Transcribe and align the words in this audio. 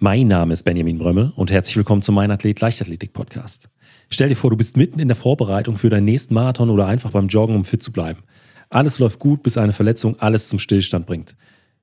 Mein 0.00 0.28
Name 0.28 0.52
ist 0.52 0.62
Benjamin 0.62 0.96
Brömme 0.96 1.32
und 1.34 1.50
herzlich 1.50 1.76
willkommen 1.76 2.02
zum 2.02 2.14
Mein 2.14 2.30
Athlet 2.30 2.60
Leichtathletik 2.60 3.12
Podcast. 3.12 3.68
Stell 4.10 4.28
dir 4.28 4.36
vor, 4.36 4.50
du 4.50 4.56
bist 4.56 4.76
mitten 4.76 5.00
in 5.00 5.08
der 5.08 5.16
Vorbereitung 5.16 5.74
für 5.74 5.90
deinen 5.90 6.04
nächsten 6.04 6.34
Marathon 6.34 6.70
oder 6.70 6.86
einfach 6.86 7.10
beim 7.10 7.26
Joggen, 7.26 7.56
um 7.56 7.64
fit 7.64 7.82
zu 7.82 7.90
bleiben. 7.90 8.22
Alles 8.70 9.00
läuft 9.00 9.18
gut, 9.18 9.42
bis 9.42 9.58
eine 9.58 9.72
Verletzung 9.72 10.14
alles 10.20 10.48
zum 10.50 10.60
Stillstand 10.60 11.04
bringt. 11.04 11.34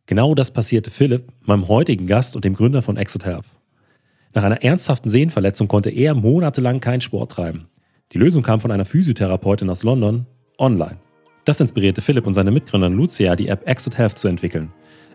Genau 0.05 0.33
das 0.33 0.51
passierte 0.51 0.91
Philipp, 0.91 1.27
meinem 1.41 1.67
heutigen 1.67 2.07
Gast 2.07 2.37
und 2.37 2.45
dem 2.45 2.53
Gründer 2.53 2.81
von 2.81 2.95
Exit 2.95 3.25
Health. 3.25 3.47
Nach 4.33 4.43
einer 4.43 4.63
ernsthaften 4.63 5.09
Sehnenverletzung 5.09 5.67
konnte 5.67 5.89
er 5.89 6.15
monatelang 6.15 6.79
keinen 6.79 7.01
Sport 7.01 7.33
treiben. 7.33 7.67
Die 8.13 8.17
Lösung 8.17 8.43
kam 8.43 8.61
von 8.61 8.71
einer 8.71 8.85
Physiotherapeutin 8.85 9.69
aus 9.69 9.83
London 9.83 10.25
online. 10.57 10.99
Das 11.43 11.59
inspirierte 11.59 11.99
Philipp 11.99 12.25
und 12.25 12.33
seine 12.33 12.51
Mitgründer 12.51 12.89
Lucia, 12.89 13.35
die 13.35 13.49
App 13.49 13.67
Exit 13.67 13.97
Health 13.97 14.17
zu 14.17 14.29
entwickeln. 14.29 14.71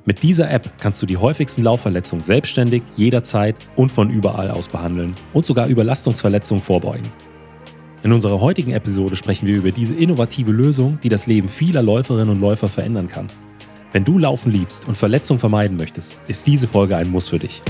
Mit 0.06 0.22
dieser 0.22 0.50
App 0.50 0.72
kannst 0.78 1.02
du 1.02 1.06
die 1.06 1.18
häufigsten 1.18 1.62
Laufverletzungen 1.62 2.24
selbstständig, 2.24 2.82
jederzeit 2.96 3.56
und 3.76 3.92
von 3.92 4.08
überall 4.08 4.50
aus 4.50 4.66
behandeln 4.66 5.14
und 5.34 5.44
sogar 5.44 5.68
Überlastungsverletzungen 5.68 6.62
vorbeugen. 6.62 7.06
In 8.02 8.14
unserer 8.14 8.40
heutigen 8.40 8.72
Episode 8.72 9.14
sprechen 9.14 9.46
wir 9.46 9.56
über 9.56 9.72
diese 9.72 9.94
innovative 9.94 10.52
Lösung, 10.52 10.98
die 11.02 11.10
das 11.10 11.26
Leben 11.26 11.50
vieler 11.50 11.82
Läuferinnen 11.82 12.30
und 12.30 12.40
Läufer 12.40 12.68
verändern 12.68 13.08
kann. 13.08 13.26
Wenn 13.92 14.04
du 14.04 14.16
Laufen 14.18 14.50
liebst 14.50 14.88
und 14.88 14.96
Verletzungen 14.96 15.38
vermeiden 15.38 15.76
möchtest, 15.76 16.18
ist 16.28 16.46
diese 16.46 16.66
Folge 16.66 16.96
ein 16.96 17.10
Muss 17.10 17.28
für 17.28 17.38
dich. 17.38 17.60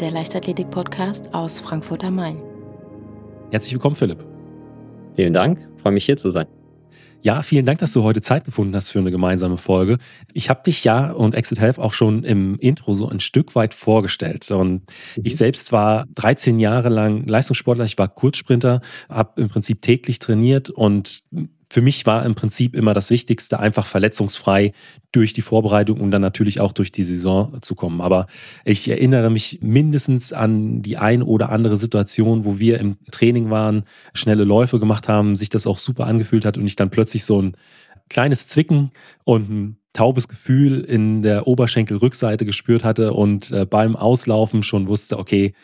Der 0.00 0.10
Leichtathletik-Podcast 0.10 1.32
aus 1.32 1.58
Frankfurt 1.58 2.04
am 2.04 2.16
Main. 2.16 2.42
Herzlich 3.50 3.72
willkommen, 3.72 3.96
Philipp. 3.96 4.24
Vielen 5.16 5.32
Dank, 5.32 5.66
freue 5.80 5.92
mich 5.92 6.04
hier 6.04 6.16
zu 6.16 6.28
sein. 6.28 6.46
Ja, 7.22 7.42
vielen 7.42 7.66
Dank, 7.66 7.78
dass 7.78 7.92
du 7.92 8.02
heute 8.02 8.20
Zeit 8.20 8.44
gefunden 8.44 8.76
hast 8.76 8.90
für 8.90 8.98
eine 8.98 9.10
gemeinsame 9.10 9.56
Folge. 9.56 9.98
Ich 10.32 10.50
habe 10.50 10.62
dich 10.64 10.84
ja 10.84 11.10
und 11.12 11.34
Exit 11.34 11.58
Health 11.58 11.78
auch 11.78 11.94
schon 11.94 12.24
im 12.24 12.58
Intro 12.58 12.94
so 12.94 13.08
ein 13.08 13.20
Stück 13.20 13.54
weit 13.54 13.74
vorgestellt. 13.74 14.50
Und 14.50 14.82
mhm. 15.16 15.22
ich 15.24 15.36
selbst 15.36 15.72
war 15.72 16.06
13 16.14 16.60
Jahre 16.60 16.90
lang 16.90 17.26
Leistungssportler, 17.26 17.84
ich 17.84 17.98
war 17.98 18.08
Kurzsprinter, 18.08 18.80
habe 19.08 19.40
im 19.40 19.48
Prinzip 19.48 19.82
täglich 19.82 20.18
trainiert 20.18 20.70
und 20.70 21.22
für 21.70 21.82
mich 21.82 22.06
war 22.06 22.24
im 22.24 22.34
Prinzip 22.34 22.74
immer 22.74 22.94
das 22.94 23.10
Wichtigste, 23.10 23.60
einfach 23.60 23.86
verletzungsfrei 23.86 24.72
durch 25.12 25.34
die 25.34 25.42
Vorbereitung 25.42 26.00
und 26.00 26.10
dann 26.10 26.22
natürlich 26.22 26.60
auch 26.60 26.72
durch 26.72 26.92
die 26.92 27.04
Saison 27.04 27.60
zu 27.60 27.74
kommen. 27.74 28.00
Aber 28.00 28.26
ich 28.64 28.88
erinnere 28.88 29.30
mich 29.30 29.58
mindestens 29.60 30.32
an 30.32 30.80
die 30.80 30.96
ein 30.96 31.22
oder 31.22 31.50
andere 31.50 31.76
Situation, 31.76 32.44
wo 32.44 32.58
wir 32.58 32.78
im 32.80 32.96
Training 33.10 33.50
waren, 33.50 33.84
schnelle 34.14 34.44
Läufe 34.44 34.78
gemacht 34.78 35.08
haben, 35.08 35.36
sich 35.36 35.50
das 35.50 35.66
auch 35.66 35.78
super 35.78 36.06
angefühlt 36.06 36.44
hat 36.44 36.56
und 36.56 36.66
ich 36.66 36.76
dann 36.76 36.90
plötzlich 36.90 37.24
so 37.24 37.42
ein 37.42 37.56
kleines 38.08 38.48
Zwicken 38.48 38.92
und 39.24 39.50
ein 39.50 39.77
taubes 39.98 40.28
Gefühl 40.28 40.82
in 40.82 41.22
der 41.22 41.48
Oberschenkelrückseite 41.48 42.44
gespürt 42.44 42.84
hatte 42.84 43.14
und 43.14 43.50
äh, 43.50 43.66
beim 43.66 43.96
Auslaufen 43.96 44.62
schon 44.62 44.86
wusste, 44.86 45.18
okay, 45.18 45.54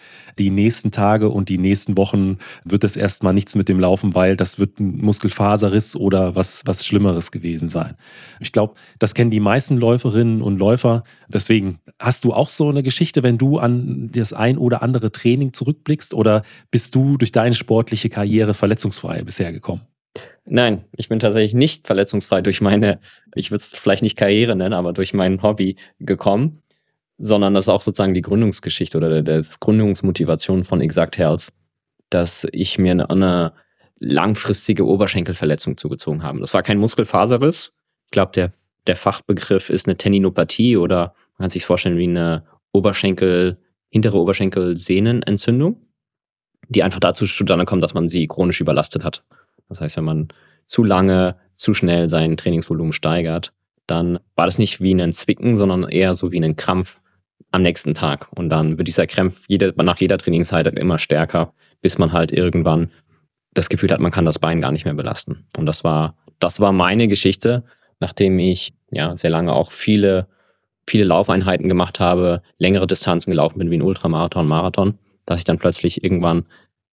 die 0.40 0.50
nächsten 0.50 0.90
Tage 0.90 1.28
und 1.28 1.48
die 1.48 1.56
nächsten 1.56 1.96
Wochen 1.96 2.38
wird 2.64 2.82
es 2.82 2.96
erstmal 2.96 3.32
nichts 3.32 3.54
mit 3.54 3.68
dem 3.68 3.78
Laufen, 3.78 4.16
weil 4.16 4.36
das 4.36 4.58
wird 4.58 4.80
ein 4.80 4.96
Muskelfaserriss 4.96 5.94
oder 5.94 6.34
was, 6.34 6.64
was 6.66 6.84
Schlimmeres 6.84 7.30
gewesen 7.30 7.68
sein. 7.68 7.94
Ich 8.40 8.50
glaube, 8.50 8.74
das 8.98 9.14
kennen 9.14 9.30
die 9.30 9.38
meisten 9.38 9.76
Läuferinnen 9.76 10.42
und 10.42 10.58
Läufer. 10.58 11.04
Deswegen 11.28 11.78
hast 12.00 12.24
du 12.24 12.32
auch 12.32 12.48
so 12.48 12.68
eine 12.68 12.82
Geschichte, 12.82 13.22
wenn 13.22 13.38
du 13.38 13.58
an 13.58 14.10
das 14.10 14.32
ein 14.32 14.58
oder 14.58 14.82
andere 14.82 15.12
Training 15.12 15.52
zurückblickst 15.52 16.12
oder 16.12 16.42
bist 16.72 16.96
du 16.96 17.18
durch 17.18 17.30
deine 17.30 17.54
sportliche 17.54 18.08
Karriere 18.08 18.52
verletzungsfrei 18.52 19.22
bisher 19.22 19.52
gekommen? 19.52 19.82
Nein, 20.44 20.84
ich 20.92 21.08
bin 21.08 21.18
tatsächlich 21.18 21.54
nicht 21.54 21.86
verletzungsfrei 21.86 22.42
durch 22.42 22.60
meine, 22.60 23.00
ich 23.34 23.50
würde 23.50 23.60
es 23.60 23.74
vielleicht 23.74 24.02
nicht 24.02 24.16
Karriere 24.16 24.54
nennen, 24.54 24.74
aber 24.74 24.92
durch 24.92 25.14
mein 25.14 25.42
Hobby 25.42 25.76
gekommen, 25.98 26.62
sondern 27.18 27.54
das 27.54 27.64
ist 27.64 27.70
auch 27.70 27.82
sozusagen 27.82 28.14
die 28.14 28.22
Gründungsgeschichte 28.22 28.96
oder 28.96 29.22
das 29.22 29.60
Gründungsmotivation 29.60 30.64
von 30.64 30.80
Exact 30.80 31.18
Health, 31.18 31.52
dass 32.10 32.46
ich 32.52 32.78
mir 32.78 32.92
eine, 33.08 33.52
langfristige 34.04 34.86
Oberschenkelverletzung 34.86 35.76
zugezogen 35.76 36.22
habe. 36.22 36.40
Das 36.40 36.54
war 36.54 36.62
kein 36.62 36.78
Muskelfaserriss. 36.78 37.78
Ich 38.06 38.10
glaube, 38.10 38.32
der, 38.32 38.52
der 38.86 38.96
Fachbegriff 38.96 39.70
ist 39.70 39.86
eine 39.86 39.96
Tendinopathie 39.96 40.76
oder 40.76 41.14
man 41.38 41.44
kann 41.44 41.50
sich 41.50 41.64
vorstellen 41.64 41.96
wie 41.96 42.04
eine 42.04 42.44
Oberschenkel, 42.72 43.58
hintere 43.90 44.18
Oberschenkelsehnenentzündung, 44.18 45.86
die 46.68 46.82
einfach 46.82 47.00
dazu 47.00 47.24
zustande 47.24 47.64
kommt, 47.64 47.82
dass 47.82 47.94
man 47.94 48.08
sie 48.08 48.26
chronisch 48.26 48.60
überlastet 48.60 49.04
hat. 49.04 49.24
Das 49.68 49.80
heißt, 49.80 49.96
wenn 49.96 50.04
man 50.04 50.28
zu 50.66 50.84
lange, 50.84 51.36
zu 51.54 51.74
schnell 51.74 52.08
sein 52.08 52.36
Trainingsvolumen 52.36 52.92
steigert, 52.92 53.52
dann 53.86 54.18
war 54.34 54.46
das 54.46 54.58
nicht 54.58 54.80
wie 54.80 54.94
ein 54.94 55.12
Zwicken, 55.12 55.56
sondern 55.56 55.84
eher 55.84 56.14
so 56.14 56.32
wie 56.32 56.42
ein 56.42 56.56
Krampf 56.56 57.00
am 57.50 57.62
nächsten 57.62 57.94
Tag. 57.94 58.28
Und 58.34 58.48
dann 58.48 58.78
wird 58.78 58.88
dieser 58.88 59.06
Krampf 59.06 59.44
jede, 59.48 59.74
nach 59.76 59.98
jeder 59.98 60.18
Trainingszeit 60.18 60.66
immer 60.66 60.98
stärker, 60.98 61.52
bis 61.82 61.98
man 61.98 62.12
halt 62.12 62.32
irgendwann 62.32 62.90
das 63.52 63.68
Gefühl 63.68 63.90
hat, 63.90 64.00
man 64.00 64.10
kann 64.10 64.24
das 64.24 64.38
Bein 64.38 64.60
gar 64.60 64.72
nicht 64.72 64.84
mehr 64.84 64.94
belasten. 64.94 65.46
Und 65.56 65.66
das 65.66 65.84
war, 65.84 66.16
das 66.40 66.60
war 66.60 66.72
meine 66.72 67.06
Geschichte, 67.06 67.64
nachdem 68.00 68.38
ich 68.38 68.74
ja 68.90 69.16
sehr 69.16 69.30
lange 69.30 69.52
auch 69.52 69.70
viele, 69.70 70.26
viele 70.88 71.04
Laufeinheiten 71.04 71.68
gemacht 71.68 72.00
habe, 72.00 72.42
längere 72.58 72.86
Distanzen 72.86 73.30
gelaufen 73.30 73.58
bin 73.58 73.70
wie 73.70 73.76
ein 73.76 73.82
Ultramarathon, 73.82 74.46
Marathon, 74.46 74.98
dass 75.24 75.38
ich 75.38 75.44
dann 75.44 75.58
plötzlich 75.58 76.02
irgendwann 76.02 76.46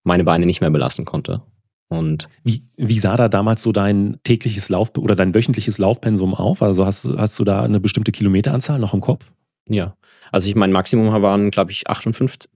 meine 0.03 0.23
Beine 0.23 0.45
nicht 0.45 0.61
mehr 0.61 0.69
belasten 0.69 1.05
konnte. 1.05 1.41
Und 1.91 2.29
wie, 2.45 2.63
wie 2.77 2.99
sah 2.99 3.17
da 3.17 3.27
damals 3.27 3.61
so 3.61 3.73
dein 3.73 4.17
tägliches 4.23 4.69
Lauf 4.69 4.91
oder 4.97 5.13
dein 5.13 5.35
wöchentliches 5.35 5.77
Laufpensum 5.77 6.33
auf? 6.33 6.61
Also 6.61 6.85
hast, 6.85 7.09
hast 7.17 7.37
du 7.37 7.43
da 7.43 7.63
eine 7.63 7.81
bestimmte 7.81 8.13
Kilometeranzahl 8.13 8.79
noch 8.79 8.93
im 8.93 9.01
Kopf? 9.01 9.29
Ja, 9.67 9.97
also 10.31 10.47
ich 10.47 10.55
mein 10.55 10.71
Maximum 10.71 11.21
waren, 11.21 11.51
glaube 11.51 11.71
ich, 11.71 11.89
58, 11.89 12.49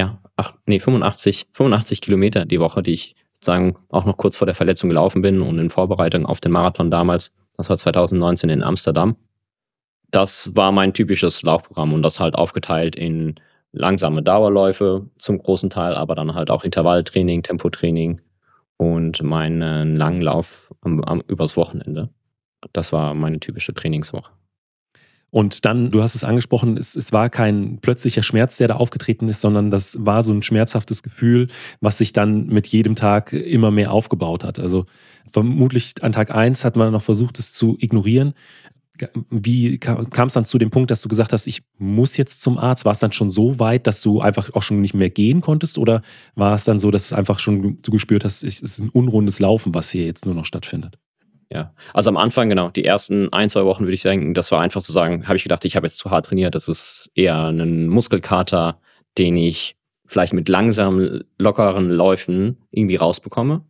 ja, 0.00 0.18
ach, 0.34 0.54
nee, 0.66 0.80
85, 0.80 1.46
85 1.52 2.00
Kilometer 2.00 2.44
die 2.44 2.58
Woche, 2.58 2.82
die 2.82 2.94
ich 2.94 3.14
sagen 3.38 3.76
auch 3.92 4.04
noch 4.04 4.16
kurz 4.16 4.36
vor 4.36 4.46
der 4.46 4.56
Verletzung 4.56 4.90
gelaufen 4.90 5.22
bin 5.22 5.42
und 5.42 5.60
in 5.60 5.70
Vorbereitung 5.70 6.26
auf 6.26 6.40
den 6.40 6.50
Marathon 6.50 6.90
damals, 6.90 7.32
das 7.56 7.70
war 7.70 7.76
2019 7.76 8.50
in 8.50 8.64
Amsterdam. 8.64 9.14
Das 10.10 10.50
war 10.56 10.72
mein 10.72 10.92
typisches 10.92 11.44
Laufprogramm 11.44 11.92
und 11.92 12.02
das 12.02 12.18
halt 12.18 12.34
aufgeteilt 12.34 12.96
in 12.96 13.36
langsame 13.70 14.24
Dauerläufe 14.24 15.08
zum 15.18 15.38
großen 15.38 15.70
Teil, 15.70 15.94
aber 15.94 16.16
dann 16.16 16.34
halt 16.34 16.50
auch 16.50 16.64
Intervalltraining, 16.64 17.44
Tempotraining, 17.44 18.20
und 18.76 19.22
meinen 19.22 19.96
langen 19.96 20.22
Lauf 20.22 20.74
am, 20.80 21.02
am, 21.04 21.22
übers 21.28 21.56
Wochenende. 21.56 22.10
Das 22.72 22.92
war 22.92 23.14
meine 23.14 23.40
typische 23.40 23.74
Trainingswoche. 23.74 24.32
Und 25.34 25.64
dann, 25.64 25.90
du 25.90 26.02
hast 26.02 26.14
es 26.14 26.24
angesprochen, 26.24 26.76
es, 26.76 26.94
es, 26.94 27.10
war 27.10 27.30
kein 27.30 27.78
plötzlicher 27.80 28.22
Schmerz, 28.22 28.58
der 28.58 28.68
da 28.68 28.76
aufgetreten 28.76 29.30
ist, 29.30 29.40
sondern 29.40 29.70
das 29.70 29.96
war 29.98 30.22
so 30.24 30.32
ein 30.32 30.42
schmerzhaftes 30.42 31.02
Gefühl, 31.02 31.48
was 31.80 31.96
sich 31.96 32.12
dann 32.12 32.48
mit 32.48 32.66
jedem 32.66 32.96
Tag 32.96 33.32
immer 33.32 33.70
mehr 33.70 33.92
aufgebaut 33.92 34.44
hat. 34.44 34.58
Also 34.58 34.84
vermutlich 35.30 35.94
an 36.02 36.12
Tag 36.12 36.34
eins 36.34 36.66
hat 36.66 36.76
man 36.76 36.92
noch 36.92 37.02
versucht, 37.02 37.38
es 37.38 37.50
zu 37.54 37.78
ignorieren. 37.80 38.34
Wie 39.30 39.78
kam 39.78 40.26
es 40.26 40.34
dann 40.34 40.44
zu 40.44 40.58
dem 40.58 40.70
Punkt, 40.70 40.90
dass 40.90 41.02
du 41.02 41.08
gesagt 41.08 41.32
hast, 41.32 41.46
ich 41.46 41.62
muss 41.78 42.16
jetzt 42.16 42.42
zum 42.42 42.58
Arzt? 42.58 42.84
War 42.84 42.92
es 42.92 42.98
dann 42.98 43.12
schon 43.12 43.30
so 43.30 43.58
weit, 43.58 43.86
dass 43.86 44.02
du 44.02 44.20
einfach 44.20 44.52
auch 44.54 44.62
schon 44.62 44.80
nicht 44.80 44.94
mehr 44.94 45.10
gehen 45.10 45.40
konntest? 45.40 45.78
Oder 45.78 46.02
war 46.34 46.54
es 46.54 46.64
dann 46.64 46.78
so, 46.78 46.90
dass 46.90 47.06
es 47.06 47.12
einfach 47.12 47.38
schon 47.38 47.78
du 47.78 47.90
gespürt 47.90 48.24
hast, 48.24 48.44
es 48.44 48.60
ist 48.60 48.78
ein 48.78 48.90
unrundes 48.90 49.40
Laufen, 49.40 49.74
was 49.74 49.90
hier 49.90 50.04
jetzt 50.04 50.26
nur 50.26 50.34
noch 50.34 50.44
stattfindet? 50.44 50.98
Ja, 51.50 51.74
also 51.92 52.08
am 52.08 52.16
Anfang, 52.16 52.48
genau, 52.48 52.70
die 52.70 52.84
ersten 52.84 53.30
ein, 53.32 53.50
zwei 53.50 53.64
Wochen 53.64 53.84
würde 53.84 53.92
ich 53.92 54.00
sagen, 54.00 54.32
das 54.32 54.50
war 54.52 54.60
einfach 54.60 54.80
zu 54.80 54.92
sagen, 54.92 55.26
habe 55.26 55.36
ich 55.36 55.42
gedacht, 55.42 55.64
ich 55.66 55.76
habe 55.76 55.86
jetzt 55.86 55.98
zu 55.98 56.10
hart 56.10 56.26
trainiert. 56.26 56.54
Das 56.54 56.68
ist 56.68 57.10
eher 57.14 57.48
ein 57.48 57.88
Muskelkater, 57.88 58.80
den 59.18 59.36
ich 59.36 59.76
vielleicht 60.06 60.32
mit 60.32 60.48
langsamen, 60.48 61.24
lockeren 61.38 61.90
Läufen 61.90 62.58
irgendwie 62.70 62.96
rausbekomme. 62.96 63.64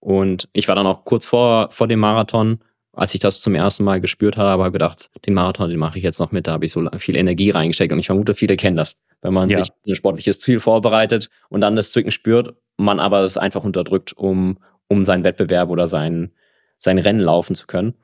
Und 0.00 0.48
ich 0.52 0.66
war 0.66 0.74
dann 0.74 0.86
auch 0.86 1.04
kurz 1.04 1.24
vor, 1.24 1.70
vor 1.70 1.86
dem 1.86 2.00
Marathon 2.00 2.58
als 2.94 3.14
ich 3.14 3.20
das 3.20 3.40
zum 3.40 3.54
ersten 3.54 3.84
Mal 3.84 4.00
gespürt 4.00 4.36
habe, 4.36 4.50
habe 4.50 4.68
ich 4.68 4.72
gedacht, 4.72 5.10
den 5.24 5.34
Marathon, 5.34 5.70
den 5.70 5.78
mache 5.78 5.96
ich 5.96 6.04
jetzt 6.04 6.20
noch 6.20 6.30
mit. 6.30 6.46
Da 6.46 6.52
habe 6.52 6.66
ich 6.66 6.72
so 6.72 6.86
viel 6.98 7.16
Energie 7.16 7.50
reingesteckt 7.50 7.92
und 7.92 7.98
ich 7.98 8.06
vermute, 8.06 8.34
viele 8.34 8.56
kennen 8.56 8.76
das. 8.76 9.02
Wenn 9.22 9.32
man 9.32 9.48
ja. 9.48 9.58
sich 9.58 9.72
ein 9.86 9.94
sportliches 9.94 10.40
Ziel 10.40 10.60
vorbereitet 10.60 11.30
und 11.48 11.62
dann 11.62 11.76
das 11.76 11.90
Zwicken 11.92 12.10
spürt, 12.10 12.54
man 12.76 13.00
aber 13.00 13.20
es 13.20 13.38
einfach 13.38 13.64
unterdrückt, 13.64 14.12
um, 14.12 14.58
um 14.88 15.04
seinen 15.04 15.24
Wettbewerb 15.24 15.70
oder 15.70 15.88
sein, 15.88 16.32
sein 16.78 16.98
Rennen 16.98 17.20
laufen 17.20 17.54
zu 17.54 17.66
können. 17.66 17.94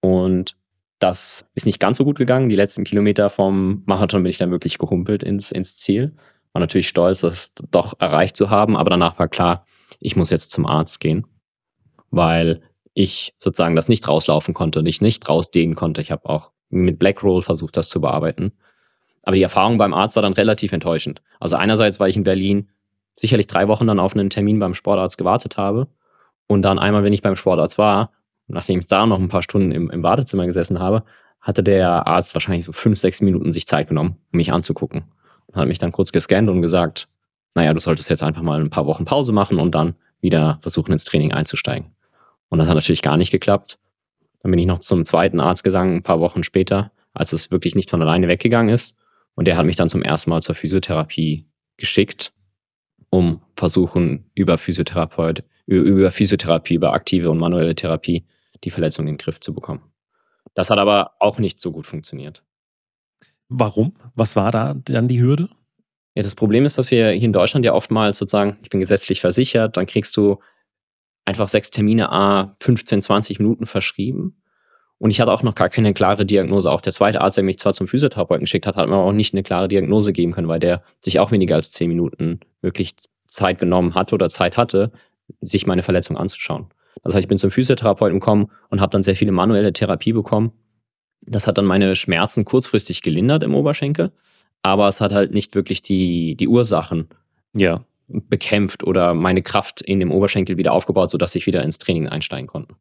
Und 0.00 0.56
das 1.00 1.46
ist 1.54 1.66
nicht 1.66 1.80
ganz 1.80 1.96
so 1.96 2.04
gut 2.04 2.16
gegangen. 2.16 2.48
Die 2.48 2.56
letzten 2.56 2.84
Kilometer 2.84 3.30
vom 3.30 3.82
Marathon 3.86 4.22
bin 4.22 4.30
ich 4.30 4.38
dann 4.38 4.50
wirklich 4.52 4.78
gehumpelt 4.78 5.22
ins, 5.22 5.50
ins 5.50 5.76
Ziel. 5.76 6.14
War 6.52 6.60
natürlich 6.60 6.88
stolz, 6.88 7.20
das 7.20 7.52
doch 7.70 7.98
erreicht 7.98 8.36
zu 8.36 8.48
haben, 8.48 8.76
aber 8.76 8.90
danach 8.90 9.18
war 9.18 9.28
klar, 9.28 9.66
ich 9.98 10.16
muss 10.16 10.30
jetzt 10.30 10.52
zum 10.52 10.66
Arzt 10.66 11.00
gehen, 11.00 11.26
weil 12.10 12.62
ich 12.98 13.34
sozusagen 13.38 13.76
das 13.76 13.90
nicht 13.90 14.08
rauslaufen 14.08 14.54
konnte 14.54 14.78
und 14.78 14.86
ich 14.86 15.02
nicht 15.02 15.28
rausdehnen 15.28 15.76
konnte. 15.76 16.00
Ich 16.00 16.10
habe 16.10 16.26
auch 16.30 16.50
mit 16.70 16.98
Black 16.98 17.22
Roll 17.22 17.42
versucht, 17.42 17.76
das 17.76 17.90
zu 17.90 18.00
bearbeiten. 18.00 18.52
Aber 19.22 19.36
die 19.36 19.42
Erfahrung 19.42 19.76
beim 19.76 19.92
Arzt 19.92 20.16
war 20.16 20.22
dann 20.22 20.32
relativ 20.32 20.72
enttäuschend. 20.72 21.20
Also 21.38 21.56
einerseits, 21.56 22.00
weil 22.00 22.08
ich 22.08 22.16
in 22.16 22.22
Berlin 22.22 22.70
sicherlich 23.12 23.48
drei 23.48 23.68
Wochen 23.68 23.86
dann 23.86 24.00
auf 24.00 24.14
einen 24.14 24.30
Termin 24.30 24.58
beim 24.58 24.72
Sportarzt 24.72 25.18
gewartet 25.18 25.58
habe. 25.58 25.88
Und 26.46 26.62
dann 26.62 26.78
einmal, 26.78 27.04
wenn 27.04 27.12
ich 27.12 27.20
beim 27.20 27.36
Sportarzt 27.36 27.76
war, 27.76 28.12
nachdem 28.46 28.78
ich 28.78 28.86
da 28.86 29.04
noch 29.04 29.18
ein 29.18 29.28
paar 29.28 29.42
Stunden 29.42 29.72
im, 29.72 29.90
im 29.90 30.02
Wartezimmer 30.02 30.46
gesessen 30.46 30.80
habe, 30.80 31.04
hatte 31.42 31.62
der 31.62 32.06
Arzt 32.06 32.34
wahrscheinlich 32.34 32.64
so 32.64 32.72
fünf, 32.72 32.98
sechs 32.98 33.20
Minuten 33.20 33.52
sich 33.52 33.66
Zeit 33.66 33.88
genommen, 33.88 34.16
um 34.32 34.38
mich 34.38 34.54
anzugucken. 34.54 35.04
Und 35.48 35.56
hat 35.56 35.68
mich 35.68 35.78
dann 35.78 35.92
kurz 35.92 36.12
gescannt 36.12 36.48
und 36.48 36.62
gesagt, 36.62 37.08
naja, 37.54 37.74
du 37.74 37.80
solltest 37.80 38.08
jetzt 38.08 38.22
einfach 38.22 38.42
mal 38.42 38.58
ein 38.58 38.70
paar 38.70 38.86
Wochen 38.86 39.04
Pause 39.04 39.34
machen 39.34 39.58
und 39.58 39.74
dann 39.74 39.96
wieder 40.22 40.56
versuchen, 40.62 40.92
ins 40.92 41.04
Training 41.04 41.32
einzusteigen. 41.32 41.90
Und 42.48 42.58
das 42.58 42.68
hat 42.68 42.74
natürlich 42.74 43.02
gar 43.02 43.16
nicht 43.16 43.30
geklappt. 43.30 43.78
Dann 44.40 44.50
bin 44.50 44.58
ich 44.58 44.66
noch 44.66 44.78
zum 44.78 45.04
zweiten 45.04 45.40
Arzt 45.40 45.64
gegangen, 45.64 45.96
ein 45.96 46.02
paar 46.02 46.20
Wochen 46.20 46.42
später, 46.42 46.92
als 47.12 47.32
es 47.32 47.50
wirklich 47.50 47.74
nicht 47.74 47.90
von 47.90 48.02
alleine 48.02 48.28
weggegangen 48.28 48.72
ist. 48.72 48.98
Und 49.34 49.46
der 49.46 49.56
hat 49.56 49.66
mich 49.66 49.76
dann 49.76 49.88
zum 49.88 50.02
ersten 50.02 50.30
Mal 50.30 50.42
zur 50.42 50.54
Physiotherapie 50.54 51.46
geschickt, 51.76 52.32
um 53.10 53.42
versuchen, 53.56 54.30
über 54.34 54.58
Physiotherapeut, 54.58 55.44
über 55.66 56.10
Physiotherapie, 56.10 56.74
über 56.74 56.92
aktive 56.92 57.30
und 57.30 57.38
manuelle 57.38 57.74
Therapie 57.74 58.24
die 58.64 58.70
Verletzung 58.70 59.06
in 59.06 59.14
den 59.14 59.18
Griff 59.18 59.40
zu 59.40 59.52
bekommen. 59.52 59.82
Das 60.54 60.70
hat 60.70 60.78
aber 60.78 61.12
auch 61.20 61.38
nicht 61.38 61.60
so 61.60 61.72
gut 61.72 61.86
funktioniert. 61.86 62.42
Warum? 63.48 63.94
Was 64.14 64.36
war 64.36 64.50
da 64.50 64.74
dann 64.74 65.08
die 65.08 65.20
Hürde? 65.20 65.50
Ja, 66.14 66.22
das 66.22 66.34
Problem 66.34 66.64
ist, 66.64 66.78
dass 66.78 66.90
wir 66.90 67.10
hier 67.10 67.26
in 67.26 67.32
Deutschland 67.32 67.66
ja 67.66 67.74
oftmals 67.74 68.16
sozusagen, 68.16 68.56
ich 68.62 68.70
bin 68.70 68.80
gesetzlich 68.80 69.20
versichert, 69.20 69.76
dann 69.76 69.86
kriegst 69.86 70.16
du 70.16 70.38
einfach 71.26 71.48
sechs 71.48 71.70
Termine 71.70 72.10
a 72.10 72.56
15, 72.60 73.02
20 73.02 73.38
Minuten 73.38 73.66
verschrieben. 73.66 74.40
Und 74.98 75.10
ich 75.10 75.20
hatte 75.20 75.32
auch 75.32 75.42
noch 75.42 75.54
gar 75.54 75.68
keine 75.68 75.92
klare 75.92 76.24
Diagnose. 76.24 76.70
Auch 76.70 76.80
der 76.80 76.92
zweite 76.92 77.20
Arzt, 77.20 77.36
der 77.36 77.44
mich 77.44 77.58
zwar 77.58 77.74
zum 77.74 77.86
Physiotherapeuten 77.86 78.44
geschickt 78.44 78.66
hat, 78.66 78.76
hat 78.76 78.88
mir 78.88 78.96
auch 78.96 79.12
nicht 79.12 79.34
eine 79.34 79.42
klare 79.42 79.68
Diagnose 79.68 80.14
geben 80.14 80.32
können, 80.32 80.48
weil 80.48 80.60
der 80.60 80.82
sich 81.00 81.20
auch 81.20 81.32
weniger 81.32 81.56
als 81.56 81.72
zehn 81.72 81.88
Minuten 81.88 82.40
wirklich 82.62 82.94
Zeit 83.26 83.58
genommen 83.58 83.94
hatte 83.94 84.14
oder 84.14 84.30
Zeit 84.30 84.56
hatte, 84.56 84.92
sich 85.42 85.66
meine 85.66 85.82
Verletzung 85.82 86.16
anzuschauen. 86.16 86.68
Das 87.02 87.14
heißt, 87.14 87.24
ich 87.24 87.28
bin 87.28 87.36
zum 87.36 87.50
Physiotherapeuten 87.50 88.20
gekommen 88.20 88.50
und 88.70 88.80
habe 88.80 88.90
dann 88.90 89.02
sehr 89.02 89.16
viele 89.16 89.32
manuelle 89.32 89.72
Therapie 89.72 90.14
bekommen. 90.14 90.52
Das 91.20 91.46
hat 91.46 91.58
dann 91.58 91.66
meine 91.66 91.94
Schmerzen 91.94 92.44
kurzfristig 92.44 93.02
gelindert 93.02 93.42
im 93.42 93.54
Oberschenkel, 93.54 94.12
aber 94.62 94.88
es 94.88 95.00
hat 95.00 95.12
halt 95.12 95.32
nicht 95.34 95.54
wirklich 95.54 95.82
die, 95.82 96.36
die 96.36 96.48
Ursachen 96.48 97.08
ja. 97.56 97.84
Bekämpft 98.08 98.84
oder 98.84 99.14
meine 99.14 99.42
Kraft 99.42 99.80
in 99.80 100.00
dem 100.00 100.12
Oberschenkel 100.12 100.56
wieder 100.56 100.72
aufgebaut, 100.72 101.10
sodass 101.10 101.34
ich 101.34 101.46
wieder 101.46 101.62
ins 101.62 101.78
Training 101.78 102.08
einsteigen 102.08 102.46
konnte. 102.46 102.76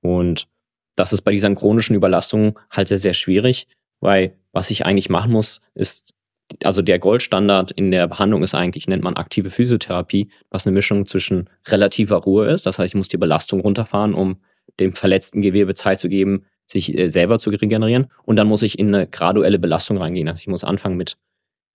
Und 0.00 0.48
das 0.96 1.12
ist 1.12 1.22
bei 1.22 1.32
dieser 1.32 1.54
chronischen 1.54 1.94
Überlastung 1.94 2.58
halt 2.70 2.88
sehr, 2.88 2.98
sehr 2.98 3.12
schwierig, 3.12 3.68
weil 4.00 4.36
was 4.52 4.70
ich 4.70 4.86
eigentlich 4.86 5.10
machen 5.10 5.32
muss, 5.32 5.60
ist, 5.74 6.14
also 6.62 6.80
der 6.82 6.98
Goldstandard 6.98 7.72
in 7.72 7.90
der 7.90 8.06
Behandlung 8.06 8.42
ist 8.42 8.54
eigentlich, 8.54 8.88
nennt 8.88 9.02
man 9.02 9.16
aktive 9.16 9.50
Physiotherapie, 9.50 10.28
was 10.50 10.66
eine 10.66 10.74
Mischung 10.74 11.06
zwischen 11.06 11.50
relativer 11.68 12.16
Ruhe 12.16 12.46
ist. 12.46 12.66
Das 12.66 12.78
heißt, 12.78 12.92
ich 12.92 12.96
muss 12.96 13.08
die 13.08 13.18
Belastung 13.18 13.60
runterfahren, 13.60 14.14
um 14.14 14.38
dem 14.80 14.92
verletzten 14.92 15.42
Gewebe 15.42 15.74
Zeit 15.74 15.98
zu 15.98 16.08
geben, 16.08 16.46
sich 16.66 16.96
äh, 16.96 17.10
selber 17.10 17.38
zu 17.38 17.50
regenerieren. 17.50 18.06
Und 18.24 18.36
dann 18.36 18.48
muss 18.48 18.62
ich 18.62 18.78
in 18.78 18.94
eine 18.94 19.06
graduelle 19.06 19.58
Belastung 19.58 19.98
reingehen. 19.98 20.28
Also 20.28 20.40
ich 20.40 20.48
muss 20.48 20.64
anfangen 20.64 20.96
mit 20.96 21.16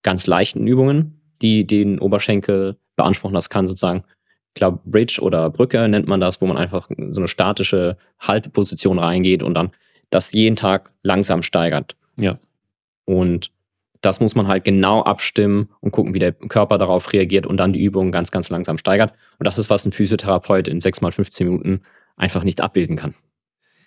ganz 0.02 0.26
leichten 0.26 0.66
Übungen, 0.66 1.20
die 1.40 1.66
den 1.66 1.98
Oberschenkel 1.98 2.76
beanspruchen. 2.96 3.34
Das 3.34 3.50
kann 3.50 3.66
sozusagen 3.66 4.04
ich 4.54 4.60
glaube, 4.60 4.80
Bridge 4.84 5.18
oder 5.22 5.48
Brücke 5.48 5.88
nennt 5.88 6.08
man 6.08 6.20
das, 6.20 6.42
wo 6.42 6.46
man 6.46 6.58
einfach 6.58 6.90
so 7.08 7.20
eine 7.20 7.28
statische 7.28 7.96
Halteposition 8.20 8.98
reingeht 8.98 9.42
und 9.42 9.54
dann 9.54 9.70
das 10.10 10.32
jeden 10.32 10.56
Tag 10.56 10.90
langsam 11.02 11.42
steigert. 11.42 11.96
Ja. 12.16 12.38
Und 13.06 13.50
das 14.02 14.20
muss 14.20 14.34
man 14.34 14.48
halt 14.48 14.64
genau 14.64 15.02
abstimmen 15.04 15.70
und 15.80 15.92
gucken, 15.92 16.12
wie 16.12 16.18
der 16.18 16.32
Körper 16.32 16.76
darauf 16.76 17.14
reagiert 17.14 17.46
und 17.46 17.56
dann 17.56 17.72
die 17.72 17.82
Übung 17.82 18.12
ganz, 18.12 18.30
ganz 18.30 18.50
langsam 18.50 18.76
steigert. 18.76 19.14
Und 19.38 19.46
das 19.46 19.56
ist, 19.56 19.70
was 19.70 19.86
ein 19.86 19.92
Physiotherapeut 19.92 20.68
in 20.68 20.80
sechs 20.80 21.00
mal 21.00 21.12
15 21.12 21.46
Minuten 21.46 21.82
einfach 22.16 22.44
nicht 22.44 22.60
abbilden 22.60 22.96
kann 22.96 23.14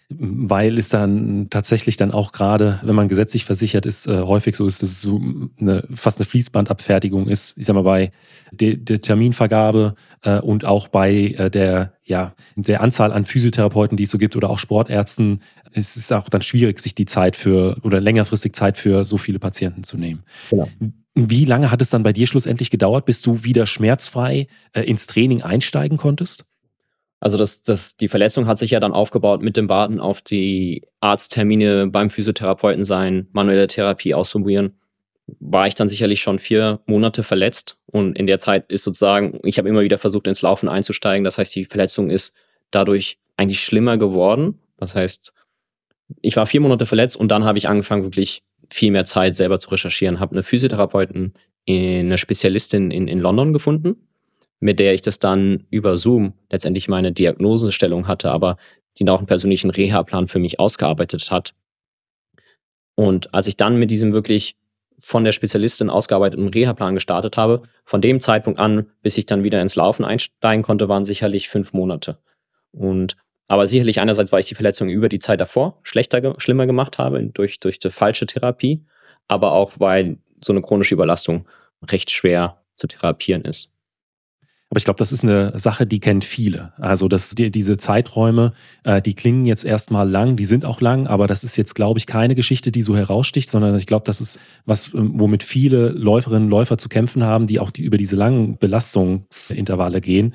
weil 0.09 0.77
es 0.77 0.89
dann 0.89 1.47
tatsächlich 1.49 1.97
dann 1.97 2.11
auch 2.11 2.31
gerade, 2.31 2.79
wenn 2.83 2.93
man 2.93 3.07
gesetzlich 3.07 3.45
versichert 3.45 3.87
ist, 3.87 4.07
äh, 4.07 4.21
häufig 4.21 4.55
so 4.55 4.67
ist, 4.67 4.83
dass 4.83 4.89
es 4.89 5.01
so 5.01 5.19
eine, 5.59 5.87
fast 5.95 6.19
eine 6.19 6.25
Fließbandabfertigung 6.25 7.27
ist, 7.27 7.57
ich 7.57 7.65
sag 7.65 7.73
mal, 7.73 7.81
bei 7.81 8.11
de, 8.51 8.75
der 8.75 9.01
Terminvergabe 9.01 9.95
äh, 10.21 10.39
und 10.39 10.63
auch 10.63 10.89
bei 10.89 11.11
äh, 11.37 11.49
der, 11.49 11.93
ja, 12.03 12.35
der 12.55 12.81
Anzahl 12.81 13.11
an 13.11 13.25
Physiotherapeuten, 13.25 13.97
die 13.97 14.03
es 14.03 14.11
so 14.11 14.19
gibt 14.19 14.35
oder 14.35 14.49
auch 14.51 14.59
Sportärzten, 14.59 15.41
ist 15.73 15.97
es 15.97 16.11
auch 16.11 16.29
dann 16.29 16.43
schwierig, 16.43 16.79
sich 16.79 16.93
die 16.93 17.05
Zeit 17.05 17.35
für 17.35 17.77
oder 17.81 17.99
längerfristig 17.99 18.53
Zeit 18.53 18.77
für 18.77 19.05
so 19.05 19.17
viele 19.17 19.39
Patienten 19.39 19.83
zu 19.83 19.97
nehmen. 19.97 20.23
Genau. 20.51 20.67
Wie 21.15 21.45
lange 21.45 21.71
hat 21.71 21.81
es 21.81 21.89
dann 21.89 22.03
bei 22.03 22.13
dir 22.13 22.27
schlussendlich 22.27 22.69
gedauert, 22.69 23.05
bis 23.05 23.21
du 23.21 23.43
wieder 23.43 23.65
schmerzfrei 23.65 24.47
äh, 24.73 24.81
ins 24.81 25.07
Training 25.07 25.41
einsteigen 25.41 25.97
konntest? 25.97 26.45
Also 27.19 27.37
das, 27.37 27.63
das, 27.63 27.95
die 27.97 28.07
Verletzung 28.07 28.45
hat 28.45 28.57
sich 28.57 28.71
ja 28.71 28.79
dann 28.79 28.91
aufgebaut 28.91 29.41
mit 29.41 29.57
dem 29.57 29.69
Warten 29.69 29.99
auf 29.99 30.21
die 30.21 30.83
Arzttermine 30.99 31.87
beim 31.87 32.09
Physiotherapeuten 32.09 32.83
sein, 32.83 33.27
manuelle 33.31 33.67
Therapie 33.67 34.13
ausprobieren. 34.13 34.79
War 35.39 35.65
ich 35.65 35.73
dann 35.73 35.89
sicherlich 35.89 36.21
schon 36.21 36.37
vier 36.37 36.81
Monate 36.85 37.23
verletzt 37.23 37.79
und 37.87 38.17
in 38.17 38.27
der 38.27 38.37
Zeit 38.37 38.71
ist 38.71 38.83
sozusagen, 38.83 39.39
ich 39.43 39.57
habe 39.57 39.69
immer 39.69 39.81
wieder 39.81 39.97
versucht, 39.97 40.27
ins 40.27 40.43
Laufen 40.43 40.69
einzusteigen. 40.69 41.23
Das 41.23 41.37
heißt, 41.37 41.55
die 41.55 41.65
Verletzung 41.65 42.09
ist 42.09 42.35
dadurch 42.69 43.17
eigentlich 43.37 43.63
schlimmer 43.63 43.97
geworden. 43.97 44.59
Das 44.77 44.95
heißt, 44.95 45.33
ich 46.21 46.35
war 46.35 46.45
vier 46.45 46.61
Monate 46.61 46.85
verletzt 46.85 47.17
und 47.17 47.29
dann 47.29 47.45
habe 47.45 47.57
ich 47.57 47.67
angefangen, 47.67 48.03
wirklich 48.03 48.43
viel 48.69 48.91
mehr 48.91 49.05
Zeit 49.05 49.35
selber 49.35 49.59
zu 49.59 49.69
recherchieren. 49.69 50.19
Habe 50.19 50.33
eine 50.33 50.43
Physiotherapeutin, 50.43 51.33
eine 51.67 52.17
Spezialistin 52.17 52.91
in, 52.91 53.07
in 53.07 53.19
London 53.19 53.53
gefunden, 53.53 54.04
mit 54.59 54.79
der 54.79 54.93
ich 54.93 55.01
das 55.01 55.19
dann 55.19 55.65
über 55.69 55.97
Zoom 55.97 56.33
letztendlich 56.49 56.87
meine 56.87 57.11
Diagnosestellung 57.11 58.07
hatte, 58.07 58.31
aber 58.31 58.57
die 58.97 59.09
auch 59.09 59.17
einen 59.19 59.27
persönlichen 59.27 59.69
Reha-Plan 59.69 60.27
für 60.27 60.39
mich 60.39 60.59
ausgearbeitet 60.59 61.29
hat. 61.31 61.53
Und 62.95 63.33
als 63.33 63.47
ich 63.47 63.57
dann 63.57 63.77
mit 63.77 63.91
diesem 63.91 64.13
wirklich 64.13 64.55
von 64.97 65.25
der 65.25 65.33
Spezialistin 65.33 65.89
ausgearbeiteten 65.89 66.47
Reha-Plan 66.47 66.95
gestartet 66.95 67.35
habe, 67.35 67.63
von 67.83 68.01
dem 68.01 68.21
Zeitpunkt 68.21 68.59
an, 68.59 68.87
bis 69.01 69.17
ich 69.17 69.25
dann 69.25 69.43
wieder 69.43 69.61
ins 69.61 69.75
Laufen 69.75 70.05
einsteigen 70.05 70.63
konnte, 70.63 70.87
waren 70.87 71.03
sicherlich 71.03 71.49
fünf 71.49 71.73
Monate. 71.73 72.17
Und 72.71 73.17
aber 73.47 73.67
sicherlich 73.67 73.99
einerseits, 73.99 74.31
weil 74.31 74.39
ich 74.39 74.47
die 74.47 74.55
Verletzung 74.55 74.89
über 74.89 75.09
die 75.09 75.19
Zeit 75.19 75.39
davor 75.39 75.79
schlechter, 75.83 76.35
schlimmer 76.39 76.65
gemacht 76.65 76.97
habe 76.97 77.21
durch, 77.23 77.59
durch 77.59 77.79
die 77.79 77.91
falsche 77.91 78.25
Therapie, 78.25 78.83
aber 79.27 79.51
auch, 79.51 79.73
weil 79.77 80.17
so 80.43 80.53
eine 80.53 80.61
chronische 80.61 80.95
Überlastung 80.95 81.47
recht 81.91 82.09
schwer 82.09 82.61
zu 82.75 82.87
therapieren 82.87 83.43
ist. 83.43 83.74
Aber 84.71 84.79
ich 84.79 84.83
glaube, 84.83 84.97
das 84.97 85.11
ist 85.11 85.23
eine 85.23 85.57
Sache, 85.59 85.85
die 85.85 85.99
kennt 85.99 86.25
viele. 86.25 86.73
Also 86.77 87.07
dass 87.07 87.29
die, 87.29 87.51
diese 87.51 87.77
Zeiträume, 87.77 88.53
äh, 88.83 89.01
die 89.01 89.13
klingen 89.13 89.45
jetzt 89.45 89.63
erstmal 89.63 90.09
lang, 90.09 90.35
die 90.35 90.45
sind 90.45 90.65
auch 90.65 90.81
lang, 90.81 91.05
aber 91.05 91.27
das 91.27 91.43
ist 91.43 91.55
jetzt, 91.55 91.75
glaube 91.75 91.99
ich, 91.99 92.07
keine 92.07 92.33
Geschichte, 92.33 92.71
die 92.71 92.81
so 92.81 92.97
heraussticht, 92.97 93.49
sondern 93.49 93.77
ich 93.77 93.85
glaube, 93.85 94.05
das 94.05 94.21
ist 94.21 94.39
was, 94.65 94.93
ähm, 94.93 95.13
womit 95.15 95.43
viele 95.43 95.89
Läuferinnen 95.89 96.45
und 96.45 96.49
Läufer 96.49 96.77
zu 96.77 96.89
kämpfen 96.89 97.23
haben, 97.23 97.45
die 97.45 97.59
auch 97.59 97.69
die, 97.69 97.83
über 97.83 97.97
diese 97.97 98.15
langen 98.15 98.57
Belastungsintervalle 98.57 100.01
gehen 100.01 100.33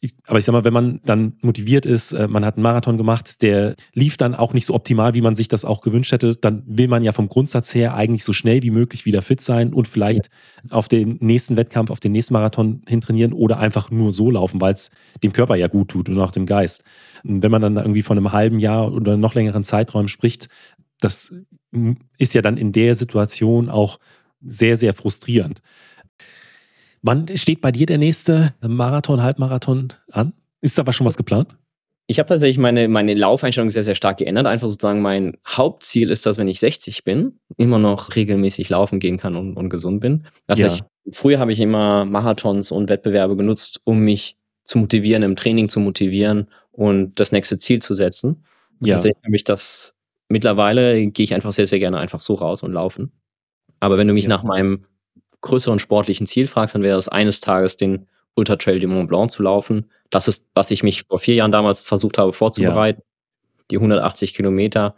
ich, 0.00 0.14
aber 0.26 0.38
ich 0.38 0.44
sag 0.44 0.52
mal, 0.52 0.64
wenn 0.64 0.72
man 0.72 1.00
dann 1.04 1.34
motiviert 1.40 1.86
ist, 1.86 2.12
äh, 2.12 2.28
man 2.28 2.44
hat 2.44 2.56
einen 2.56 2.62
Marathon 2.62 2.98
gemacht, 2.98 3.42
der 3.42 3.74
lief 3.92 4.16
dann 4.16 4.34
auch 4.34 4.52
nicht 4.52 4.66
so 4.66 4.74
optimal, 4.74 5.14
wie 5.14 5.20
man 5.20 5.34
sich 5.34 5.48
das 5.48 5.64
auch 5.64 5.80
gewünscht 5.80 6.12
hätte, 6.12 6.36
dann 6.36 6.62
will 6.66 6.88
man 6.88 7.02
ja 7.02 7.12
vom 7.12 7.28
Grundsatz 7.28 7.74
her 7.74 7.94
eigentlich 7.94 8.24
so 8.24 8.32
schnell 8.32 8.62
wie 8.62 8.70
möglich 8.70 9.06
wieder 9.06 9.22
fit 9.22 9.40
sein 9.40 9.72
und 9.72 9.88
vielleicht 9.88 10.30
ja. 10.64 10.76
auf 10.76 10.88
den 10.88 11.18
nächsten 11.20 11.56
Wettkampf, 11.56 11.90
auf 11.90 12.00
den 12.00 12.12
nächsten 12.12 12.34
Marathon 12.34 12.82
hintrainieren 12.86 13.32
oder 13.32 13.58
einfach 13.58 13.90
nur 13.90 14.12
so 14.12 14.30
laufen, 14.30 14.60
weil 14.60 14.74
es 14.74 14.90
dem 15.22 15.32
Körper 15.32 15.56
ja 15.56 15.68
gut 15.68 15.88
tut 15.88 16.08
und 16.08 16.18
auch 16.20 16.32
dem 16.32 16.46
Geist. 16.46 16.84
Und 17.24 17.42
wenn 17.42 17.50
man 17.50 17.62
dann 17.62 17.76
irgendwie 17.76 18.02
von 18.02 18.18
einem 18.18 18.32
halben 18.32 18.58
Jahr 18.58 18.92
oder 18.92 19.16
noch 19.16 19.34
längeren 19.34 19.64
Zeitraum 19.64 20.08
spricht, 20.08 20.48
das 21.00 21.34
ist 22.18 22.34
ja 22.34 22.42
dann 22.42 22.56
in 22.56 22.72
der 22.72 22.94
Situation 22.94 23.68
auch 23.68 23.98
sehr, 24.40 24.76
sehr 24.76 24.94
frustrierend. 24.94 25.60
Wann 27.06 27.28
steht 27.36 27.60
bei 27.60 27.70
dir 27.70 27.84
der 27.84 27.98
nächste 27.98 28.54
Marathon, 28.66 29.22
Halbmarathon 29.22 29.92
an? 30.10 30.32
Ist 30.62 30.78
da 30.78 30.82
aber 30.82 30.94
schon 30.94 31.06
was 31.06 31.18
geplant? 31.18 31.54
Ich 32.06 32.18
habe 32.18 32.26
tatsächlich 32.26 32.56
meine, 32.56 32.88
meine 32.88 33.12
Laufeinstellung 33.12 33.68
sehr, 33.68 33.84
sehr 33.84 33.94
stark 33.94 34.16
geändert. 34.16 34.46
Einfach 34.46 34.68
sozusagen 34.68 35.02
mein 35.02 35.36
Hauptziel 35.46 36.10
ist, 36.10 36.24
dass 36.24 36.38
wenn 36.38 36.48
ich 36.48 36.60
60 36.60 37.04
bin, 37.04 37.40
immer 37.58 37.78
noch 37.78 38.16
regelmäßig 38.16 38.70
laufen 38.70 39.00
gehen 39.00 39.18
kann 39.18 39.36
und, 39.36 39.54
und 39.54 39.68
gesund 39.68 40.00
bin. 40.00 40.24
Das 40.46 40.58
ja. 40.58 40.64
heißt, 40.64 40.84
früher 41.12 41.38
habe 41.38 41.52
ich 41.52 41.60
immer 41.60 42.06
Marathons 42.06 42.70
und 42.70 42.88
Wettbewerbe 42.88 43.36
genutzt, 43.36 43.82
um 43.84 43.98
mich 43.98 44.38
zu 44.64 44.78
motivieren, 44.78 45.22
im 45.22 45.36
Training 45.36 45.68
zu 45.68 45.80
motivieren 45.80 46.48
und 46.72 47.20
das 47.20 47.32
nächste 47.32 47.58
Ziel 47.58 47.80
zu 47.80 47.92
setzen. 47.92 48.46
Ja. 48.80 48.94
Tatsächlich 48.94 49.22
habe 49.24 49.36
ich 49.36 49.44
das 49.44 49.94
mittlerweile 50.30 51.06
gehe 51.08 51.24
ich 51.24 51.34
einfach 51.34 51.52
sehr, 51.52 51.66
sehr 51.66 51.80
gerne 51.80 51.98
einfach 51.98 52.22
so 52.22 52.32
raus 52.32 52.62
und 52.62 52.72
laufen. 52.72 53.12
Aber 53.78 53.98
wenn 53.98 54.08
du 54.08 54.14
mich 54.14 54.24
ja. 54.24 54.30
nach 54.30 54.42
meinem 54.42 54.86
größeren 55.44 55.78
sportlichen 55.78 56.26
Ziel 56.26 56.48
fragst, 56.48 56.74
dann 56.74 56.82
wäre 56.82 56.98
es 56.98 57.08
eines 57.08 57.40
Tages 57.40 57.76
den 57.76 58.06
Ultra 58.34 58.56
Trail 58.56 58.80
du 58.80 58.88
Mont 58.88 59.08
Blanc 59.08 59.30
zu 59.30 59.42
laufen. 59.42 59.90
Das 60.10 60.26
ist, 60.26 60.46
was 60.54 60.70
ich 60.70 60.82
mich 60.82 61.04
vor 61.04 61.18
vier 61.18 61.36
Jahren 61.36 61.52
damals 61.52 61.82
versucht 61.82 62.18
habe 62.18 62.32
vorzubereiten, 62.32 63.02
ja. 63.02 63.64
die 63.70 63.76
180 63.76 64.34
Kilometer 64.34 64.96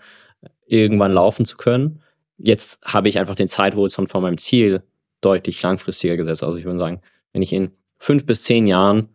irgendwann 0.66 1.12
laufen 1.12 1.44
zu 1.44 1.56
können. 1.56 2.00
Jetzt 2.38 2.80
habe 2.82 3.08
ich 3.08 3.18
einfach 3.18 3.34
den 3.34 3.48
Zeithorizont 3.48 4.08
von 4.08 4.22
meinem 4.22 4.38
Ziel 4.38 4.82
deutlich 5.20 5.60
langfristiger 5.62 6.16
gesetzt. 6.16 6.44
Also 6.44 6.56
ich 6.56 6.64
würde 6.64 6.78
sagen, 6.78 7.00
wenn 7.32 7.42
ich 7.42 7.52
in 7.52 7.72
fünf 7.98 8.24
bis 8.24 8.44
zehn 8.44 8.66
Jahren 8.66 9.08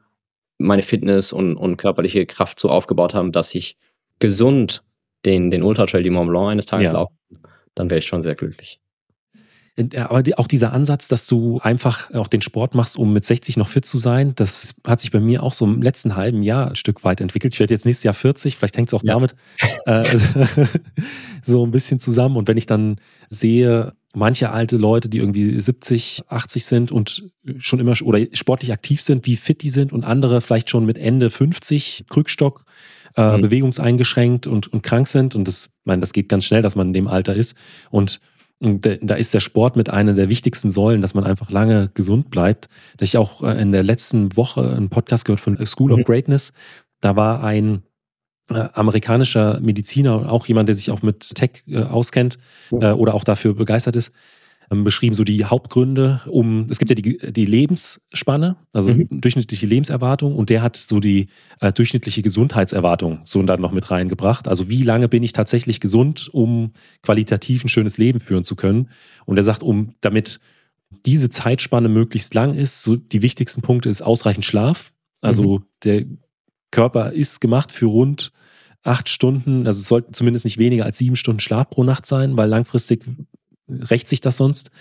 meine 0.58 0.82
Fitness 0.82 1.34
und, 1.34 1.56
und 1.56 1.78
körperliche 1.78 2.26
Kraft 2.26 2.60
so 2.60 2.70
aufgebaut 2.70 3.14
habe, 3.14 3.32
dass 3.32 3.56
ich 3.56 3.78
gesund 4.20 4.84
den, 5.26 5.50
den 5.50 5.64
Ultra 5.64 5.86
Trail 5.86 6.04
du 6.04 6.12
Mont 6.12 6.30
Blanc 6.30 6.50
eines 6.50 6.66
Tages 6.66 6.86
ja. 6.86 6.94
laufe, 6.94 7.14
dann 7.74 7.90
wäre 7.90 8.00
ich 8.00 8.06
schon 8.06 8.22
sehr 8.22 8.36
glücklich. 8.36 8.80
Äh, 9.92 10.00
aber 10.00 10.24
auch 10.38 10.48
dieser 10.48 10.74
Ansatz, 10.74 11.08
dass 11.08 11.28
du 11.28 11.60
einfach 11.62 12.12
auch 12.14 12.28
den 12.28 12.42
Sport 12.42 12.76
machst, 12.76 12.98
um 12.98 13.14
mit 13.14 13.26
60 13.26 13.58
noch 13.58 13.70
fit 13.70 13.86
zu 13.86 13.98
sein, 13.98 14.34
das 14.36 14.76
hat 14.86 15.02
sich 15.02 15.12
bei 15.12 15.20
mir 15.20 15.44
auch 15.44 15.54
so 15.54 15.66
im 15.66 15.82
letzten 15.82 16.16
halben 16.16 16.44
Jahr 16.44 16.70
ein 16.70 16.76
Stück 16.76 17.04
weit 17.04 17.22
entwickelt. 17.22 17.54
Ich 17.54 17.60
werde 17.60 17.74
jetzt 17.74 17.86
nächstes 17.86 18.04
Jahr 18.04 18.14
40, 18.14 18.58
vielleicht 18.58 18.78
hängt 18.78 18.90
es 18.90 18.94
auch 18.94 19.04
ja. 19.04 19.14
damit 19.14 19.36
äh, 19.86 20.04
so 21.44 21.66
ein 21.66 21.72
bisschen 21.72 22.00
zusammen. 22.00 22.38
Und 22.38 22.48
wenn 22.48 22.58
ich 22.58 22.66
dann 22.66 22.98
sehe, 23.30 23.94
manche 24.14 24.52
alte 24.52 24.78
Leute, 24.78 25.10
die 25.10 25.18
irgendwie 25.18 25.60
70, 25.60 26.24
80 26.28 26.66
sind 26.66 26.92
und 26.92 27.30
schon 27.58 27.80
immer 27.80 27.94
oder 28.02 28.26
sportlich 28.34 28.72
aktiv 28.72 29.02
sind, 29.02 29.26
wie 29.26 29.36
fit 29.36 29.62
die 29.62 29.70
sind 29.70 29.94
und 29.94 30.04
andere 30.04 30.42
vielleicht 30.42 30.70
schon 30.70 30.86
mit 30.86 30.98
Ende 30.98 31.30
50 31.30 32.06
Krückstock, 32.10 32.66
äh, 33.16 33.38
mhm. 33.38 33.42
bewegungseingeschränkt 33.42 34.48
und, 34.48 34.72
und 34.72 34.84
krank 34.84 35.08
sind. 35.08 35.36
Und 35.36 35.48
das, 35.48 35.68
ich 35.68 35.86
meine, 35.86 36.02
das 36.02 36.14
geht 36.14 36.30
ganz 36.30 36.46
schnell, 36.46 36.62
dass 36.62 36.76
man 36.76 36.88
in 36.88 36.94
dem 36.94 37.08
Alter 37.08 37.34
ist. 37.34 37.56
Und 37.90 38.20
und 38.62 38.88
da 39.01 39.15
ist 39.15 39.34
der 39.34 39.39
Sport 39.39 39.75
mit 39.75 39.89
einer 39.89 40.13
der 40.13 40.30
wichtigsten 40.30 40.70
Säulen, 40.70 41.01
dass 41.01 41.15
man 41.15 41.24
einfach 41.24 41.50
lange 41.50 41.89
gesund 41.96 42.30
bleibt. 42.30 42.70
Da 42.98 43.03
ich 43.03 43.18
auch 43.18 43.41
äh, 43.41 43.60
in 43.60 43.72
der 43.72 43.82
letzten 43.82 44.38
Woche 44.38 44.62
einen 44.62 44.89
Podcast 44.89 45.25
gehört 45.25 45.39
von 45.39 45.65
School 45.65 45.91
of 45.91 46.00
mhm. 46.00 46.03
Greatness. 46.03 46.53
Da 47.00 47.15
war 47.15 47.44
ein 47.44 47.82
äh, 48.51 48.70
amerikanischer 48.74 49.60
Mediziner, 49.62 50.32
auch 50.32 50.46
jemand, 50.46 50.70
der 50.70 50.75
sich 50.75 50.91
auch 50.91 51.01
mit 51.01 51.34
Tech 51.34 51.63
äh, 51.68 51.82
auskennt 51.82 52.38
oder 52.70 53.15
auch 53.15 53.25
dafür 53.25 53.53
begeistert 53.53 53.98
ist, 53.98 54.13
ähm, 54.72 54.84
beschrieben, 54.84 55.13
so 55.13 55.24
die 55.24 55.44
Hauptgründe, 55.46 56.22
um, 56.28 56.66
es 56.70 56.80
gibt 56.80 56.90
ja 56.90 56.96
die, 56.96 57.18
die 57.32 57.46
Lebensspanne, 57.46 58.56
also 58.72 58.94
mhm. 58.94 59.08
durchschnittliche 59.22 59.68
Lebenserwartung 59.68 60.36
und 60.36 60.50
der 60.50 60.62
hat 60.62 60.78
so 60.78 61.00
die 61.00 61.28
äh, 61.60 61.74
durchschnittliche 61.74 62.22
Gesundheitserwartung 62.22 63.20
so 63.25 63.44
dann 63.44 63.62
noch 63.62 63.74
mit 63.74 63.92
reingebracht. 63.92 64.48
Also 64.48 64.70
wie 64.70 64.84
lange 64.84 65.10
bin 65.10 65.24
ich 65.24 65.34
tatsächlich 65.34 65.80
gesund, 65.82 66.30
um 66.32 66.72
qualitativ 67.04 67.66
ein 67.66 67.70
schönes 67.70 67.98
Leben 67.98 68.20
führen 68.20 68.44
zu 68.46 68.56
können? 68.56 68.90
Und 69.25 69.38
er 69.38 69.44
sagt, 69.44 69.62
um 69.62 69.94
damit 70.00 70.40
diese 71.06 71.30
Zeitspanne 71.30 71.90
möglichst 71.90 72.34
lang 72.34 72.56
ist, 72.56 72.84
so 72.84 72.96
die 72.96 73.22
wichtigsten 73.22 73.62
Punkte 73.62 73.90
ist 73.90 74.01
ausreichend 74.01 74.46
Schlaf. 74.46 74.94
Also 75.20 75.60
mhm. 75.60 75.66
der 75.84 76.06
Körper 76.72 77.12
ist 77.12 77.42
gemacht 77.42 77.72
für 77.72 77.88
rund 77.88 78.32
acht 78.84 79.10
Stunden, 79.10 79.68
also 79.68 79.80
es 79.80 79.88
sollten 79.88 80.13
zumindest 80.13 80.46
nicht 80.46 80.58
weniger 80.58 80.86
als 80.86 80.98
sieben 80.98 81.16
Stunden 81.16 81.40
Schlaf 81.40 81.70
pro 81.70 81.84
Nacht 81.84 82.06
sein, 82.06 82.36
weil 82.36 82.50
langfristig 82.50 83.04
rächt 83.72 84.08
sich 84.08 84.22
das 84.22 84.38
sonst. 84.38 84.72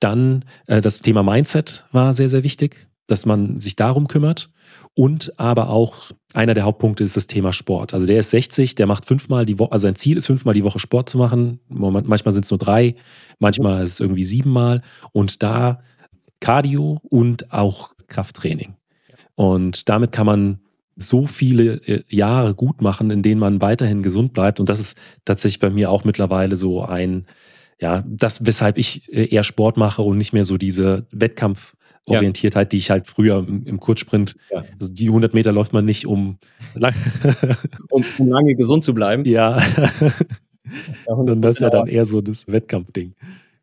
Dann 0.00 0.44
äh, 0.66 0.80
das 0.80 1.00
Thema 1.00 1.22
Mindset 1.22 1.84
war 1.92 2.14
sehr, 2.14 2.28
sehr 2.28 2.42
wichtig, 2.42 2.88
dass 3.06 3.26
man 3.26 3.58
sich 3.58 3.76
darum 3.76 4.08
kümmert. 4.08 4.50
Und 4.94 5.38
aber 5.38 5.70
auch 5.70 6.10
einer 6.34 6.54
der 6.54 6.64
Hauptpunkte 6.64 7.04
ist 7.04 7.16
das 7.16 7.26
Thema 7.26 7.52
Sport. 7.52 7.94
Also 7.94 8.06
der 8.06 8.18
ist 8.20 8.30
60, 8.30 8.74
der 8.74 8.86
macht 8.86 9.06
fünfmal 9.06 9.46
die 9.46 9.58
Woche, 9.58 9.72
also 9.72 9.86
sein 9.86 9.94
Ziel 9.94 10.16
ist 10.16 10.26
fünfmal 10.26 10.54
die 10.54 10.64
Woche 10.64 10.78
Sport 10.78 11.08
zu 11.08 11.18
machen. 11.18 11.60
Manchmal 11.68 12.34
sind 12.34 12.44
es 12.44 12.50
nur 12.50 12.58
drei, 12.58 12.96
manchmal 13.38 13.84
ist 13.84 13.94
es 13.94 14.00
irgendwie 14.00 14.24
siebenmal. 14.24 14.82
Und 15.12 15.42
da 15.42 15.80
Cardio 16.40 17.00
und 17.02 17.52
auch 17.52 17.90
Krafttraining. 18.08 18.74
Und 19.34 19.88
damit 19.88 20.12
kann 20.12 20.26
man 20.26 20.60
so 20.96 21.26
viele 21.26 21.74
äh, 21.86 22.02
Jahre 22.08 22.54
gut 22.54 22.82
machen, 22.82 23.10
in 23.10 23.22
denen 23.22 23.40
man 23.40 23.60
weiterhin 23.60 24.02
gesund 24.02 24.32
bleibt. 24.32 24.58
Und 24.58 24.68
das 24.68 24.80
ist 24.80 24.98
tatsächlich 25.24 25.60
bei 25.60 25.70
mir 25.70 25.90
auch 25.90 26.04
mittlerweile 26.04 26.56
so 26.56 26.82
ein 26.82 27.26
ja, 27.80 28.04
das, 28.06 28.44
weshalb 28.44 28.78
ich 28.78 29.12
äh, 29.12 29.26
eher 29.26 29.44
Sport 29.44 29.76
mache 29.76 30.02
und 30.02 30.18
nicht 30.18 30.32
mehr 30.32 30.44
so 30.44 30.56
diese 30.56 31.06
Wettkampforientiertheit, 31.10 32.66
ja. 32.66 32.68
die 32.68 32.76
ich 32.76 32.90
halt 32.90 33.06
früher 33.06 33.38
im, 33.38 33.64
im 33.66 33.80
Kurzsprint, 33.80 34.36
ja. 34.50 34.64
also 34.80 34.92
die 34.92 35.06
100 35.06 35.34
Meter 35.34 35.52
läuft 35.52 35.72
man 35.72 35.84
nicht, 35.84 36.06
um, 36.06 36.38
lang 36.74 36.94
um, 37.90 38.04
um 38.18 38.28
lange 38.28 38.54
gesund 38.54 38.84
zu 38.84 38.94
bleiben. 38.94 39.24
Ja. 39.24 39.60
Sondern 41.06 41.40
das 41.40 41.56
ist 41.56 41.62
ja 41.62 41.70
dann 41.70 41.86
eher 41.86 42.04
so 42.04 42.20
das 42.20 42.46
Wettkampfding. 42.46 43.14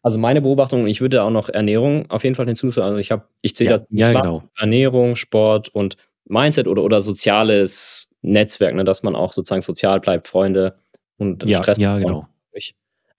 Also 0.02 0.20
meine 0.20 0.42
Beobachtung, 0.42 0.88
ich 0.88 1.02
würde 1.02 1.24
auch 1.24 1.32
noch 1.32 1.50
Ernährung 1.50 2.10
auf 2.10 2.24
jeden 2.24 2.36
Fall 2.36 2.46
hinzufügen. 2.46 2.86
Also 2.86 2.98
ich 2.98 3.12
habe, 3.12 3.24
ich 3.42 3.56
zähle 3.56 3.88
ja, 3.90 4.12
ja, 4.12 4.22
genau. 4.22 4.44
Ernährung, 4.58 5.16
Sport 5.16 5.70
und 5.70 5.98
Mindset 6.26 6.68
oder, 6.68 6.84
oder 6.84 7.02
soziales 7.02 8.10
Netzwerk, 8.22 8.76
ne, 8.76 8.84
dass 8.84 9.04
man 9.04 9.16
auch 9.16 9.34
sozusagen 9.34 9.62
sozial 9.62 10.00
bleibt, 10.00 10.28
Freunde 10.28 10.76
und 11.18 11.48
ja, 11.48 11.60
Stress. 11.60 11.80
Ja, 11.80 11.98
genau. 11.98 12.28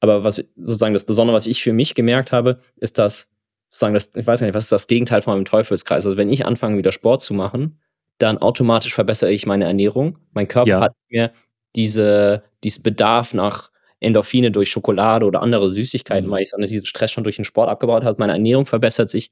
Aber 0.01 0.25
was 0.25 0.37
sozusagen 0.57 0.93
das 0.93 1.05
Besondere, 1.05 1.35
was 1.37 1.47
ich 1.47 1.63
für 1.63 1.73
mich 1.73 1.95
gemerkt 1.95 2.33
habe, 2.33 2.61
ist, 2.77 2.99
dass 2.99 3.31
sozusagen 3.67 3.95
das, 3.95 4.13
ich 4.15 4.27
weiß 4.27 4.41
gar 4.41 4.47
nicht, 4.47 4.55
was 4.55 4.65
ist 4.65 4.73
das 4.73 4.87
Gegenteil 4.87 5.23
von 5.23 5.35
meinem 5.35 5.45
Teufelskreis? 5.45 6.07
Also 6.07 6.17
wenn 6.17 6.31
ich 6.31 6.47
anfange, 6.47 6.77
wieder 6.79 6.93
Sport 6.93 7.23
zu 7.23 7.35
machen, 7.35 7.81
dann 8.19 8.39
automatisch 8.39 8.95
verbessere 8.95 9.33
ich 9.33 9.47
meine 9.47 9.65
Ernährung. 9.65 10.19
Mein 10.33 10.49
Körper 10.49 10.69
ja. 10.69 10.81
hat 10.81 10.93
mir 11.09 11.33
diese, 11.75 12.43
diesen 12.65 12.83
Bedarf 12.83 13.35
nach 13.35 13.71
Endorphine 14.01 14.51
durch 14.51 14.71
Schokolade 14.71 15.27
oder 15.27 15.43
andere 15.43 15.71
Süßigkeiten, 15.71 16.29
mhm. 16.29 16.33
weil 16.33 16.43
ich 16.43 16.51
diesen 16.51 16.87
Stress 16.87 17.13
schon 17.13 17.25
durch 17.25 17.37
den 17.37 17.45
Sport 17.45 17.69
abgebaut 17.69 18.05
habe. 18.05 18.19
Meine 18.19 18.33
Ernährung 18.33 18.67
verbessert 18.67 19.11
sich. 19.11 19.31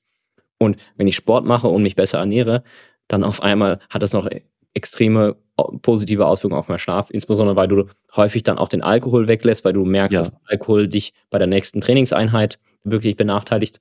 Und 0.59 0.76
wenn 0.97 1.06
ich 1.06 1.16
Sport 1.16 1.44
mache 1.44 1.68
und 1.68 1.83
mich 1.83 1.97
besser 1.97 2.18
ernähre, 2.18 2.62
dann 3.09 3.25
auf 3.25 3.42
einmal 3.42 3.80
hat 3.90 4.02
das 4.02 4.12
noch 4.12 4.28
extreme 4.75 5.37
positive 5.83 6.26
Auswirkungen 6.26 6.59
auf 6.59 6.69
meinen 6.69 6.78
Schlaf, 6.78 7.11
insbesondere 7.11 7.57
weil 7.57 7.69
du 7.69 7.87
häufig 8.16 8.43
dann 8.43 8.59
auch 8.59 8.69
den 8.69 8.83
Alkohol 8.83 9.28
weglässt, 9.28 9.64
weil 9.64 9.73
du 9.73 9.85
merkst, 9.85 10.14
ja. 10.14 10.21
dass 10.21 10.33
Alkohol 10.47 10.88
dich 10.88 11.14
bei 11.31 11.38
der 11.38 11.47
nächsten 11.47 11.81
Trainingseinheit 11.81 12.59
wirklich 12.83 13.16
benachteiligt. 13.16 13.81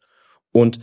Und 0.51 0.79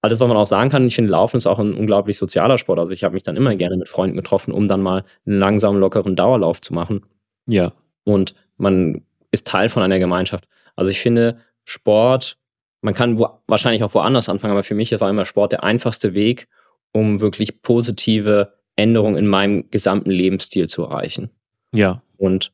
alles, 0.00 0.20
was 0.20 0.28
man 0.28 0.36
auch 0.36 0.46
sagen 0.46 0.70
kann, 0.70 0.86
ich 0.86 0.94
finde, 0.94 1.10
Laufen 1.10 1.36
ist 1.36 1.46
auch 1.46 1.58
ein 1.58 1.74
unglaublich 1.74 2.18
sozialer 2.18 2.58
Sport. 2.58 2.78
Also 2.78 2.92
ich 2.92 3.04
habe 3.04 3.14
mich 3.14 3.22
dann 3.22 3.36
immer 3.36 3.54
gerne 3.54 3.76
mit 3.76 3.88
Freunden 3.88 4.16
getroffen, 4.16 4.52
um 4.52 4.66
dann 4.66 4.82
mal 4.82 5.04
einen 5.26 5.38
langsamen, 5.38 5.80
lockeren 5.80 6.16
Dauerlauf 6.16 6.60
zu 6.60 6.74
machen. 6.74 7.04
Ja. 7.46 7.72
Und 8.04 8.34
man 8.56 9.02
ist 9.30 9.46
Teil 9.46 9.68
von 9.68 9.82
einer 9.82 9.98
Gemeinschaft. 9.98 10.46
Also 10.76 10.90
ich 10.90 11.00
finde, 11.00 11.38
Sport, 11.64 12.36
man 12.80 12.94
kann 12.94 13.18
wo, 13.18 13.28
wahrscheinlich 13.46 13.82
auch 13.82 13.94
woanders 13.94 14.28
anfangen, 14.28 14.52
aber 14.52 14.62
für 14.62 14.74
mich 14.74 14.98
war 15.00 15.08
immer 15.08 15.24
Sport 15.24 15.52
der 15.52 15.64
einfachste 15.64 16.14
Weg, 16.14 16.48
um 16.92 17.20
wirklich 17.20 17.62
positive 17.62 18.52
Änderung 18.76 19.16
in 19.16 19.26
meinem 19.26 19.70
gesamten 19.70 20.10
Lebensstil 20.10 20.68
zu 20.68 20.82
erreichen. 20.82 21.30
Ja. 21.72 22.02
Und 22.16 22.52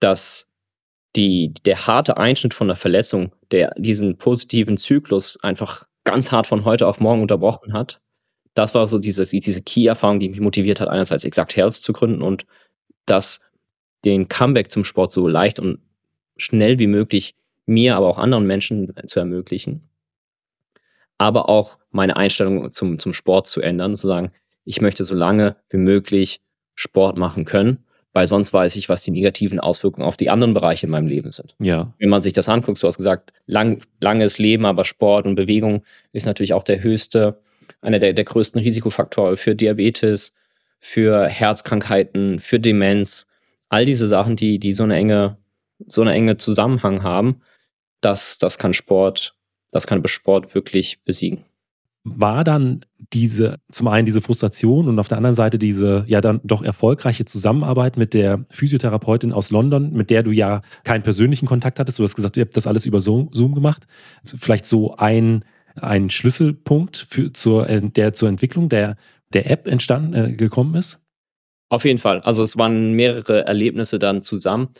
dass 0.00 0.46
die, 1.16 1.52
der 1.64 1.86
harte 1.86 2.16
Einschnitt 2.16 2.54
von 2.54 2.68
der 2.68 2.76
Verletzung, 2.76 3.32
der 3.50 3.74
diesen 3.76 4.16
positiven 4.16 4.76
Zyklus 4.76 5.38
einfach 5.42 5.84
ganz 6.04 6.32
hart 6.32 6.46
von 6.46 6.64
heute 6.64 6.86
auf 6.86 7.00
morgen 7.00 7.22
unterbrochen 7.22 7.72
hat, 7.72 8.00
das 8.54 8.74
war 8.74 8.86
so 8.86 8.98
diese, 8.98 9.24
diese 9.24 9.62
Key-Erfahrung, 9.62 10.20
die 10.20 10.28
mich 10.28 10.40
motiviert 10.40 10.80
hat, 10.80 10.88
einerseits 10.88 11.24
Exact 11.24 11.56
Health 11.56 11.74
zu 11.74 11.92
gründen 11.92 12.22
und 12.22 12.46
das 13.06 13.40
den 14.04 14.28
Comeback 14.28 14.70
zum 14.70 14.84
Sport 14.84 15.12
so 15.12 15.28
leicht 15.28 15.60
und 15.60 15.80
schnell 16.36 16.78
wie 16.78 16.86
möglich 16.86 17.34
mir, 17.66 17.96
aber 17.96 18.08
auch 18.08 18.18
anderen 18.18 18.46
Menschen 18.46 18.92
zu 19.06 19.20
ermöglichen. 19.20 19.88
Aber 21.18 21.48
auch 21.48 21.78
meine 21.90 22.16
Einstellung 22.16 22.72
zum, 22.72 22.98
zum 22.98 23.12
Sport 23.12 23.46
zu 23.46 23.60
ändern, 23.60 23.96
zu 23.96 24.06
sagen, 24.06 24.32
ich 24.70 24.80
möchte 24.80 25.04
so 25.04 25.16
lange 25.16 25.56
wie 25.68 25.78
möglich 25.78 26.40
Sport 26.76 27.18
machen 27.18 27.44
können, 27.44 27.84
weil 28.12 28.28
sonst 28.28 28.52
weiß 28.52 28.76
ich, 28.76 28.88
was 28.88 29.02
die 29.02 29.10
negativen 29.10 29.58
Auswirkungen 29.58 30.06
auf 30.06 30.16
die 30.16 30.30
anderen 30.30 30.54
Bereiche 30.54 30.86
in 30.86 30.92
meinem 30.92 31.08
Leben 31.08 31.32
sind. 31.32 31.56
Ja. 31.58 31.92
Wenn 31.98 32.08
man 32.08 32.22
sich 32.22 32.34
das 32.34 32.48
anguckt, 32.48 32.80
du 32.80 32.86
hast 32.86 32.96
gesagt, 32.96 33.32
lang, 33.46 33.82
langes 34.00 34.38
Leben, 34.38 34.64
aber 34.66 34.84
Sport 34.84 35.26
und 35.26 35.34
Bewegung 35.34 35.82
ist 36.12 36.26
natürlich 36.26 36.52
auch 36.52 36.62
der 36.62 36.84
höchste, 36.84 37.40
einer 37.80 37.98
der, 37.98 38.12
der 38.12 38.24
größten 38.24 38.60
Risikofaktoren 38.60 39.36
für 39.36 39.56
Diabetes, 39.56 40.36
für 40.78 41.26
Herzkrankheiten, 41.26 42.38
für 42.38 42.60
Demenz. 42.60 43.26
All 43.70 43.84
diese 43.84 44.06
Sachen, 44.06 44.36
die, 44.36 44.60
die 44.60 44.72
so 44.72 44.84
eine 44.84 44.94
enge, 44.94 45.36
so 45.84 46.00
eine 46.00 46.12
enge 46.12 46.36
Zusammenhang 46.36 47.02
haben, 47.02 47.40
das, 48.00 48.38
das 48.38 48.56
kann 48.56 48.72
Sport, 48.72 49.34
das 49.72 49.88
kann 49.88 50.06
Sport 50.06 50.54
wirklich 50.54 51.02
besiegen 51.02 51.44
war 52.04 52.44
dann 52.44 52.84
diese, 53.12 53.58
zum 53.70 53.88
einen 53.88 54.06
diese 54.06 54.22
Frustration 54.22 54.88
und 54.88 54.98
auf 54.98 55.08
der 55.08 55.18
anderen 55.18 55.36
Seite 55.36 55.58
diese 55.58 56.04
ja 56.06 56.20
dann 56.20 56.40
doch 56.44 56.62
erfolgreiche 56.62 57.26
Zusammenarbeit 57.26 57.96
mit 57.96 58.14
der 58.14 58.46
Physiotherapeutin 58.50 59.32
aus 59.32 59.50
London, 59.50 59.92
mit 59.92 60.10
der 60.10 60.22
du 60.22 60.30
ja 60.30 60.62
keinen 60.84 61.02
persönlichen 61.02 61.46
Kontakt 61.46 61.78
hattest. 61.78 61.98
Du 61.98 62.02
hast 62.02 62.14
gesagt, 62.14 62.36
ihr 62.36 62.44
habt 62.44 62.56
das 62.56 62.66
alles 62.66 62.86
über 62.86 63.00
Zoom 63.00 63.54
gemacht. 63.54 63.86
Vielleicht 64.24 64.64
so 64.64 64.96
ein, 64.96 65.44
ein 65.74 66.08
Schlüsselpunkt 66.08 67.06
für, 67.08 67.32
zur, 67.32 67.68
äh, 67.68 67.82
der 67.82 68.14
zur 68.14 68.28
Entwicklung 68.28 68.68
der, 68.68 68.96
der 69.32 69.50
App 69.50 69.66
entstanden, 69.66 70.14
äh, 70.14 70.32
gekommen 70.32 70.74
ist? 70.74 71.04
Auf 71.68 71.84
jeden 71.84 71.98
Fall. 71.98 72.20
Also 72.20 72.42
es 72.42 72.56
waren 72.56 72.92
mehrere 72.94 73.46
Erlebnisse 73.46 73.98
dann 73.98 74.22
zusammen. 74.22 74.70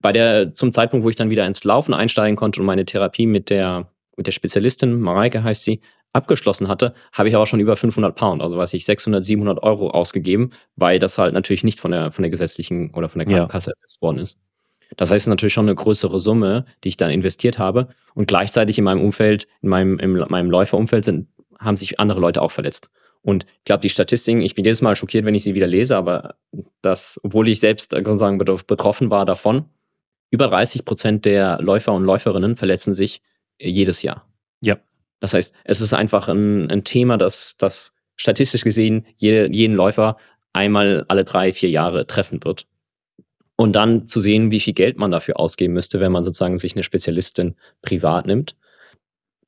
Bei 0.00 0.12
der, 0.12 0.54
zum 0.54 0.72
Zeitpunkt, 0.72 1.04
wo 1.04 1.10
ich 1.10 1.16
dann 1.16 1.30
wieder 1.30 1.46
ins 1.46 1.64
Laufen 1.64 1.92
einsteigen 1.92 2.36
konnte 2.36 2.60
und 2.60 2.66
meine 2.66 2.84
Therapie 2.84 3.26
mit 3.26 3.50
der, 3.50 3.90
mit 4.16 4.26
der 4.26 4.32
Spezialistin, 4.32 5.00
Mareike 5.00 5.42
heißt 5.42 5.64
sie, 5.64 5.80
abgeschlossen 6.16 6.68
hatte, 6.68 6.94
habe 7.12 7.28
ich 7.28 7.36
aber 7.36 7.46
schon 7.46 7.60
über 7.60 7.76
500 7.76 8.16
Pound, 8.16 8.42
also 8.42 8.56
weiß 8.56 8.74
ich, 8.74 8.84
600, 8.84 9.22
700 9.22 9.62
Euro 9.62 9.90
ausgegeben, 9.90 10.50
weil 10.74 10.98
das 10.98 11.18
halt 11.18 11.34
natürlich 11.34 11.62
nicht 11.62 11.78
von 11.78 11.92
der, 11.92 12.10
von 12.10 12.22
der 12.22 12.30
gesetzlichen 12.30 12.92
oder 12.94 13.08
von 13.08 13.20
der 13.20 13.28
Krankenkasse 13.28 13.70
ja. 13.70 13.74
ersetzt 13.74 14.02
worden 14.02 14.18
ist. 14.18 14.38
Das 14.96 15.10
heißt 15.10 15.28
natürlich 15.28 15.52
schon 15.52 15.66
eine 15.66 15.74
größere 15.74 16.20
Summe, 16.20 16.64
die 16.84 16.88
ich 16.88 16.96
dann 16.96 17.10
investiert 17.10 17.58
habe. 17.58 17.88
Und 18.14 18.28
gleichzeitig 18.28 18.78
in 18.78 18.84
meinem 18.84 19.02
Umfeld, 19.02 19.48
in 19.60 19.68
meinem, 19.68 19.98
in 19.98 20.12
meinem 20.12 20.50
Läuferumfeld 20.50 21.04
sind, 21.04 21.28
haben 21.58 21.76
sich 21.76 21.98
andere 21.98 22.20
Leute 22.20 22.42
auch 22.42 22.50
verletzt. 22.50 22.90
Und 23.22 23.44
ich 23.58 23.64
glaube, 23.64 23.80
die 23.80 23.88
Statistiken, 23.88 24.40
ich 24.40 24.54
bin 24.54 24.64
jedes 24.64 24.82
Mal 24.82 24.94
schockiert, 24.94 25.24
wenn 25.24 25.34
ich 25.34 25.42
sie 25.42 25.54
wieder 25.54 25.66
lese, 25.66 25.96
aber 25.96 26.36
das, 26.80 27.18
obwohl 27.24 27.48
ich 27.48 27.58
selbst 27.58 27.90
sozusagen 27.90 28.38
betroffen 28.38 29.10
war 29.10 29.26
davon, 29.26 29.64
über 30.30 30.46
30 30.48 30.84
Prozent 30.84 31.24
der 31.24 31.58
Läufer 31.60 31.92
und 31.92 32.04
Läuferinnen 32.04 32.54
verletzen 32.56 32.94
sich 32.94 33.22
jedes 33.58 34.02
Jahr. 34.02 34.28
Ja. 34.62 34.78
Das 35.20 35.34
heißt, 35.34 35.54
es 35.64 35.80
ist 35.80 35.92
einfach 35.92 36.28
ein, 36.28 36.70
ein 36.70 36.84
Thema, 36.84 37.16
das, 37.16 37.56
das 37.56 37.94
statistisch 38.16 38.62
gesehen 38.62 39.06
jede, 39.16 39.50
jeden 39.52 39.74
Läufer 39.74 40.16
einmal 40.52 41.04
alle 41.08 41.24
drei, 41.24 41.52
vier 41.52 41.70
Jahre 41.70 42.06
treffen 42.06 42.42
wird. 42.44 42.66
Und 43.56 43.74
dann 43.74 44.06
zu 44.06 44.20
sehen, 44.20 44.50
wie 44.50 44.60
viel 44.60 44.74
Geld 44.74 44.98
man 44.98 45.10
dafür 45.10 45.40
ausgeben 45.40 45.72
müsste, 45.74 46.00
wenn 46.00 46.12
man 46.12 46.24
sozusagen 46.24 46.58
sich 46.58 46.74
eine 46.74 46.82
Spezialistin 46.82 47.56
privat 47.80 48.26
nimmt. 48.26 48.56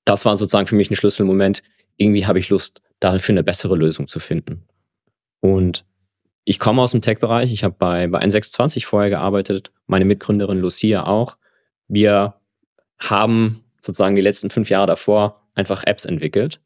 Das 0.04 0.25
war 0.25 0.37
sozusagen 0.37 0.66
für 0.66 0.76
mich 0.76 0.90
ein 0.90 0.96
Schlüsselmoment. 0.96 1.62
Irgendwie 1.96 2.26
habe 2.26 2.38
ich 2.38 2.48
Lust, 2.48 2.80
dafür 3.00 3.34
eine 3.34 3.44
bessere 3.44 3.76
Lösung 3.76 4.06
zu 4.06 4.18
finden. 4.18 4.66
Und 5.40 5.84
ich 6.44 6.58
komme 6.58 6.80
aus 6.80 6.92
dem 6.92 7.02
Tech-Bereich. 7.02 7.52
Ich 7.52 7.64
habe 7.64 7.75
bei, 7.78 8.06
bei 8.06 8.22
N26 8.22 8.87
vorher 8.87 9.10
gearbeitet, 9.10 9.70
meine 9.87 10.06
Mitgründerin 10.06 10.58
Lucia 10.58 11.04
auch. 11.06 11.37
Wir 11.88 12.34
haben 12.98 13.62
sozusagen 13.78 14.16
die 14.16 14.22
letzten 14.22 14.48
fünf 14.48 14.70
Jahre 14.70 14.87
davor 14.87 15.48
einfach 15.59 15.85
Apps 15.85 16.05
entwickelt 16.05 16.61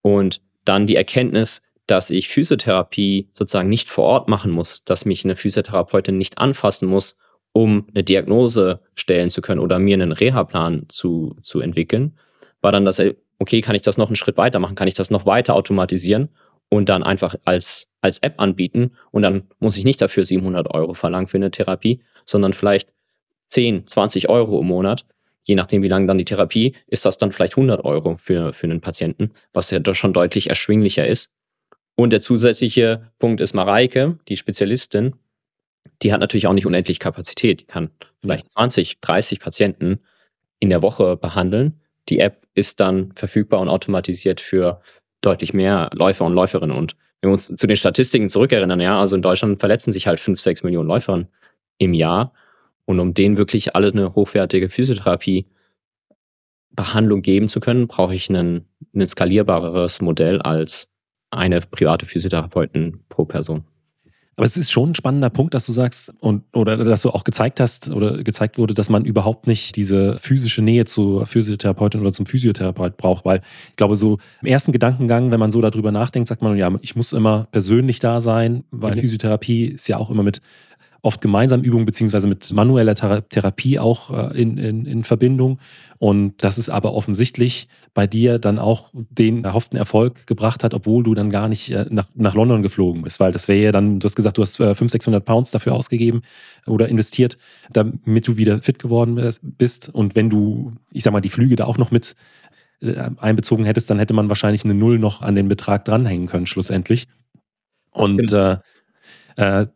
und 0.00 0.40
dann 0.64 0.86
die 0.86 0.96
Erkenntnis, 0.96 1.62
dass 1.86 2.10
ich 2.10 2.28
Physiotherapie 2.28 3.28
sozusagen 3.32 3.68
nicht 3.68 3.88
vor 3.88 4.04
Ort 4.04 4.28
machen 4.28 4.50
muss, 4.50 4.84
dass 4.84 5.04
mich 5.04 5.24
eine 5.24 5.36
Physiotherapeutin 5.36 6.16
nicht 6.16 6.38
anfassen 6.38 6.88
muss, 6.88 7.16
um 7.52 7.86
eine 7.92 8.04
Diagnose 8.04 8.80
stellen 8.94 9.30
zu 9.30 9.40
können 9.40 9.60
oder 9.60 9.78
mir 9.78 9.94
einen 9.94 10.12
Reha-Plan 10.12 10.84
zu, 10.88 11.36
zu 11.42 11.60
entwickeln, 11.60 12.16
war 12.60 12.72
dann 12.72 12.84
das, 12.84 13.02
okay, 13.38 13.60
kann 13.60 13.74
ich 13.74 13.82
das 13.82 13.98
noch 13.98 14.08
einen 14.08 14.16
Schritt 14.16 14.36
weiter 14.36 14.58
machen? 14.58 14.74
Kann 14.74 14.88
ich 14.88 14.94
das 14.94 15.10
noch 15.10 15.26
weiter 15.26 15.54
automatisieren 15.54 16.28
und 16.68 16.88
dann 16.88 17.02
einfach 17.02 17.34
als, 17.44 17.88
als 18.02 18.18
App 18.18 18.34
anbieten? 18.36 18.92
Und 19.10 19.22
dann 19.22 19.48
muss 19.58 19.78
ich 19.78 19.84
nicht 19.84 20.00
dafür 20.02 20.24
700 20.24 20.72
Euro 20.72 20.94
verlangen 20.94 21.28
für 21.28 21.38
eine 21.38 21.50
Therapie, 21.50 22.02
sondern 22.24 22.52
vielleicht 22.52 22.92
10, 23.48 23.86
20 23.86 24.28
Euro 24.28 24.60
im 24.60 24.66
Monat 24.66 25.06
je 25.48 25.54
nachdem, 25.54 25.82
wie 25.82 25.88
lange 25.88 26.06
dann 26.06 26.18
die 26.18 26.24
Therapie, 26.24 26.74
ist 26.86 27.04
das 27.04 27.18
dann 27.18 27.32
vielleicht 27.32 27.54
100 27.54 27.84
Euro 27.84 28.16
für, 28.18 28.52
für 28.52 28.66
einen 28.66 28.80
Patienten, 28.80 29.30
was 29.52 29.70
ja 29.70 29.78
doch 29.78 29.94
schon 29.94 30.12
deutlich 30.12 30.48
erschwinglicher 30.48 31.06
ist. 31.06 31.30
Und 31.96 32.10
der 32.10 32.20
zusätzliche 32.20 33.10
Punkt 33.18 33.40
ist 33.40 33.54
Mareike, 33.54 34.18
die 34.28 34.36
Spezialistin, 34.36 35.16
die 36.02 36.12
hat 36.12 36.20
natürlich 36.20 36.46
auch 36.46 36.52
nicht 36.52 36.66
unendlich 36.66 37.00
Kapazität. 37.00 37.62
Die 37.62 37.64
kann 37.64 37.90
vielleicht 38.20 38.50
20, 38.50 39.00
30 39.00 39.40
Patienten 39.40 40.00
in 40.60 40.68
der 40.68 40.82
Woche 40.82 41.16
behandeln. 41.16 41.80
Die 42.08 42.20
App 42.20 42.46
ist 42.54 42.78
dann 42.78 43.12
verfügbar 43.12 43.60
und 43.60 43.68
automatisiert 43.68 44.40
für 44.40 44.80
deutlich 45.22 45.54
mehr 45.54 45.90
Läufer 45.94 46.26
und 46.26 46.34
Läuferinnen. 46.34 46.76
Und 46.76 46.94
wenn 47.20 47.30
wir 47.30 47.32
uns 47.32 47.46
zu 47.46 47.66
den 47.66 47.76
Statistiken 47.76 48.28
zurückerinnern, 48.28 48.80
ja, 48.80 49.00
also 49.00 49.16
in 49.16 49.22
Deutschland 49.22 49.58
verletzen 49.58 49.92
sich 49.92 50.06
halt 50.06 50.20
5, 50.20 50.38
6 50.38 50.62
Millionen 50.62 50.88
Läuferinnen 50.88 51.28
im 51.78 51.94
Jahr. 51.94 52.32
Und 52.88 53.00
um 53.00 53.12
denen 53.12 53.36
wirklich 53.36 53.76
alle 53.76 53.92
eine 53.92 54.14
hochwertige 54.14 54.70
Physiotherapie 54.70 55.44
Behandlung 56.70 57.20
geben 57.20 57.46
zu 57.46 57.60
können, 57.60 57.86
brauche 57.86 58.14
ich 58.14 58.30
ein, 58.30 58.64
ein 58.94 59.06
skalierbareres 59.06 60.00
Modell 60.00 60.40
als 60.40 60.88
eine 61.30 61.60
private 61.60 62.06
Physiotherapeutin 62.06 63.00
pro 63.10 63.26
Person. 63.26 63.64
Aber 64.36 64.46
es 64.46 64.56
ist 64.56 64.70
schon 64.70 64.92
ein 64.92 64.94
spannender 64.94 65.28
Punkt, 65.28 65.52
dass 65.52 65.66
du 65.66 65.72
sagst 65.72 66.14
und 66.20 66.44
oder 66.54 66.78
dass 66.78 67.02
du 67.02 67.10
auch 67.10 67.24
gezeigt 67.24 67.60
hast 67.60 67.90
oder 67.90 68.22
gezeigt 68.22 68.56
wurde, 68.56 68.72
dass 68.72 68.88
man 68.88 69.04
überhaupt 69.04 69.46
nicht 69.46 69.76
diese 69.76 70.16
physische 70.16 70.62
Nähe 70.62 70.86
zur 70.86 71.26
Physiotherapeutin 71.26 72.00
oder 72.00 72.12
zum 72.12 72.24
Physiotherapeut 72.24 72.96
braucht, 72.96 73.26
weil 73.26 73.42
ich 73.68 73.76
glaube, 73.76 73.96
so 73.96 74.16
im 74.40 74.46
ersten 74.46 74.72
Gedankengang, 74.72 75.30
wenn 75.30 75.40
man 75.40 75.50
so 75.50 75.60
darüber 75.60 75.92
nachdenkt, 75.92 76.28
sagt 76.28 76.40
man, 76.40 76.56
ja, 76.56 76.72
ich 76.80 76.96
muss 76.96 77.12
immer 77.12 77.48
persönlich 77.50 78.00
da 78.00 78.22
sein, 78.22 78.64
weil 78.70 78.94
mhm. 78.94 79.00
Physiotherapie 79.00 79.66
ist 79.66 79.88
ja 79.88 79.98
auch 79.98 80.10
immer 80.10 80.22
mit 80.22 80.40
oft 81.02 81.20
gemeinsam 81.20 81.62
Übungen 81.62 81.86
beziehungsweise 81.86 82.26
mit 82.26 82.52
manueller 82.52 82.94
Therapie 82.94 83.78
auch 83.78 84.10
äh, 84.10 84.40
in, 84.40 84.58
in, 84.58 84.84
in 84.84 85.04
Verbindung. 85.04 85.60
Und 85.98 86.42
das 86.42 86.58
ist 86.58 86.70
aber 86.70 86.94
offensichtlich 86.94 87.68
bei 87.94 88.06
dir 88.06 88.38
dann 88.38 88.58
auch 88.58 88.90
den 88.94 89.44
erhofften 89.44 89.78
Erfolg 89.78 90.26
gebracht 90.26 90.64
hat, 90.64 90.74
obwohl 90.74 91.02
du 91.04 91.14
dann 91.14 91.30
gar 91.30 91.48
nicht 91.48 91.70
äh, 91.70 91.86
nach, 91.90 92.08
nach 92.14 92.34
London 92.34 92.62
geflogen 92.62 93.02
bist. 93.02 93.20
Weil 93.20 93.32
das 93.32 93.48
wäre 93.48 93.60
ja 93.60 93.72
dann, 93.72 94.00
du 94.00 94.04
hast 94.04 94.16
gesagt, 94.16 94.38
du 94.38 94.42
hast 94.42 94.56
500, 94.56 94.90
600 94.90 95.24
Pounds 95.24 95.50
dafür 95.50 95.74
ausgegeben 95.74 96.22
oder 96.66 96.88
investiert, 96.88 97.38
damit 97.72 98.26
du 98.26 98.36
wieder 98.36 98.60
fit 98.62 98.78
geworden 98.78 99.32
bist. 99.42 99.88
Und 99.88 100.14
wenn 100.14 100.30
du, 100.30 100.72
ich 100.92 101.04
sag 101.04 101.12
mal, 101.12 101.20
die 101.20 101.28
Flüge 101.28 101.56
da 101.56 101.64
auch 101.64 101.78
noch 101.78 101.90
mit 101.90 102.16
äh, 102.80 103.10
einbezogen 103.18 103.64
hättest, 103.64 103.90
dann 103.90 103.98
hätte 103.98 104.14
man 104.14 104.28
wahrscheinlich 104.28 104.64
eine 104.64 104.74
Null 104.74 104.98
noch 104.98 105.22
an 105.22 105.34
den 105.34 105.48
Betrag 105.48 105.84
dranhängen 105.84 106.26
können, 106.26 106.46
schlussendlich. 106.46 107.06
Und 107.90 108.28
genau. 108.28 108.58
äh, 109.36 109.66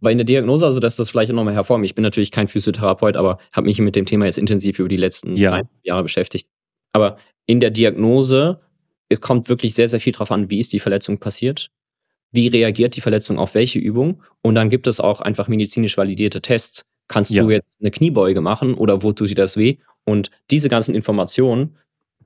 bei 0.00 0.10
einer 0.10 0.24
Diagnose, 0.24 0.64
also 0.64 0.80
das 0.80 0.94
ist 0.94 0.98
das 0.98 1.10
vielleicht 1.10 1.32
nochmal 1.32 1.54
hervor. 1.54 1.82
Ich 1.82 1.94
bin 1.94 2.02
natürlich 2.02 2.30
kein 2.30 2.48
Physiotherapeut, 2.48 3.16
aber 3.16 3.38
habe 3.52 3.66
mich 3.66 3.78
mit 3.80 3.96
dem 3.96 4.06
Thema 4.06 4.26
jetzt 4.26 4.38
intensiv 4.38 4.78
über 4.78 4.88
die 4.88 4.96
letzten 4.96 5.36
ja. 5.36 5.62
Jahre 5.82 6.02
beschäftigt. 6.02 6.48
Aber 6.92 7.16
in 7.46 7.60
der 7.60 7.70
Diagnose, 7.70 8.60
es 9.08 9.20
kommt 9.20 9.48
wirklich 9.48 9.74
sehr, 9.74 9.88
sehr 9.88 10.00
viel 10.00 10.12
darauf 10.12 10.30
an, 10.30 10.50
wie 10.50 10.60
ist 10.60 10.72
die 10.72 10.80
Verletzung 10.80 11.18
passiert, 11.18 11.70
wie 12.32 12.48
reagiert 12.48 12.96
die 12.96 13.00
Verletzung 13.00 13.38
auf 13.38 13.54
welche 13.54 13.78
Übung. 13.78 14.22
Und 14.42 14.54
dann 14.54 14.70
gibt 14.70 14.86
es 14.86 15.00
auch 15.00 15.20
einfach 15.20 15.48
medizinisch 15.48 15.96
validierte 15.96 16.40
Tests. 16.40 16.84
Kannst 17.08 17.32
ja. 17.32 17.42
du 17.42 17.50
jetzt 17.50 17.78
eine 17.80 17.90
Kniebeuge 17.90 18.40
machen 18.40 18.74
oder 18.74 19.02
wo 19.02 19.12
tut 19.12 19.30
dir 19.30 19.34
das 19.34 19.56
weh? 19.56 19.78
Und 20.04 20.30
diese 20.50 20.68
ganzen 20.68 20.94
Informationen 20.94 21.76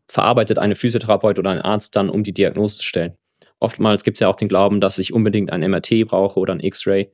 verarbeitet 0.09 0.59
eine 0.59 0.77
Physiotherapeut 0.77 1.39
oder 1.39 1.51
ein 1.51 1.61
Arzt 1.61 1.97
dann, 1.97 2.11
um 2.11 2.23
die 2.23 2.33
Diagnose 2.33 2.77
zu 2.77 2.83
stellen. 2.83 3.15
Oftmals 3.61 4.05
gibt 4.05 4.17
es 4.17 4.21
ja 4.21 4.29
auch 4.29 4.37
den 4.37 4.49
Glauben, 4.49 4.81
dass 4.81 4.99
ich 4.99 5.13
unbedingt 5.13 5.51
ein 5.51 5.69
MRT 5.69 6.07
brauche 6.07 6.39
oder 6.39 6.53
ein 6.53 6.61
X-Ray. 6.61 7.11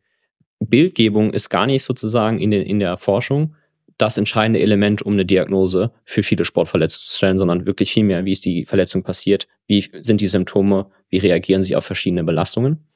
Bildgebung 0.61 1.33
ist 1.33 1.49
gar 1.49 1.66
nicht 1.66 1.83
sozusagen 1.83 2.38
in, 2.38 2.51
den, 2.51 2.62
in 2.62 2.79
der 2.79 2.96
Forschung 2.96 3.55
das 4.01 4.16
entscheidende 4.16 4.61
Element, 4.61 5.03
um 5.03 5.12
eine 5.12 5.27
Diagnose 5.27 5.92
für 6.05 6.23
viele 6.23 6.44
Sportverletzte 6.44 7.07
zu 7.07 7.16
stellen, 7.16 7.37
sondern 7.37 7.66
wirklich 7.66 7.92
viel 7.92 8.05
mehr, 8.05 8.25
wie 8.25 8.33
ist 8.33 8.46
die 8.46 8.64
Verletzung 8.64 9.03
passiert, 9.03 9.46
wie 9.66 9.87
sind 10.01 10.23
die 10.23 10.29
Symptome, 10.29 10.87
wie 11.11 11.18
reagieren 11.18 11.64
sie 11.64 11.77
auf 11.77 11.85
verschiedene 11.85 12.25
Belastungen. 12.25 12.87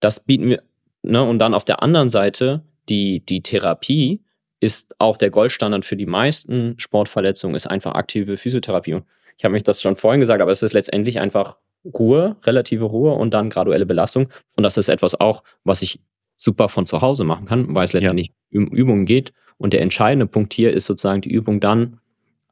Das 0.00 0.18
bieten 0.20 0.48
wir, 0.48 0.62
ne, 1.02 1.22
und 1.22 1.38
dann 1.38 1.54
auf 1.54 1.64
der 1.64 1.82
anderen 1.82 2.08
Seite 2.08 2.64
die, 2.88 3.24
die 3.24 3.42
Therapie 3.42 4.22
ist 4.60 4.94
auch 4.98 5.16
der 5.16 5.30
Goldstandard 5.30 5.84
für 5.84 5.96
die 5.96 6.06
meisten 6.06 6.74
Sportverletzungen, 6.78 7.54
ist 7.54 7.66
einfach 7.66 7.94
aktive 7.94 8.36
Physiotherapie. 8.36 9.00
Ich 9.36 9.44
habe 9.44 9.52
mich 9.52 9.62
das 9.62 9.82
schon 9.82 9.94
vorhin 9.96 10.20
gesagt, 10.20 10.42
aber 10.42 10.52
es 10.52 10.62
ist 10.62 10.72
letztendlich 10.72 11.20
einfach 11.20 11.56
Ruhe, 11.84 12.36
relative 12.42 12.84
Ruhe 12.84 13.12
und 13.12 13.34
dann 13.34 13.50
graduelle 13.50 13.86
Belastung. 13.86 14.28
Und 14.56 14.62
das 14.64 14.78
ist 14.78 14.88
etwas 14.88 15.20
auch, 15.20 15.42
was 15.64 15.82
ich 15.82 16.00
super 16.44 16.68
von 16.68 16.86
zu 16.86 17.00
Hause 17.00 17.24
machen 17.24 17.46
kann, 17.46 17.74
weil 17.74 17.84
es 17.84 17.92
letztendlich 17.92 18.32
ja. 18.50 18.60
um 18.60 18.68
Übungen 18.68 19.06
geht. 19.06 19.32
Und 19.56 19.72
der 19.72 19.82
entscheidende 19.82 20.26
Punkt 20.26 20.52
hier 20.52 20.72
ist 20.72 20.84
sozusagen 20.86 21.20
die 21.20 21.32
Übung 21.32 21.60
dann 21.60 22.00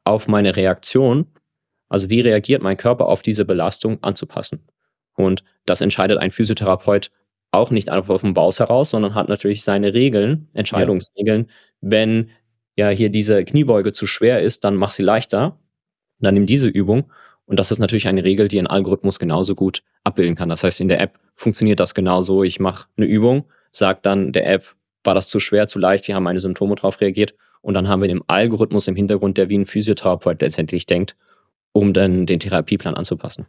auf 0.05 0.29
meine 0.29 0.57
Reaktion, 0.57 1.27
also 1.89 2.11
wie 2.11 2.21
reagiert 2.21 2.63
mein 2.63 2.77
Körper 2.77 3.07
auf 3.07 3.23
diese 3.23 3.45
Belastung 3.45 4.03
anzupassen. 4.03 4.67
Und 5.15 5.45
das 5.67 5.81
entscheidet 5.81 6.19
ein 6.19 6.31
Physiotherapeut 6.31 7.11
auch 7.53 7.71
nicht 7.71 7.91
einfach 7.91 8.19
vom 8.19 8.33
Baus 8.35 8.61
heraus, 8.61 8.91
sondern 8.91 9.15
hat 9.15 9.29
natürlich 9.29 9.63
seine 9.63 9.93
Regeln, 9.93 10.49
Entscheidungsregeln. 10.55 11.43
Ja. 11.43 11.53
Wenn 11.83 12.31
ja 12.77 12.89
hier 12.89 13.11
diese 13.11 13.45
Kniebeuge 13.45 13.93
zu 13.93 14.07
schwer 14.07 14.41
ist, 14.41 14.65
dann 14.65 14.75
mach 14.75 14.91
sie 14.91 15.03
leichter. 15.03 15.59
Dann 16.19 16.35
nimm 16.35 16.47
diese 16.47 16.69
Übung. 16.69 17.13
Und 17.45 17.59
das 17.59 17.71
ist 17.71 17.79
natürlich 17.79 18.09
eine 18.09 18.25
Regel, 18.25 18.49
die 18.49 18.59
ein 18.59 18.67
Algorithmus 18.67 19.19
genauso 19.19 19.55
gut 19.55 19.83
abbilden 20.03 20.35
kann. 20.35 20.49
Das 20.49 20.65
heißt, 20.65 20.81
in 20.81 20.89
der 20.89 21.01
App 21.01 21.19
funktioniert 21.35 21.81
das 21.81 21.95
genauso. 21.95 22.43
Ich 22.43 22.59
mache 22.59 22.89
eine 22.97 23.07
Übung 23.07 23.45
sagt 23.73 24.07
dann 24.07 24.33
der 24.33 24.47
App, 24.47 24.75
war 25.05 25.15
das 25.15 25.29
zu 25.29 25.41
schwer, 25.41 25.67
zu 25.67 25.79
leicht, 25.79 26.07
wie 26.07 26.15
haben 26.15 26.23
meine 26.23 26.41
Symptome 26.41 26.77
darauf 26.77 27.01
reagiert. 27.01 27.35
Und 27.61 27.75
dann 27.75 27.89
haben 27.89 28.01
wir 28.01 28.09
den 28.09 28.23
Algorithmus 28.29 28.87
im 28.89 28.97
Hintergrund, 28.97 29.39
der 29.39 29.49
wie 29.49 29.59
ein 29.59 29.67
Physiotherapeut 29.67 30.41
letztendlich 30.41 30.87
denkt, 30.87 31.17
um 31.73 31.93
dann 31.93 32.27
den 32.27 32.39
Therapieplan 32.39 32.95
anzupassen. 32.95 33.47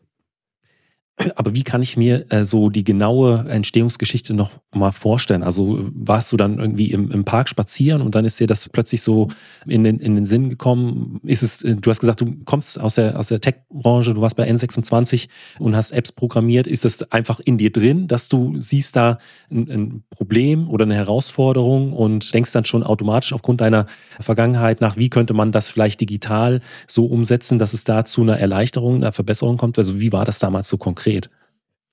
Aber 1.36 1.54
wie 1.54 1.64
kann 1.64 1.84
ich 1.84 1.96
mir 1.96 2.26
äh, 2.32 2.44
so 2.44 2.72
die 2.72 2.84
genaue 2.84 3.46
Entstehungsgeschichte 3.48 4.34
noch 4.34 4.52
mal 4.74 4.92
vorstellen? 4.92 5.44
Also 5.44 5.88
warst 5.94 6.32
du 6.32 6.38
dann 6.38 6.58
irgendwie 6.58 6.90
im, 6.90 7.12
im 7.12 7.24
Park 7.24 7.50
spazieren 7.50 8.02
und 8.02 8.16
dann 8.16 8.26
ist 8.26 8.40
dir 8.40 8.48
das 8.48 8.68
plötzlich 8.68 9.04
so 9.04 9.28
in 9.68 9.84
den, 9.84 10.00
in 10.00 10.16
den 10.16 10.26
Sinn 10.26 10.50
gekommen? 10.50 11.20
Ist 11.24 11.44
es, 11.44 11.62
äh, 11.62 11.76
du 11.76 11.92
hast 11.92 12.00
gesagt, 12.00 12.22
du 12.22 12.34
kommst 12.46 12.80
aus 12.80 12.96
der, 12.96 13.20
aus 13.20 13.28
der 13.28 13.42
Tech-Branche, 13.42 14.16
du 14.16 14.22
warst 14.22 14.36
bei 14.36 14.50
N26 14.50 15.28
und 15.60 15.76
hast 15.76 15.92
Apps 15.92 16.12
programmiert. 16.12 16.66
Ist 16.66 16.84
das 16.84 17.12
einfach 17.12 17.40
in 17.40 17.60
dir 17.60 17.72
drin, 17.72 18.08
dass 18.08 18.28
du 18.28 18.60
siehst 18.60 18.96
da 18.96 19.20
ein, 19.52 19.70
ein 19.70 20.04
Problem 20.10 20.68
oder 20.68 20.86
eine 20.86 20.96
Herausforderung 20.96 21.94
und 21.94 22.34
denkst 22.34 22.52
dann 22.54 22.66
schon 22.66 22.82
automatisch 22.82 23.34
aufgrund 23.34 23.62
deiner 23.62 23.86
Vergangenheit 24.20 24.82
nach, 24.82 24.98
wie 24.98 25.10
könnte 25.10 25.36
man 25.36 25.52
das 25.52 25.70
vielleicht 25.70 26.02
digital 26.02 26.60
so 26.88 27.06
umsetzen, 27.06 27.60
dass 27.60 27.74
es 27.74 27.84
da 27.84 28.04
zu 28.04 28.24
einer 28.24 28.40
Erleichterung, 28.40 28.96
einer 28.96 29.12
Verbesserung 29.12 29.58
kommt? 29.58 29.78
Also 29.78 30.00
wie 30.00 30.12
war 30.12 30.26
das 30.26 30.40
damals 30.40 30.70
so 30.70 30.78
konkret? 30.78 31.03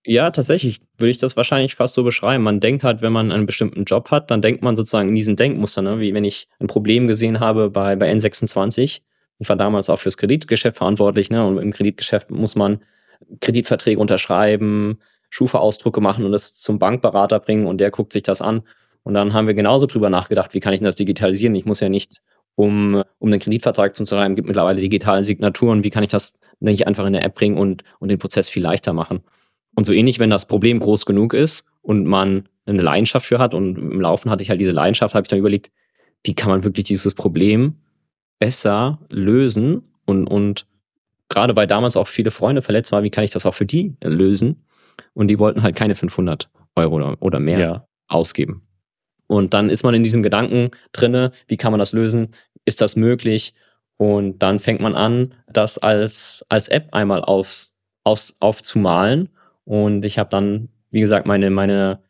Ja, 0.06 0.30
tatsächlich 0.30 0.80
würde 0.96 1.10
ich 1.10 1.18
das 1.18 1.36
wahrscheinlich 1.36 1.74
fast 1.74 1.94
so 1.94 2.02
beschreiben. 2.02 2.42
Man 2.42 2.60
denkt 2.60 2.84
halt, 2.84 3.02
wenn 3.02 3.12
man 3.12 3.30
einen 3.30 3.44
bestimmten 3.44 3.84
Job 3.84 4.10
hat, 4.10 4.30
dann 4.30 4.40
denkt 4.40 4.62
man 4.62 4.74
sozusagen 4.74 5.10
in 5.10 5.14
diesen 5.14 5.36
Denkmustern, 5.36 5.84
ne? 5.84 6.00
wie 6.00 6.14
wenn 6.14 6.24
ich 6.24 6.48
ein 6.58 6.68
Problem 6.68 7.06
gesehen 7.06 7.38
habe 7.40 7.68
bei, 7.68 7.96
bei 7.96 8.10
N26. 8.10 9.02
Ich 9.38 9.48
war 9.48 9.56
damals 9.56 9.90
auch 9.90 9.98
fürs 9.98 10.16
Kreditgeschäft 10.16 10.78
verantwortlich, 10.78 11.30
ne? 11.30 11.46
Und 11.46 11.58
im 11.58 11.72
Kreditgeschäft 11.72 12.30
muss 12.30 12.56
man 12.56 12.80
Kreditverträge 13.40 13.98
unterschreiben, 13.98 14.98
Schufa-Ausdrucke 15.30 16.00
machen 16.00 16.24
und 16.24 16.32
das 16.32 16.54
zum 16.56 16.78
Bankberater 16.78 17.40
bringen 17.40 17.66
und 17.66 17.80
der 17.80 17.90
guckt 17.90 18.12
sich 18.12 18.22
das 18.22 18.42
an. 18.42 18.62
Und 19.02 19.14
dann 19.14 19.32
haben 19.32 19.46
wir 19.46 19.54
genauso 19.54 19.86
drüber 19.86 20.10
nachgedacht, 20.10 20.52
wie 20.54 20.60
kann 20.60 20.74
ich 20.74 20.80
das 20.80 20.96
digitalisieren? 20.96 21.54
Ich 21.54 21.64
muss 21.64 21.80
ja 21.80 21.88
nicht, 21.88 22.20
um, 22.60 23.02
um 23.18 23.30
den 23.30 23.40
Kreditvertrag 23.40 23.94
zu 23.96 24.04
schreiben, 24.04 24.36
gibt 24.36 24.48
mittlerweile 24.48 24.80
digitale 24.80 25.24
Signaturen. 25.24 25.84
Wie 25.84 25.90
kann 25.90 26.02
ich 26.02 26.10
das 26.10 26.34
nicht 26.60 26.86
einfach 26.86 27.06
in 27.06 27.12
der 27.12 27.24
App 27.24 27.34
bringen 27.34 27.56
und, 27.56 27.84
und 27.98 28.08
den 28.08 28.18
Prozess 28.18 28.48
viel 28.48 28.62
leichter 28.62 28.92
machen? 28.92 29.20
Und 29.74 29.84
so 29.84 29.92
ähnlich, 29.92 30.18
wenn 30.18 30.30
das 30.30 30.46
Problem 30.46 30.80
groß 30.80 31.06
genug 31.06 31.32
ist 31.32 31.68
und 31.82 32.04
man 32.06 32.48
eine 32.66 32.82
Leidenschaft 32.82 33.26
für 33.26 33.38
hat 33.38 33.54
und 33.54 33.78
im 33.78 34.00
Laufen 34.00 34.30
hatte 34.30 34.42
ich 34.42 34.50
halt 34.50 34.60
diese 34.60 34.72
Leidenschaft, 34.72 35.14
habe 35.14 35.24
ich 35.24 35.28
dann 35.28 35.38
überlegt, 35.38 35.70
wie 36.24 36.34
kann 36.34 36.50
man 36.50 36.64
wirklich 36.64 36.84
dieses 36.84 37.14
Problem 37.14 37.76
besser 38.38 38.98
lösen 39.08 39.82
und, 40.04 40.26
und 40.26 40.66
gerade 41.28 41.56
weil 41.56 41.66
damals 41.66 41.96
auch 41.96 42.08
viele 42.08 42.30
Freunde 42.30 42.62
verletzt 42.62 42.92
waren, 42.92 43.04
wie 43.04 43.10
kann 43.10 43.24
ich 43.24 43.30
das 43.30 43.46
auch 43.46 43.54
für 43.54 43.66
die 43.66 43.96
lösen? 44.02 44.64
Und 45.14 45.28
die 45.28 45.38
wollten 45.38 45.62
halt 45.62 45.76
keine 45.76 45.94
500 45.94 46.50
Euro 46.76 46.96
oder, 46.96 47.16
oder 47.20 47.40
mehr 47.40 47.58
ja. 47.58 47.86
ausgeben. 48.08 48.66
Und 49.30 49.54
dann 49.54 49.70
ist 49.70 49.84
man 49.84 49.94
in 49.94 50.02
diesem 50.02 50.24
Gedanken 50.24 50.72
drinne, 50.92 51.30
wie 51.46 51.56
kann 51.56 51.70
man 51.70 51.78
das 51.78 51.92
lösen? 51.92 52.30
Ist 52.64 52.80
das 52.80 52.96
möglich? 52.96 53.54
Und 53.96 54.38
dann 54.38 54.58
fängt 54.58 54.80
man 54.80 54.94
an, 54.94 55.34
das 55.52 55.78
als, 55.78 56.44
als 56.48 56.68
App 56.68 56.88
einmal 56.92 57.22
aus, 57.22 57.74
aus, 58.04 58.34
aufzumalen 58.40 59.28
und 59.64 60.04
ich 60.04 60.18
habe 60.18 60.30
dann, 60.30 60.68
wie 60.90 61.00
gesagt, 61.00 61.26
meine, 61.26 61.48
meine 61.50 62.00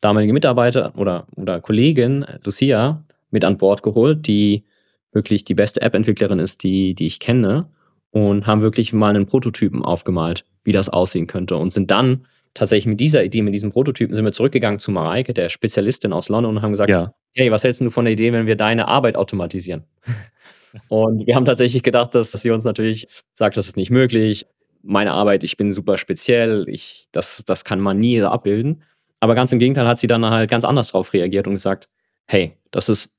damalige 0.00 0.34
Mitarbeiter 0.34 0.92
oder, 0.98 1.26
oder 1.36 1.60
Kollegin, 1.60 2.26
Lucia, 2.44 3.04
mit 3.30 3.44
an 3.44 3.56
Bord 3.56 3.82
geholt, 3.82 4.26
die 4.26 4.64
wirklich 5.12 5.44
die 5.44 5.54
beste 5.54 5.80
App-Entwicklerin 5.80 6.38
ist, 6.38 6.62
die, 6.62 6.94
die 6.94 7.06
ich 7.06 7.20
kenne. 7.20 7.70
Und 8.10 8.46
haben 8.46 8.62
wirklich 8.62 8.92
mal 8.92 9.10
einen 9.10 9.26
Prototypen 9.26 9.82
aufgemalt, 9.82 10.44
wie 10.64 10.72
das 10.72 10.88
aussehen 10.88 11.26
könnte. 11.26 11.56
Und 11.56 11.70
sind 11.70 11.90
dann 11.90 12.26
tatsächlich 12.54 12.86
mit 12.86 13.00
dieser 13.00 13.24
Idee, 13.24 13.42
mit 13.42 13.54
diesem 13.54 13.72
Prototypen, 13.72 14.14
sind 14.14 14.24
wir 14.24 14.32
zurückgegangen 14.32 14.78
zu 14.78 14.90
Mareike, 14.90 15.34
der 15.34 15.48
Spezialistin 15.48 16.12
aus 16.12 16.28
London, 16.28 16.56
und 16.56 16.62
haben 16.62 16.72
gesagt, 16.72 16.90
ja. 16.90 17.14
Hey, 17.36 17.50
was 17.50 17.64
hältst 17.64 17.80
du 17.80 17.90
von 17.90 18.04
der 18.04 18.12
Idee, 18.12 18.32
wenn 18.32 18.46
wir 18.46 18.56
deine 18.56 18.88
Arbeit 18.88 19.16
automatisieren? 19.16 19.84
und 20.88 21.26
wir 21.26 21.36
haben 21.36 21.44
tatsächlich 21.44 21.82
gedacht, 21.82 22.14
dass 22.14 22.32
sie 22.32 22.50
uns 22.50 22.64
natürlich 22.64 23.06
sagt, 23.32 23.56
das 23.56 23.68
ist 23.68 23.76
nicht 23.76 23.90
möglich 23.90 24.46
meine 24.86 25.12
Arbeit, 25.12 25.44
ich 25.44 25.56
bin 25.56 25.72
super 25.72 25.98
speziell, 25.98 26.64
ich, 26.68 27.08
das, 27.12 27.44
das 27.44 27.64
kann 27.64 27.80
man 27.80 27.98
nie 27.98 28.22
abbilden. 28.22 28.82
Aber 29.20 29.34
ganz 29.34 29.52
im 29.52 29.58
Gegenteil 29.58 29.86
hat 29.86 29.98
sie 29.98 30.06
dann 30.06 30.24
halt 30.24 30.50
ganz 30.50 30.64
anders 30.64 30.92
drauf 30.92 31.12
reagiert 31.12 31.46
und 31.46 31.54
gesagt, 31.54 31.88
hey, 32.26 32.56
das 32.70 32.88
ist, 32.88 33.12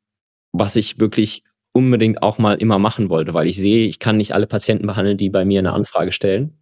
was 0.51 0.75
ich 0.75 0.99
wirklich 0.99 1.43
unbedingt 1.73 2.23
auch 2.23 2.37
mal 2.37 2.55
immer 2.55 2.79
machen 2.79 3.09
wollte, 3.09 3.33
weil 3.33 3.47
ich 3.47 3.57
sehe, 3.57 3.85
ich 3.85 3.99
kann 3.99 4.17
nicht 4.17 4.33
alle 4.33 4.47
Patienten 4.47 4.87
behandeln, 4.87 5.17
die 5.17 5.29
bei 5.29 5.45
mir 5.45 5.59
eine 5.59 5.73
Anfrage 5.73 6.11
stellen. 6.11 6.57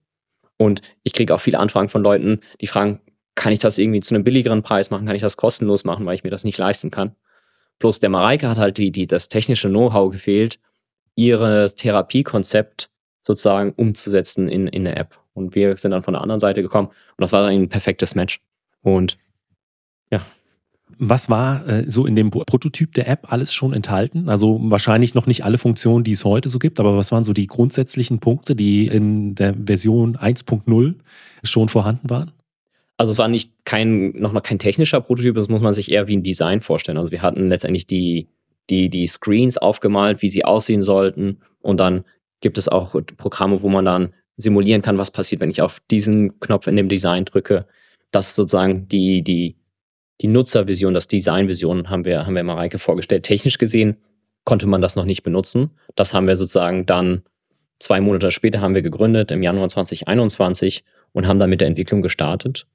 Und 0.57 0.81
ich 1.03 1.13
kriege 1.13 1.33
auch 1.33 1.39
viele 1.39 1.59
Anfragen 1.59 1.89
von 1.89 2.01
Leuten, 2.01 2.39
die 2.61 2.67
fragen, 2.67 2.99
kann 3.35 3.53
ich 3.53 3.59
das 3.59 3.77
irgendwie 3.77 3.99
zu 3.99 4.15
einem 4.15 4.23
billigeren 4.23 4.63
Preis 4.63 4.89
machen? 4.89 5.05
Kann 5.05 5.15
ich 5.15 5.21
das 5.21 5.37
kostenlos 5.37 5.83
machen, 5.83 6.05
weil 6.05 6.15
ich 6.15 6.23
mir 6.23 6.29
das 6.29 6.45
nicht 6.45 6.57
leisten 6.57 6.91
kann? 6.91 7.15
Bloß 7.79 7.99
der 7.99 8.09
Mareike 8.09 8.49
hat 8.49 8.57
halt 8.57 8.77
die, 8.77 8.91
die, 8.91 9.07
das 9.07 9.29
technische 9.29 9.69
Know-how 9.69 10.11
gefehlt, 10.11 10.59
ihre 11.15 11.67
Therapiekonzept 11.73 12.89
sozusagen 13.21 13.73
umzusetzen 13.75 14.47
in, 14.47 14.67
in 14.67 14.83
der 14.83 14.97
App. 14.97 15.19
Und 15.33 15.55
wir 15.55 15.75
sind 15.75 15.91
dann 15.91 16.03
von 16.03 16.13
der 16.13 16.21
anderen 16.21 16.39
Seite 16.39 16.61
gekommen 16.61 16.87
und 16.87 17.21
das 17.21 17.33
war 17.33 17.41
dann 17.41 17.51
ein 17.51 17.69
perfektes 17.69 18.15
Match. 18.15 18.39
Und 18.81 19.17
ja. 20.11 20.25
Was 20.97 21.29
war 21.29 21.67
äh, 21.67 21.89
so 21.89 22.05
in 22.05 22.15
dem 22.15 22.29
Prototyp 22.29 22.93
der 22.93 23.09
App 23.09 23.31
alles 23.33 23.53
schon 23.53 23.73
enthalten? 23.73 24.29
Also 24.29 24.59
wahrscheinlich 24.61 25.15
noch 25.15 25.25
nicht 25.25 25.43
alle 25.43 25.57
Funktionen, 25.57 26.03
die 26.03 26.11
es 26.11 26.23
heute 26.23 26.47
so 26.47 26.59
gibt, 26.59 26.79
aber 26.79 26.95
was 26.95 27.11
waren 27.11 27.23
so 27.23 27.33
die 27.33 27.47
grundsätzlichen 27.47 28.19
Punkte, 28.19 28.55
die 28.55 28.87
in 28.87 29.35
der 29.35 29.55
Version 29.55 30.15
1.0 30.15 30.93
schon 31.43 31.69
vorhanden 31.69 32.09
waren? 32.09 32.31
Also 32.97 33.11
es 33.11 33.17
war 33.17 33.27
nicht 33.27 33.51
kein, 33.65 34.11
noch 34.11 34.31
mal 34.31 34.41
kein 34.41 34.59
technischer 34.59 35.01
Prototyp, 35.01 35.35
das 35.35 35.49
muss 35.49 35.61
man 35.61 35.73
sich 35.73 35.91
eher 35.91 36.07
wie 36.07 36.15
ein 36.15 36.23
Design 36.23 36.61
vorstellen. 36.61 36.97
Also 36.97 37.11
wir 37.11 37.21
hatten 37.21 37.49
letztendlich 37.49 37.85
die, 37.85 38.29
die, 38.69 38.89
die 38.89 39.07
Screens 39.07 39.57
aufgemalt, 39.57 40.21
wie 40.21 40.29
sie 40.29 40.45
aussehen 40.45 40.81
sollten 40.81 41.41
und 41.61 41.79
dann 41.79 42.05
gibt 42.41 42.57
es 42.57 42.67
auch 42.67 42.95
Programme, 43.17 43.61
wo 43.61 43.69
man 43.69 43.85
dann 43.85 44.13
simulieren 44.37 44.81
kann, 44.81 44.97
was 44.97 45.11
passiert, 45.11 45.41
wenn 45.41 45.49
ich 45.49 45.61
auf 45.61 45.81
diesen 45.91 46.39
Knopf 46.39 46.67
in 46.67 46.75
dem 46.75 46.89
Design 46.89 47.25
drücke. 47.25 47.65
Das 48.11 48.29
ist 48.29 48.35
sozusagen 48.35 48.87
die, 48.87 49.23
die, 49.23 49.55
die 50.21 50.27
Nutzervision, 50.27 50.93
das 50.93 51.07
Designvision 51.07 51.89
haben 51.89 52.05
wir, 52.05 52.25
haben 52.25 52.35
wir 52.35 52.43
Mareike 52.43 52.77
vorgestellt. 52.79 53.23
Technisch 53.23 53.57
gesehen 53.57 53.97
konnte 54.43 54.67
man 54.67 54.81
das 54.81 54.95
noch 54.95 55.05
nicht 55.05 55.23
benutzen. 55.23 55.71
Das 55.95 56.13
haben 56.13 56.27
wir 56.27 56.37
sozusagen 56.37 56.85
dann 56.85 57.23
zwei 57.79 57.99
Monate 57.99 58.31
später 58.31 58.61
haben 58.61 58.75
wir 58.75 58.81
gegründet, 58.81 59.31
im 59.31 59.43
Januar 59.43 59.67
2021 59.67 60.83
und 61.13 61.27
haben 61.27 61.39
dann 61.39 61.49
mit 61.49 61.61
der 61.61 61.67
Entwicklung 61.67 62.01
gestartet 62.01 62.67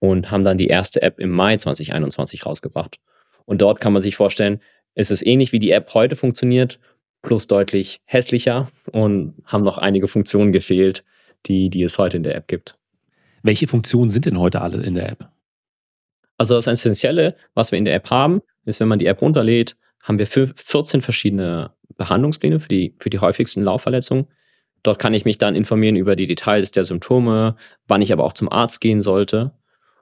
und 0.00 0.30
haben 0.30 0.44
dann 0.44 0.58
die 0.58 0.68
erste 0.68 1.02
App 1.02 1.18
im 1.18 1.30
Mai 1.30 1.56
2021 1.56 2.46
rausgebracht. 2.46 2.98
Und 3.44 3.62
dort 3.62 3.80
kann 3.80 3.92
man 3.92 4.02
sich 4.02 4.16
vorstellen, 4.16 4.60
ist 4.94 5.10
es 5.10 5.24
ähnlich 5.24 5.52
wie 5.52 5.58
die 5.58 5.70
App 5.70 5.92
heute 5.94 6.16
funktioniert, 6.16 6.78
plus 7.22 7.46
deutlich 7.46 8.00
hässlicher 8.04 8.70
und 8.92 9.34
haben 9.44 9.64
noch 9.64 9.78
einige 9.78 10.08
Funktionen 10.08 10.52
gefehlt, 10.52 11.04
die, 11.46 11.70
die 11.70 11.82
es 11.82 11.98
heute 11.98 12.16
in 12.16 12.22
der 12.22 12.34
App 12.34 12.48
gibt. 12.48 12.76
Welche 13.42 13.66
Funktionen 13.66 14.10
sind 14.10 14.26
denn 14.26 14.38
heute 14.38 14.60
alle 14.60 14.82
in 14.82 14.94
der 14.94 15.10
App? 15.10 15.28
Also 16.36 16.54
das 16.54 16.66
Essentielle, 16.66 17.36
was 17.54 17.72
wir 17.72 17.78
in 17.78 17.84
der 17.84 17.94
App 17.94 18.10
haben, 18.10 18.42
ist, 18.64 18.80
wenn 18.80 18.88
man 18.88 18.98
die 18.98 19.06
App 19.06 19.22
runterlädt, 19.22 19.76
haben 20.02 20.18
wir 20.18 20.26
14 20.26 21.02
verschiedene 21.02 21.72
Behandlungspläne 21.96 22.60
für 22.60 22.68
die, 22.68 22.94
für 22.98 23.10
die 23.10 23.18
häufigsten 23.18 23.62
Laufverletzungen. 23.62 24.28
Dort 24.84 25.00
kann 25.00 25.14
ich 25.14 25.24
mich 25.24 25.38
dann 25.38 25.56
informieren 25.56 25.96
über 25.96 26.14
die 26.14 26.26
Details 26.26 26.70
der 26.70 26.84
Symptome, 26.84 27.56
wann 27.88 28.02
ich 28.02 28.12
aber 28.12 28.24
auch 28.24 28.32
zum 28.32 28.50
Arzt 28.50 28.80
gehen 28.80 29.00
sollte. 29.00 29.52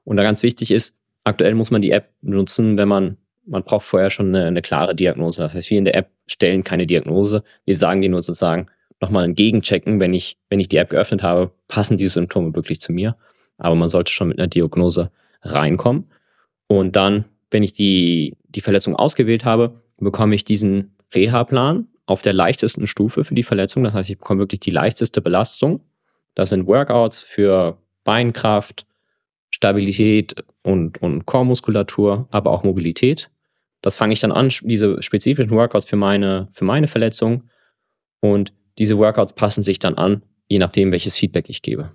Und 0.06 0.16
da 0.16 0.22
ganz 0.22 0.42
wichtig 0.42 0.70
ist, 0.70 0.96
aktuell 1.24 1.54
muss 1.54 1.70
man 1.70 1.82
die 1.82 1.90
App 1.90 2.14
nutzen, 2.22 2.78
wenn 2.78 2.88
man 2.88 3.18
man 3.46 3.62
braucht 3.62 3.86
vorher 3.86 4.10
schon 4.10 4.34
eine, 4.34 4.46
eine, 4.46 4.62
klare 4.62 4.94
Diagnose. 4.94 5.40
Das 5.40 5.54
heißt, 5.54 5.70
wir 5.70 5.78
in 5.78 5.84
der 5.84 5.94
App 5.94 6.10
stellen 6.26 6.64
keine 6.64 6.86
Diagnose. 6.86 7.44
Wir 7.64 7.76
sagen 7.76 8.02
dir 8.02 8.10
nur 8.10 8.22
sozusagen 8.22 8.66
nochmal 9.00 9.24
ein 9.24 9.34
Gegenchecken, 9.34 10.00
wenn 10.00 10.14
ich, 10.14 10.36
wenn 10.48 10.60
ich 10.60 10.68
die 10.68 10.78
App 10.78 10.90
geöffnet 10.90 11.22
habe, 11.22 11.52
passen 11.68 11.96
diese 11.96 12.14
Symptome 12.14 12.54
wirklich 12.54 12.80
zu 12.80 12.92
mir. 12.92 13.16
Aber 13.58 13.74
man 13.74 13.88
sollte 13.88 14.12
schon 14.12 14.28
mit 14.28 14.38
einer 14.38 14.48
Diagnose 14.48 15.10
reinkommen. 15.42 16.10
Und 16.66 16.96
dann, 16.96 17.24
wenn 17.50 17.62
ich 17.62 17.72
die, 17.72 18.36
die 18.48 18.60
Verletzung 18.60 18.96
ausgewählt 18.96 19.44
habe, 19.44 19.80
bekomme 19.98 20.34
ich 20.34 20.44
diesen 20.44 20.96
Reha-Plan 21.14 21.86
auf 22.06 22.22
der 22.22 22.32
leichtesten 22.32 22.86
Stufe 22.86 23.24
für 23.24 23.34
die 23.34 23.42
Verletzung. 23.42 23.84
Das 23.84 23.94
heißt, 23.94 24.10
ich 24.10 24.18
bekomme 24.18 24.40
wirklich 24.40 24.60
die 24.60 24.70
leichteste 24.70 25.20
Belastung. 25.20 25.80
Das 26.34 26.50
sind 26.50 26.66
Workouts 26.66 27.22
für 27.22 27.78
Beinkraft, 28.04 28.86
Stabilität 29.50 30.44
und, 30.62 31.02
und 31.02 31.26
Chormuskulatur, 31.26 32.28
aber 32.30 32.50
auch 32.50 32.64
Mobilität. 32.64 33.30
Das 33.80 33.96
fange 33.96 34.12
ich 34.12 34.20
dann 34.20 34.32
an, 34.32 34.50
diese 34.62 35.02
spezifischen 35.02 35.50
Workouts 35.50 35.86
für 35.86 35.96
meine, 35.96 36.48
für 36.50 36.64
meine 36.64 36.88
Verletzung. 36.88 37.44
Und 38.20 38.52
diese 38.78 38.98
Workouts 38.98 39.34
passen 39.34 39.62
sich 39.62 39.78
dann 39.78 39.94
an, 39.94 40.22
je 40.48 40.58
nachdem, 40.58 40.92
welches 40.92 41.16
Feedback 41.16 41.48
ich 41.48 41.62
gebe. 41.62 41.92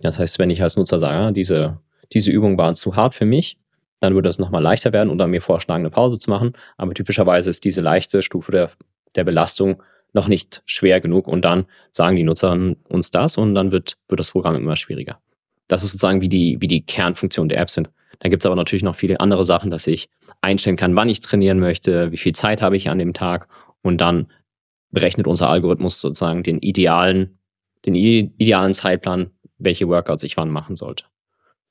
Das 0.00 0.18
heißt, 0.18 0.38
wenn 0.38 0.50
ich 0.50 0.62
als 0.62 0.76
Nutzer 0.76 0.98
sage, 0.98 1.32
diese, 1.32 1.78
diese 2.12 2.30
Übung 2.30 2.56
war 2.56 2.74
zu 2.74 2.94
hart 2.94 3.14
für 3.14 3.24
mich, 3.24 3.58
dann 4.00 4.14
würde 4.14 4.28
es 4.28 4.38
nochmal 4.38 4.62
leichter 4.62 4.92
werden 4.92 5.10
oder 5.10 5.26
mir 5.26 5.42
vorschlagen, 5.42 5.82
eine 5.82 5.90
Pause 5.90 6.18
zu 6.18 6.30
machen. 6.30 6.52
Aber 6.76 6.94
typischerweise 6.94 7.50
ist 7.50 7.64
diese 7.64 7.80
leichte 7.80 8.22
Stufe 8.22 8.52
der, 8.52 8.70
der 9.16 9.24
Belastung 9.24 9.82
noch 10.12 10.28
nicht 10.28 10.62
schwer 10.64 11.00
genug 11.00 11.28
und 11.28 11.44
dann 11.44 11.66
sagen 11.90 12.16
die 12.16 12.22
Nutzer 12.22 12.56
uns 12.88 13.10
das 13.10 13.36
und 13.36 13.54
dann 13.54 13.72
wird, 13.72 13.96
wird 14.08 14.20
das 14.20 14.30
Programm 14.30 14.56
immer 14.56 14.76
schwieriger. 14.76 15.20
Das 15.68 15.82
ist 15.82 15.92
sozusagen 15.92 16.20
wie 16.20 16.28
die, 16.28 16.56
wie 16.60 16.68
die 16.68 16.84
Kernfunktion 16.84 17.48
der 17.48 17.58
App 17.58 17.70
sind. 17.70 17.90
Dann 18.18 18.30
gibt 18.30 18.42
es 18.42 18.46
aber 18.46 18.56
natürlich 18.56 18.82
noch 18.82 18.96
viele 18.96 19.20
andere 19.20 19.44
Sachen, 19.44 19.70
dass 19.70 19.86
ich 19.86 20.08
einstellen 20.40 20.76
kann, 20.76 20.96
wann 20.96 21.08
ich 21.08 21.20
trainieren 21.20 21.58
möchte, 21.58 22.10
wie 22.12 22.16
viel 22.16 22.34
Zeit 22.34 22.62
habe 22.62 22.76
ich 22.76 22.88
an 22.90 22.98
dem 22.98 23.12
Tag 23.12 23.48
und 23.82 24.00
dann 24.00 24.26
berechnet 24.90 25.26
unser 25.26 25.48
Algorithmus 25.48 26.00
sozusagen 26.00 26.42
den 26.42 26.58
idealen, 26.58 27.38
den 27.86 27.94
idealen 27.94 28.74
Zeitplan, 28.74 29.30
welche 29.58 29.88
Workouts 29.88 30.22
ich 30.22 30.36
wann 30.36 30.50
machen 30.50 30.76
sollte. 30.76 31.04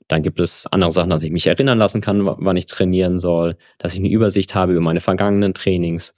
Dann 0.08 0.24
gibt 0.24 0.40
es 0.40 0.68
andere 0.68 0.92
Sachen, 0.92 1.10
dass 1.10 1.24
ich 1.24 1.32
mich 1.32 1.48
erinnern 1.48 1.78
lassen 1.78 2.00
kann, 2.00 2.26
wann 2.26 2.58
ich 2.58 2.66
trainieren 2.66 3.20
soll, 3.20 3.58
dass 3.78 3.94
ich 3.94 4.00
eine 4.00 4.10
Übersicht 4.10 4.56
habe 4.56 4.74
über 4.74 4.82
meine 4.82 5.02
vergangenen 5.02 5.54
Trainings. 5.54 6.16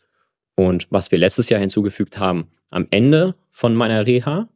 Und 0.56 0.88
was 0.92 1.12
wir 1.12 1.18
letztes 1.18 1.50
Jahr 1.50 1.60
hinzugefügt 1.60 2.20
haben, 2.20 2.52
am 2.70 2.88
Ende 2.92 3.36
von 3.50 3.76
meiner 3.76 4.06
Reha, 4.06 4.48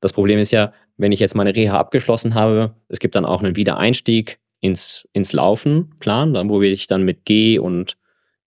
das 0.00 0.12
Problem 0.12 0.38
ist 0.38 0.52
ja, 0.52 0.72
wenn 1.00 1.12
ich 1.12 1.20
jetzt 1.20 1.34
meine 1.34 1.54
Reha 1.54 1.78
abgeschlossen 1.78 2.34
habe, 2.34 2.74
es 2.88 2.98
gibt 2.98 3.14
dann 3.14 3.24
auch 3.24 3.42
einen 3.42 3.56
Wiedereinstieg 3.56 4.38
ins, 4.60 5.08
ins 5.14 5.32
Laufen 5.32 5.94
Plan, 5.98 6.34
dann, 6.34 6.50
wo 6.50 6.60
wir 6.60 6.68
dich 6.68 6.86
dann 6.86 7.04
mit 7.04 7.24
Geh- 7.24 7.58
und 7.58 7.96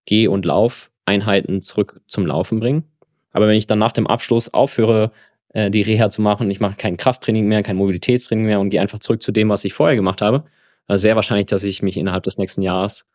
Geh- 0.05 0.27
und 0.27 0.45
Laufeinheiten 0.45 1.63
zurück 1.63 2.01
zum 2.05 2.27
Laufen 2.27 2.59
bringen. 2.59 2.83
Aber 3.31 3.47
wenn 3.47 3.55
ich 3.55 3.65
dann 3.65 3.79
nach 3.79 3.91
dem 3.91 4.05
Abschluss 4.05 4.53
aufhöre, 4.53 5.11
äh, 5.49 5.71
die 5.71 5.81
Reha 5.81 6.11
zu 6.11 6.21
machen, 6.21 6.51
ich 6.51 6.59
mache 6.59 6.75
kein 6.77 6.95
Krafttraining 6.95 7.47
mehr, 7.47 7.63
kein 7.63 7.75
Mobilitätstraining 7.75 8.45
mehr 8.45 8.59
und 8.59 8.69
gehe 8.69 8.81
einfach 8.81 8.99
zurück 8.99 9.23
zu 9.23 9.31
dem, 9.31 9.49
was 9.49 9.65
ich 9.65 9.73
vorher 9.73 9.95
gemacht 9.95 10.21
habe, 10.21 10.43
sehr 10.89 11.15
wahrscheinlich, 11.15 11.47
dass 11.47 11.63
ich 11.63 11.81
mich 11.81 11.97
innerhalb 11.97 12.23
des 12.23 12.37
nächsten 12.37 12.61
Jahres 12.61 13.07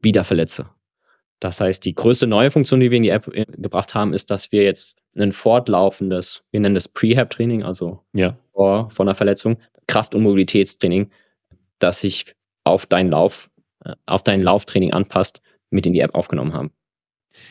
wieder 0.00 0.24
verletze. 0.24 0.66
Das 1.42 1.60
heißt, 1.60 1.84
die 1.84 1.94
größte 1.96 2.28
neue 2.28 2.52
Funktion, 2.52 2.78
die 2.78 2.92
wir 2.92 2.98
in 2.98 3.02
die 3.02 3.08
App 3.08 3.26
äh, 3.34 3.44
gebracht 3.46 3.96
haben, 3.96 4.14
ist, 4.14 4.30
dass 4.30 4.52
wir 4.52 4.62
jetzt 4.62 4.96
ein 5.16 5.32
fortlaufendes, 5.32 6.44
wir 6.52 6.60
nennen 6.60 6.76
das 6.76 6.86
Prehab-Training, 6.86 7.64
also 7.64 8.00
ja. 8.12 8.36
vor, 8.52 8.90
vor 8.90 9.04
einer 9.04 9.16
Verletzung, 9.16 9.58
Kraft- 9.88 10.14
und 10.14 10.22
Mobilitätstraining, 10.22 11.10
das 11.80 12.00
sich 12.00 12.36
auf 12.62 12.86
deinen 12.86 13.10
Lauf, 13.10 13.50
äh, 13.84 13.94
auf 14.06 14.22
dein 14.22 14.40
Lauftraining 14.40 14.92
anpasst, 14.92 15.42
mit 15.70 15.84
in 15.84 15.94
die 15.94 16.00
App 16.00 16.14
aufgenommen 16.14 16.52
haben. 16.52 16.70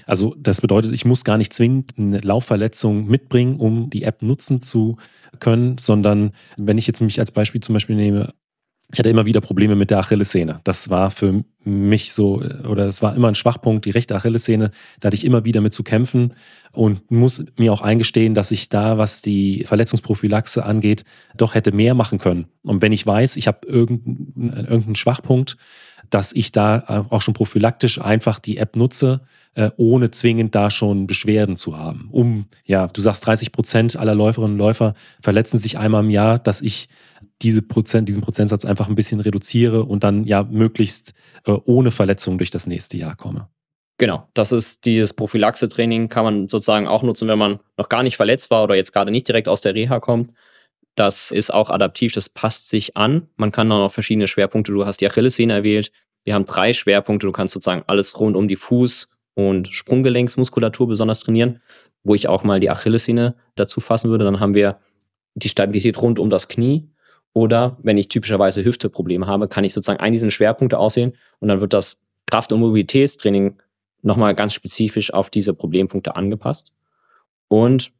Also 0.06 0.36
das 0.38 0.62
bedeutet, 0.62 0.93
ich 0.93 1.04
muss 1.04 1.25
gar 1.25 1.38
nicht 1.38 1.51
zwingend 1.51 1.97
eine 1.97 2.19
Laufverletzung 2.19 3.08
mitbringen, 3.08 3.60
um 3.60 3.89
die 3.89 4.04
App 4.04 4.21
nutzen 4.21 4.62
zu 4.62 4.97
können, 5.39 5.77
sondern 5.77 6.32
wenn 6.56 6.77
ich 6.77 6.88
jetzt 6.88 7.01
mich 7.01 7.19
als 7.19 7.32
Beispiel 7.32 7.62
zum 7.62 7.73
Beispiel 7.73 7.97
nehme, 7.97 8.34
ich 8.91 8.99
hatte 8.99 9.10
immer 9.10 9.25
wieder 9.25 9.39
Probleme 9.39 9.75
mit 9.75 9.89
der 9.89 9.99
Achillessehne. 9.99 10.60
Das 10.63 10.89
war 10.89 11.12
für 11.12 11.43
mich 11.63 12.12
so, 12.13 12.41
oder 12.67 12.88
es 12.88 13.01
war 13.01 13.15
immer 13.15 13.30
ein 13.30 13.36
Schwachpunkt, 13.36 13.86
die 13.86 13.91
rechte 13.91 14.15
Achillessehne. 14.15 14.71
Da 14.99 15.08
hatte 15.08 15.15
ich 15.15 15.25
immer 15.25 15.45
wieder 15.45 15.62
mit 15.62 15.71
zu 15.71 15.84
kämpfen 15.84 16.34
und 16.73 17.10
muss 17.10 17.45
mir 17.58 17.71
auch 17.71 17.82
eingestehen, 17.82 18.34
dass 18.34 18.51
ich 18.51 18.69
da, 18.69 18.97
was 18.97 19.21
die 19.21 19.63
Verletzungsprophylaxe 19.63 20.65
angeht, 20.65 21.06
doch 21.38 21.56
hätte 21.56 21.71
mehr 21.71 21.93
machen 21.93 22.19
können. 22.19 22.47
Und 22.63 22.82
wenn 22.82 22.91
ich 22.91 23.06
weiß, 23.06 23.38
ich 23.38 23.47
habe 23.47 23.65
irgendeinen, 23.65 24.65
irgendeinen 24.65 24.95
Schwachpunkt, 24.95 25.58
dass 26.10 26.34
ich 26.34 26.51
da 26.51 27.06
auch 27.10 27.21
schon 27.21 27.34
prophylaktisch 27.34 28.01
einfach 28.01 28.39
die 28.39 28.58
App 28.58 28.75
nutze, 28.75 29.21
äh, 29.56 29.72
ohne 29.78 30.12
zwingend 30.12 30.56
da 30.56 30.70
schon 30.70 31.08
Beschwerden 31.08 31.56
zu 31.56 31.78
haben. 31.78 32.10
Um, 32.12 32.46
ja, 32.66 32.88
du 32.88 33.02
sagst 33.02 33.26
30 33.26 33.52
Prozent 33.52 33.96
aller 33.98 34.16
Läuferinnen 34.16 34.54
und 34.54 34.60
Läufer 34.60 34.94
verletzen 35.22 35.60
sich 35.60 35.78
einmal 35.78 36.04
im 36.04 36.10
Jahr, 36.10 36.40
dass 36.40 36.62
ich 36.62 36.88
diese 37.42 37.62
Prozent, 37.62 38.08
diesen 38.08 38.22
Prozentsatz 38.22 38.66
einfach 38.66 38.88
ein 38.88 38.96
bisschen 38.96 39.20
reduziere 39.20 39.84
und 39.84 40.04
dann 40.04 40.24
ja 40.24 40.44
möglichst 40.44 41.14
äh, 41.46 41.52
ohne 41.52 41.92
Verletzung 41.92 42.38
durch 42.38 42.52
das 42.52 42.68
nächste 42.68 42.98
Jahr 42.98 43.16
komme. 43.16 43.50
Genau, 43.98 44.28
das 44.34 44.52
ist 44.52 44.86
dieses 44.86 45.14
Prophylaxe-Training, 45.14 46.10
kann 46.10 46.24
man 46.24 46.48
sozusagen 46.48 46.88
auch 46.88 47.04
nutzen, 47.04 47.28
wenn 47.28 47.38
man 47.38 47.60
noch 47.78 47.90
gar 47.90 48.04
nicht 48.04 48.18
verletzt 48.18 48.50
war 48.50 48.64
oder 48.64 48.76
jetzt 48.76 48.94
gerade 48.94 49.12
nicht 49.12 49.28
direkt 49.28 49.48
aus 49.48 49.62
der 49.62 49.76
Reha 49.76 50.00
kommt. 50.00 50.32
Das 50.96 51.32
ist 51.32 51.54
auch 51.54 51.70
adaptiv, 51.70 52.14
das 52.14 52.30
passt 52.30 52.70
sich 52.70 52.98
an. 52.98 53.28
Man 53.36 53.52
kann 53.52 53.70
dann 53.70 53.80
noch 53.80 53.92
verschiedene 53.92 54.28
Schwerpunkte, 54.28 54.72
du 54.72 54.86
hast 54.86 55.02
die 55.02 55.08
Achillessehne 55.08 55.54
erwählt. 55.54 55.92
Wir 56.24 56.34
haben 56.34 56.46
drei 56.46 56.74
Schwerpunkte, 56.74 57.28
du 57.28 57.32
kannst 57.32 57.54
sozusagen 57.54 57.84
alles 57.88 58.20
rund 58.20 58.36
um 58.36 58.48
die 58.48 58.58
Fuß- 58.58 59.08
und 59.34 59.67
Sprunggelenksmuskulatur 59.70 60.88
besonders 60.88 61.22
trainieren, 61.22 61.62
wo 62.04 62.15
ich 62.15 62.28
auch 62.28 62.44
mal 62.44 62.60
die 62.60 62.70
Achillessehne 62.70 63.36
dazu 63.56 63.80
fassen 63.80 64.10
würde. 64.10 64.26
Dann 64.26 64.39
haben 64.39 64.54
wir 64.54 64.80
die 65.36 65.50
Stabilität 65.50 66.02
rund 66.02 66.20
um 66.20 66.30
das 66.30 66.48
Knie. 66.48 66.89
Oder 67.34 67.78
wenn 67.82 67.98
ich 67.98 68.10
typischerweise 68.10 68.63
Hüfteprobleme 68.65 69.26
habe, 69.26 69.48
kann 69.48 69.63
ich 69.63 69.74
sozusagen 69.74 70.02
einen 70.02 70.13
dieser 70.13 70.32
Schwerpunkte 70.32 70.78
aussehen 70.78 71.13
und 71.39 71.48
dann 71.48 71.62
wird 71.62 71.72
das 71.72 71.98
Kraft- 72.30 72.52
und 72.52 72.60
Mobilitätstraining 72.60 73.58
nochmal 74.02 74.36
ganz 74.36 74.54
spezifisch 74.54 75.13
auf 75.13 75.30
diese 75.30 75.54
Problempunkte 75.54 76.15
angepasst. 76.15 76.74
Und 77.48 77.94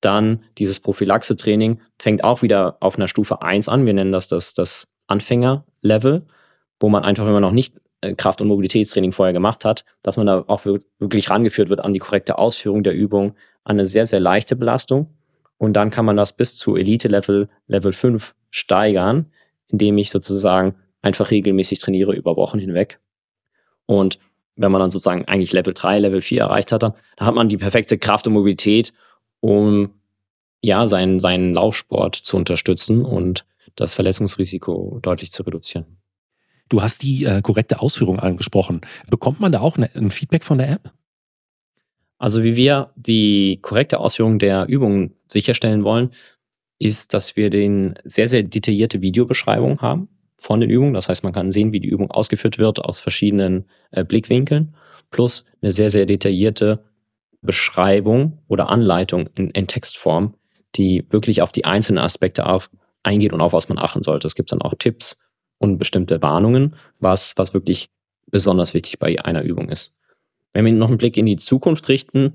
dann 0.00 0.44
dieses 0.58 0.80
Prophylaxe-Training 0.80 1.80
fängt 1.98 2.24
auch 2.24 2.42
wieder 2.42 2.78
auf 2.80 2.96
einer 2.96 3.08
Stufe 3.08 3.42
1 3.42 3.68
an. 3.68 3.84
Wir 3.84 3.92
nennen 3.92 4.12
das 4.12 4.28
das, 4.28 4.54
das 4.54 4.88
Anfänger-Level, 5.08 6.26
wo 6.78 6.88
man 6.88 7.04
einfach, 7.04 7.26
wenn 7.26 7.32
man 7.32 7.42
noch 7.42 7.52
nicht 7.52 7.74
Kraft- 8.16 8.40
und 8.40 8.48
Mobilitätstraining 8.48 9.12
vorher 9.12 9.32
gemacht 9.32 9.64
hat, 9.64 9.84
dass 10.02 10.16
man 10.16 10.26
da 10.26 10.44
auch 10.46 10.64
wirklich 10.64 11.30
rangeführt 11.30 11.68
wird 11.68 11.80
an 11.80 11.92
die 11.92 11.98
korrekte 11.98 12.38
Ausführung 12.38 12.82
der 12.82 12.94
Übung, 12.94 13.34
an 13.64 13.78
eine 13.78 13.86
sehr, 13.86 14.06
sehr 14.06 14.20
leichte 14.20 14.56
Belastung. 14.56 15.14
Und 15.58 15.74
dann 15.74 15.90
kann 15.90 16.06
man 16.06 16.16
das 16.16 16.32
bis 16.34 16.56
zu 16.56 16.76
Elite-Level, 16.76 17.48
Level 17.66 17.92
5 17.92 18.34
steigern, 18.50 19.26
indem 19.68 19.98
ich 19.98 20.10
sozusagen 20.10 20.76
einfach 21.02 21.30
regelmäßig 21.30 21.78
trainiere 21.78 22.14
über 22.14 22.36
Wochen 22.36 22.58
hinweg. 22.58 23.00
Und 23.84 24.18
wenn 24.56 24.72
man 24.72 24.80
dann 24.80 24.90
sozusagen 24.90 25.26
eigentlich 25.26 25.52
Level 25.52 25.74
3, 25.74 25.98
Level 25.98 26.22
4 26.22 26.40
erreicht 26.40 26.72
hat, 26.72 26.82
dann, 26.82 26.94
dann 27.16 27.26
hat 27.26 27.34
man 27.34 27.48
die 27.48 27.58
perfekte 27.58 27.98
Kraft 27.98 28.26
und 28.26 28.32
Mobilität, 28.32 28.92
um 29.40 29.90
ja 30.62 30.86
seinen, 30.88 31.20
seinen 31.20 31.54
Laufsport 31.54 32.14
zu 32.14 32.36
unterstützen 32.36 33.04
und 33.04 33.44
das 33.76 33.94
Verletzungsrisiko 33.94 34.98
deutlich 35.02 35.32
zu 35.32 35.42
reduzieren. 35.42 35.99
Du 36.70 36.80
hast 36.80 37.02
die 37.02 37.24
äh, 37.24 37.42
korrekte 37.42 37.80
Ausführung 37.80 38.20
angesprochen. 38.20 38.80
Bekommt 39.10 39.40
man 39.40 39.52
da 39.52 39.60
auch 39.60 39.76
ne, 39.76 39.90
ein 39.94 40.10
Feedback 40.10 40.44
von 40.44 40.58
der 40.58 40.70
App? 40.70 40.92
Also 42.16 42.44
wie 42.44 42.54
wir 42.54 42.92
die 42.96 43.58
korrekte 43.60 43.98
Ausführung 43.98 44.38
der 44.38 44.66
Übungen 44.68 45.16
sicherstellen 45.26 45.84
wollen, 45.84 46.10
ist, 46.78 47.12
dass 47.12 47.36
wir 47.36 47.50
den 47.50 47.98
sehr, 48.04 48.28
sehr 48.28 48.44
detaillierte 48.44 49.02
Videobeschreibung 49.02 49.80
haben 49.80 50.08
von 50.36 50.60
den 50.60 50.70
Übungen. 50.70 50.94
Das 50.94 51.08
heißt, 51.08 51.24
man 51.24 51.32
kann 51.32 51.50
sehen, 51.50 51.72
wie 51.72 51.80
die 51.80 51.88
Übung 51.88 52.10
ausgeführt 52.10 52.58
wird 52.58 52.78
aus 52.78 53.00
verschiedenen 53.00 53.66
äh, 53.90 54.04
Blickwinkeln, 54.04 54.76
plus 55.10 55.44
eine 55.60 55.72
sehr, 55.72 55.90
sehr 55.90 56.06
detaillierte 56.06 56.84
Beschreibung 57.42 58.38
oder 58.46 58.68
Anleitung 58.68 59.28
in, 59.34 59.50
in 59.50 59.66
Textform, 59.66 60.34
die 60.76 61.04
wirklich 61.10 61.42
auf 61.42 61.50
die 61.50 61.64
einzelnen 61.64 61.98
Aspekte 61.98 62.46
auf, 62.46 62.70
eingeht 63.02 63.32
und 63.32 63.40
auf 63.40 63.54
was 63.54 63.68
man 63.68 63.78
achten 63.78 64.04
sollte. 64.04 64.28
Es 64.28 64.36
gibt 64.36 64.52
dann 64.52 64.62
auch 64.62 64.74
Tipps 64.78 65.16
und 65.60 65.78
bestimmte 65.78 66.22
Warnungen, 66.22 66.74
was, 66.98 67.34
was 67.36 67.54
wirklich 67.54 67.90
besonders 68.30 68.74
wichtig 68.74 68.98
bei 68.98 69.22
einer 69.22 69.42
Übung 69.42 69.68
ist. 69.68 69.94
Wenn 70.52 70.64
wir 70.64 70.72
noch 70.72 70.88
einen 70.88 70.98
Blick 70.98 71.16
in 71.16 71.26
die 71.26 71.36
Zukunft 71.36 71.88
richten, 71.88 72.34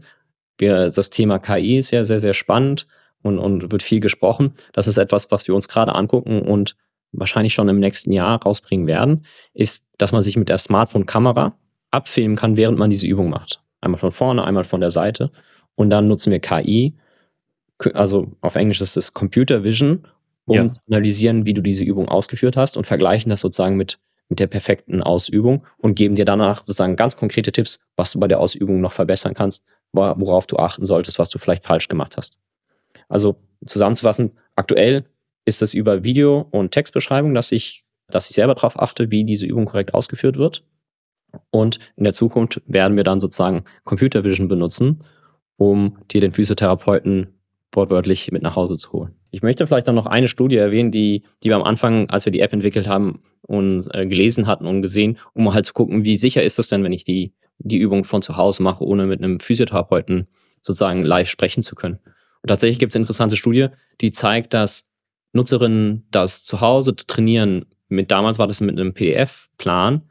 wir, 0.58 0.90
das 0.90 1.10
Thema 1.10 1.40
KI 1.40 1.80
ist 1.80 1.92
ja 1.92 2.06
sehr, 2.06 2.22
sehr 2.22 2.34
spannend 2.34 2.88
und, 3.24 3.40
und 3.40 3.72
wird 3.72 3.84
viel 3.84 4.00
gesprochen. 4.00 4.54
Das 4.72 4.88
ist 4.88 4.98
etwas, 4.98 5.32
was 5.32 5.48
wir 5.48 5.56
uns 5.56 5.68
gerade 5.68 5.96
angucken 5.96 6.42
und 6.42 6.78
wahrscheinlich 7.12 7.54
schon 7.54 7.68
im 7.68 7.80
nächsten 7.80 8.12
Jahr 8.12 8.42
rausbringen 8.42 8.88
werden, 8.88 9.26
ist, 9.54 9.86
dass 9.98 10.12
man 10.12 10.22
sich 10.22 10.38
mit 10.38 10.48
der 10.48 10.58
Smartphone-Kamera 10.58 11.58
abfilmen 11.92 12.38
kann, 12.38 12.58
während 12.58 12.78
man 12.78 12.90
diese 12.90 13.08
Übung 13.08 13.30
macht. 13.30 13.62
Einmal 13.82 14.00
von 14.00 14.12
vorne, 14.12 14.44
einmal 14.44 14.66
von 14.66 14.82
der 14.82 14.92
Seite. 14.92 15.32
Und 15.76 15.90
dann 15.90 16.08
nutzen 16.08 16.32
wir 16.32 16.40
KI, 16.40 16.96
also 17.94 18.32
auf 18.42 18.56
Englisch 18.56 18.82
ist 18.82 18.98
es 18.98 19.14
Computer 19.14 19.64
Vision, 19.64 20.08
um 20.46 20.56
ja. 20.56 20.72
zu 20.72 20.80
analysieren, 20.88 21.46
wie 21.46 21.54
du 21.54 21.62
diese 21.62 21.84
Übung 21.84 22.08
ausgeführt 22.08 22.58
hast 22.58 22.78
und 22.78 22.86
vergleichen 22.86 23.30
das 23.30 23.42
sozusagen 23.42 23.76
mit, 23.76 24.00
mit 24.30 24.40
der 24.40 24.48
perfekten 24.48 25.02
Ausübung 25.02 25.66
und 25.78 25.96
geben 25.96 26.16
dir 26.16 26.26
danach 26.26 26.60
sozusagen 26.60 26.96
ganz 26.96 27.18
konkrete 27.18 27.52
Tipps, 27.52 27.80
was 27.96 28.12
du 28.12 28.20
bei 28.20 28.28
der 28.28 28.40
Ausübung 28.40 28.82
noch 28.82 28.94
verbessern 28.94 29.34
kannst, 29.34 29.64
worauf 29.92 30.46
du 30.48 30.58
achten 30.58 30.86
solltest, 30.86 31.20
was 31.20 31.30
du 31.30 31.40
vielleicht 31.40 31.64
falsch 31.64 31.88
gemacht 31.88 32.18
hast. 32.18 32.38
Also 33.08 33.36
zusammenzufassen, 33.66 34.32
aktuell 34.56 35.06
ist 35.46 35.62
es 35.62 35.74
über 35.74 36.04
Video- 36.04 36.48
und 36.52 36.72
Textbeschreibung, 36.72 37.34
dass 37.34 37.52
ich, 37.52 37.86
dass 38.10 38.30
ich 38.30 38.36
selber 38.36 38.56
darauf 38.56 38.80
achte, 38.80 39.12
wie 39.12 39.24
diese 39.24 39.46
Übung 39.46 39.66
korrekt 39.66 39.94
ausgeführt 39.94 40.38
wird. 40.38 40.64
Und 41.52 41.80
in 41.96 42.04
der 42.04 42.14
Zukunft 42.14 42.62
werden 42.66 42.98
wir 42.98 43.04
dann 43.04 43.20
sozusagen 43.20 43.64
Computer 43.84 44.24
Vision 44.24 44.48
benutzen, 44.48 45.04
um 45.58 45.98
dir 46.12 46.22
den 46.22 46.32
Physiotherapeuten 46.32 47.35
wortwörtlich 47.72 48.32
mit 48.32 48.42
nach 48.42 48.56
Hause 48.56 48.78
zu 48.78 48.92
holen. 48.94 49.16
Ich 49.32 49.42
möchte 49.42 49.68
vielleicht 49.68 49.88
noch 49.88 50.06
eine 50.06 50.28
Studie 50.28 50.56
erwähnen, 50.56 50.92
die, 50.92 51.24
die 51.44 51.50
wir 51.50 51.56
am 51.56 51.64
Anfang, 51.64 52.10
als 52.10 52.26
wir 52.26 52.32
die 52.32 52.40
App 52.40 52.54
entwickelt 52.54 52.88
haben, 52.88 53.22
uns 53.42 53.88
äh, 53.94 54.06
gelesen 54.06 54.48
hatten 54.48 54.66
und 54.66 54.82
gesehen, 54.82 55.18
um 55.34 55.54
halt 55.54 55.66
zu 55.66 55.74
gucken, 55.74 56.06
wie 56.06 56.18
sicher 56.18 56.44
ist 56.44 56.58
es 56.58 56.70
denn, 56.70 56.84
wenn 56.84 56.94
ich 56.94 57.04
die, 57.04 57.34
die 57.60 57.78
Übung 57.78 58.04
von 58.04 58.22
zu 58.22 58.38
Hause 58.38 58.64
mache, 58.64 58.84
ohne 58.84 59.06
mit 59.06 59.22
einem 59.22 59.40
Physiotherapeuten 59.40 60.28
sozusagen 60.62 61.04
live 61.04 61.30
sprechen 61.30 61.64
zu 61.64 61.76
können. 61.76 62.00
Und 62.42 62.48
tatsächlich 62.48 62.80
gibt 62.80 62.92
es 62.92 62.96
eine 62.96 63.04
interessante 63.04 63.36
Studie, 63.36 63.68
die 64.02 64.12
zeigt, 64.12 64.54
dass 64.54 64.88
Nutzerinnen 65.34 66.08
das 66.12 66.44
zu 66.44 66.62
Hause 66.62 66.96
trainieren, 66.96 67.66
mit 67.88 68.10
damals 68.10 68.40
war 68.40 68.48
das 68.48 68.62
mit 68.62 68.80
einem 68.80 68.94
PDF-Plan, 68.94 70.04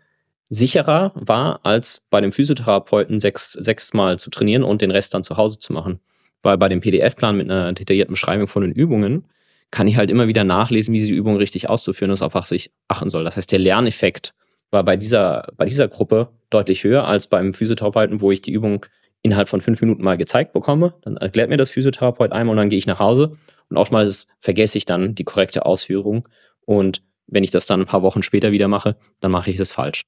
sicherer 0.50 1.12
war, 1.14 1.60
als 1.64 2.02
bei 2.10 2.20
dem 2.20 2.32
Physiotherapeuten 2.32 3.18
sechs, 3.18 3.52
sechsmal 3.52 4.18
zu 4.18 4.30
trainieren 4.30 4.62
und 4.62 4.82
den 4.82 4.90
Rest 4.90 5.14
dann 5.14 5.24
zu 5.24 5.36
Hause 5.36 5.58
zu 5.58 5.72
machen. 5.72 6.00
Weil 6.44 6.58
bei 6.58 6.68
dem 6.68 6.80
PDF-Plan 6.80 7.36
mit 7.36 7.50
einer 7.50 7.72
detaillierten 7.72 8.12
Beschreibung 8.12 8.46
von 8.46 8.62
den 8.62 8.72
Übungen 8.72 9.24
kann 9.70 9.88
ich 9.88 9.96
halt 9.96 10.10
immer 10.10 10.28
wieder 10.28 10.44
nachlesen, 10.44 10.94
wie 10.94 10.98
diese 10.98 11.14
Übung 11.14 11.36
richtig 11.36 11.68
auszuführen 11.68 12.12
ist, 12.12 12.22
auf 12.22 12.34
was 12.34 12.52
ich 12.52 12.70
achten 12.86 13.08
soll. 13.08 13.24
Das 13.24 13.36
heißt, 13.36 13.50
der 13.50 13.58
Lerneffekt 13.58 14.34
war 14.70 14.84
bei 14.84 14.96
dieser, 14.96 15.48
bei 15.56 15.64
dieser 15.64 15.88
Gruppe 15.88 16.28
deutlich 16.50 16.84
höher 16.84 17.06
als 17.06 17.28
beim 17.28 17.54
Physiotherapeuten, 17.54 18.20
wo 18.20 18.30
ich 18.30 18.42
die 18.42 18.52
Übung 18.52 18.84
innerhalb 19.22 19.48
von 19.48 19.62
fünf 19.62 19.80
Minuten 19.80 20.04
mal 20.04 20.18
gezeigt 20.18 20.52
bekomme. 20.52 20.94
Dann 21.02 21.16
erklärt 21.16 21.48
mir 21.48 21.56
das 21.56 21.70
Physiotherapeut 21.70 22.30
einmal 22.30 22.52
und 22.52 22.58
dann 22.58 22.68
gehe 22.68 22.78
ich 22.78 22.86
nach 22.86 23.00
Hause 23.00 23.36
Und 23.70 23.78
oftmals 23.78 24.28
vergesse 24.38 24.76
ich 24.76 24.84
dann 24.84 25.14
die 25.14 25.24
korrekte 25.24 25.64
Ausführung. 25.64 26.28
Und 26.66 27.02
wenn 27.26 27.42
ich 27.42 27.50
das 27.50 27.64
dann 27.64 27.80
ein 27.80 27.86
paar 27.86 28.02
Wochen 28.02 28.22
später 28.22 28.52
wieder 28.52 28.68
mache, 28.68 28.96
dann 29.20 29.32
mache 29.32 29.50
ich 29.50 29.56
das 29.56 29.72
falsch. 29.72 30.02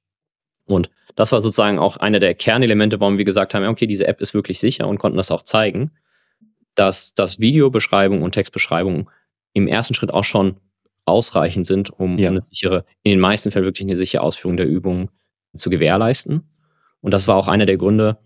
Und 0.66 0.90
das 1.14 1.32
war 1.32 1.40
sozusagen 1.40 1.78
auch 1.78 1.96
einer 1.96 2.18
der 2.18 2.34
Kernelemente, 2.34 3.00
warum 3.00 3.16
wir 3.16 3.24
gesagt 3.24 3.54
haben, 3.54 3.66
okay, 3.66 3.86
diese 3.86 4.06
App 4.06 4.20
ist 4.20 4.34
wirklich 4.34 4.60
sicher 4.60 4.86
und 4.86 4.98
konnten 4.98 5.16
das 5.16 5.30
auch 5.30 5.42
zeigen, 5.42 5.92
dass 6.76 7.14
das 7.14 7.40
Videobeschreibung 7.40 8.22
und 8.22 8.32
Textbeschreibung 8.32 9.10
im 9.52 9.66
ersten 9.66 9.94
Schritt 9.94 10.12
auch 10.12 10.24
schon 10.24 10.60
ausreichend 11.04 11.66
sind, 11.66 11.90
um 11.90 12.18
ja. 12.18 12.28
eine 12.28 12.42
sichere, 12.42 12.84
in 13.02 13.10
den 13.10 13.20
meisten 13.20 13.50
Fällen 13.50 13.64
wirklich 13.64 13.86
eine 13.86 13.96
sichere 13.96 14.22
Ausführung 14.22 14.56
der 14.56 14.66
Übung 14.66 15.10
zu 15.56 15.70
gewährleisten. 15.70 16.42
Und 17.00 17.14
das 17.14 17.26
war 17.26 17.36
auch 17.36 17.48
einer 17.48 17.66
der 17.66 17.76
Gründe, 17.76 18.18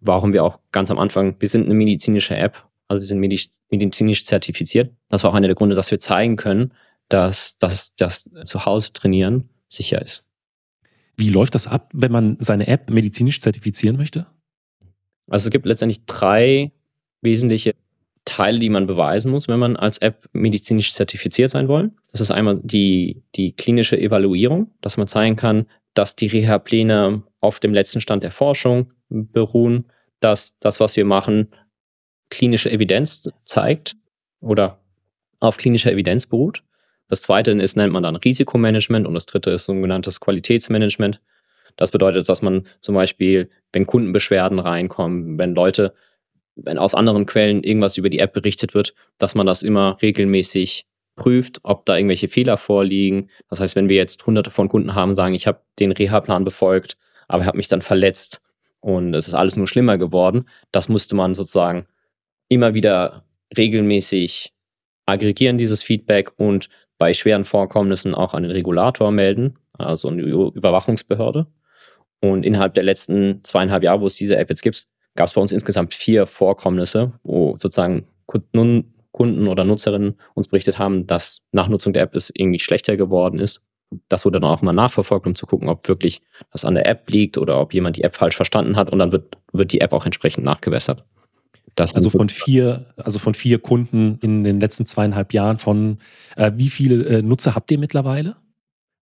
warum 0.00 0.32
wir 0.32 0.44
auch 0.44 0.60
ganz 0.72 0.90
am 0.90 0.98
Anfang, 0.98 1.36
wir 1.38 1.48
sind 1.48 1.64
eine 1.64 1.74
medizinische 1.74 2.36
App, 2.36 2.66
also 2.88 3.00
wir 3.00 3.06
sind 3.06 3.50
medizinisch 3.70 4.24
zertifiziert. 4.24 4.92
Das 5.08 5.24
war 5.24 5.30
auch 5.30 5.34
einer 5.34 5.48
der 5.48 5.56
Gründe, 5.56 5.74
dass 5.74 5.90
wir 5.90 6.00
zeigen 6.00 6.36
können, 6.36 6.72
dass 7.08 7.56
das 7.58 7.94
zu 8.44 8.66
Hause 8.66 8.92
trainieren 8.92 9.48
sicher 9.68 10.02
ist. 10.02 10.24
Wie 11.16 11.30
läuft 11.30 11.54
das 11.54 11.66
ab, 11.66 11.90
wenn 11.94 12.12
man 12.12 12.36
seine 12.40 12.66
App 12.66 12.90
medizinisch 12.90 13.40
zertifizieren 13.40 13.96
möchte? 13.96 14.26
Also 15.28 15.46
es 15.46 15.50
gibt 15.50 15.64
letztendlich 15.64 16.04
drei 16.04 16.72
wesentliche 17.22 17.74
Teile, 18.24 18.58
die 18.58 18.70
man 18.70 18.86
beweisen 18.86 19.30
muss, 19.30 19.48
wenn 19.48 19.58
man 19.58 19.76
als 19.76 19.98
App 19.98 20.28
medizinisch 20.32 20.92
zertifiziert 20.92 21.50
sein 21.50 21.68
will. 21.68 21.90
Das 22.10 22.20
ist 22.20 22.30
einmal 22.30 22.60
die, 22.62 23.22
die 23.34 23.52
klinische 23.52 23.98
Evaluierung, 23.98 24.70
dass 24.80 24.96
man 24.96 25.08
zeigen 25.08 25.36
kann, 25.36 25.66
dass 25.92 26.16
die 26.16 26.26
Reha-Pläne 26.26 27.22
auf 27.40 27.60
dem 27.60 27.74
letzten 27.74 28.00
Stand 28.00 28.22
der 28.22 28.32
Forschung 28.32 28.92
beruhen, 29.08 29.86
dass 30.20 30.58
das, 30.58 30.80
was 30.80 30.96
wir 30.96 31.04
machen, 31.04 31.48
klinische 32.30 32.70
Evidenz 32.70 33.28
zeigt 33.44 33.96
oder 34.40 34.80
auf 35.40 35.56
klinischer 35.56 35.92
Evidenz 35.92 36.26
beruht. 36.26 36.64
Das 37.08 37.22
zweite 37.22 37.52
ist, 37.52 37.76
nennt 37.76 37.92
man 37.92 38.02
dann 38.02 38.16
Risikomanagement 38.16 39.06
und 39.06 39.14
das 39.14 39.26
dritte 39.26 39.50
ist 39.50 39.66
sogenanntes 39.66 40.20
Qualitätsmanagement. 40.20 41.20
Das 41.76 41.90
bedeutet, 41.90 42.28
dass 42.28 42.40
man 42.40 42.62
zum 42.80 42.94
Beispiel, 42.94 43.50
wenn 43.72 43.86
Kundenbeschwerden 43.86 44.58
reinkommen, 44.58 45.38
wenn 45.38 45.54
Leute, 45.54 45.94
wenn 46.56 46.78
aus 46.78 46.94
anderen 46.94 47.26
Quellen 47.26 47.62
irgendwas 47.62 47.96
über 47.96 48.10
die 48.10 48.18
App 48.18 48.32
berichtet 48.32 48.74
wird, 48.74 48.94
dass 49.18 49.34
man 49.34 49.46
das 49.46 49.62
immer 49.62 49.96
regelmäßig 50.00 50.86
prüft, 51.16 51.60
ob 51.62 51.86
da 51.86 51.96
irgendwelche 51.96 52.28
Fehler 52.28 52.56
vorliegen. 52.56 53.30
Das 53.48 53.60
heißt, 53.60 53.76
wenn 53.76 53.88
wir 53.88 53.96
jetzt 53.96 54.24
hunderte 54.26 54.50
von 54.50 54.68
Kunden 54.68 54.94
haben, 54.94 55.14
sagen, 55.14 55.34
ich 55.34 55.46
habe 55.46 55.60
den 55.78 55.92
Reha-Plan 55.92 56.44
befolgt, 56.44 56.96
aber 57.28 57.46
habe 57.46 57.56
mich 57.56 57.68
dann 57.68 57.82
verletzt 57.82 58.40
und 58.80 59.14
es 59.14 59.28
ist 59.28 59.34
alles 59.34 59.56
nur 59.56 59.66
schlimmer 59.66 59.98
geworden, 59.98 60.48
das 60.72 60.88
musste 60.88 61.14
man 61.14 61.34
sozusagen 61.34 61.86
immer 62.48 62.74
wieder 62.74 63.24
regelmäßig 63.56 64.52
aggregieren, 65.06 65.58
dieses 65.58 65.82
Feedback 65.82 66.32
und 66.36 66.68
bei 66.98 67.12
schweren 67.14 67.44
Vorkommnissen 67.44 68.14
auch 68.14 68.34
an 68.34 68.42
den 68.42 68.52
Regulator 68.52 69.10
melden, 69.10 69.58
also 69.72 70.08
eine 70.08 70.22
Überwachungsbehörde. 70.22 71.46
Und 72.20 72.46
innerhalb 72.46 72.74
der 72.74 72.84
letzten 72.84 73.44
zweieinhalb 73.44 73.82
Jahre, 73.82 74.00
wo 74.00 74.06
es 74.06 74.16
diese 74.16 74.36
App 74.36 74.48
jetzt 74.48 74.62
gibt, 74.62 74.86
gab 75.14 75.28
es 75.28 75.34
bei 75.34 75.40
uns 75.40 75.52
insgesamt 75.52 75.94
vier 75.94 76.26
Vorkommnisse, 76.26 77.12
wo 77.22 77.56
sozusagen 77.58 78.06
Kunden 78.26 79.48
oder 79.48 79.64
Nutzerinnen 79.64 80.16
uns 80.34 80.48
berichtet 80.48 80.78
haben, 80.78 81.06
dass 81.06 81.42
nach 81.52 81.68
Nutzung 81.68 81.92
der 81.92 82.02
App 82.02 82.14
es 82.14 82.32
irgendwie 82.34 82.58
schlechter 82.58 82.96
geworden 82.96 83.38
ist. 83.38 83.62
Das 84.08 84.24
wurde 84.24 84.40
dann 84.40 84.50
auch 84.50 84.62
mal 84.62 84.72
nachverfolgt, 84.72 85.26
um 85.26 85.36
zu 85.36 85.46
gucken, 85.46 85.68
ob 85.68 85.86
wirklich 85.86 86.20
das 86.50 86.64
an 86.64 86.74
der 86.74 86.86
App 86.86 87.08
liegt 87.10 87.38
oder 87.38 87.60
ob 87.60 87.74
jemand 87.74 87.96
die 87.96 88.02
App 88.02 88.16
falsch 88.16 88.34
verstanden 88.34 88.76
hat 88.76 88.90
und 88.90 88.98
dann 88.98 89.12
wird, 89.12 89.36
wird 89.52 89.72
die 89.72 89.80
App 89.80 89.92
auch 89.92 90.04
entsprechend 90.04 90.44
nachgewässert. 90.44 91.04
Das 91.76 91.94
also 91.94 92.10
von 92.10 92.28
vier, 92.28 92.86
also 92.96 93.18
von 93.18 93.34
vier 93.34 93.58
Kunden 93.58 94.18
in 94.20 94.44
den 94.44 94.60
letzten 94.60 94.86
zweieinhalb 94.86 95.32
Jahren 95.32 95.58
von 95.58 95.98
äh, 96.36 96.52
wie 96.54 96.68
viele 96.68 97.04
äh, 97.04 97.22
Nutzer 97.22 97.54
habt 97.54 97.70
ihr 97.70 97.78
mittlerweile? 97.78 98.36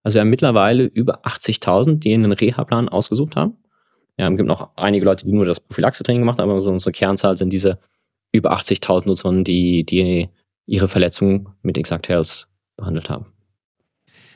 Also 0.03 0.15
wir 0.15 0.21
haben 0.21 0.29
mittlerweile 0.29 0.83
über 0.83 1.25
80.000, 1.25 1.99
die 1.99 2.13
einen 2.13 2.31
Reha-Plan 2.31 2.89
ausgesucht 2.89 3.35
haben. 3.35 3.57
Ja, 4.17 4.29
es 4.29 4.37
gibt 4.37 4.47
noch 4.47 4.69
einige 4.75 5.05
Leute, 5.05 5.25
die 5.25 5.33
nur 5.33 5.45
das 5.45 5.59
Prophylaxe-Training 5.59 6.21
gemacht 6.21 6.39
haben, 6.39 6.49
aber 6.49 6.61
so 6.61 6.69
unsere 6.69 6.91
Kernzahl 6.91 7.35
sind 7.35 7.51
diese 7.51 7.79
über 8.31 8.53
80.000 8.53 9.07
Nutzerinnen, 9.07 9.43
die, 9.43 9.83
die 9.83 10.29
ihre 10.65 10.87
Verletzungen 10.87 11.49
mit 11.61 11.77
Exact 11.77 12.09
Health 12.09 12.47
behandelt 12.77 13.09
haben. 13.09 13.32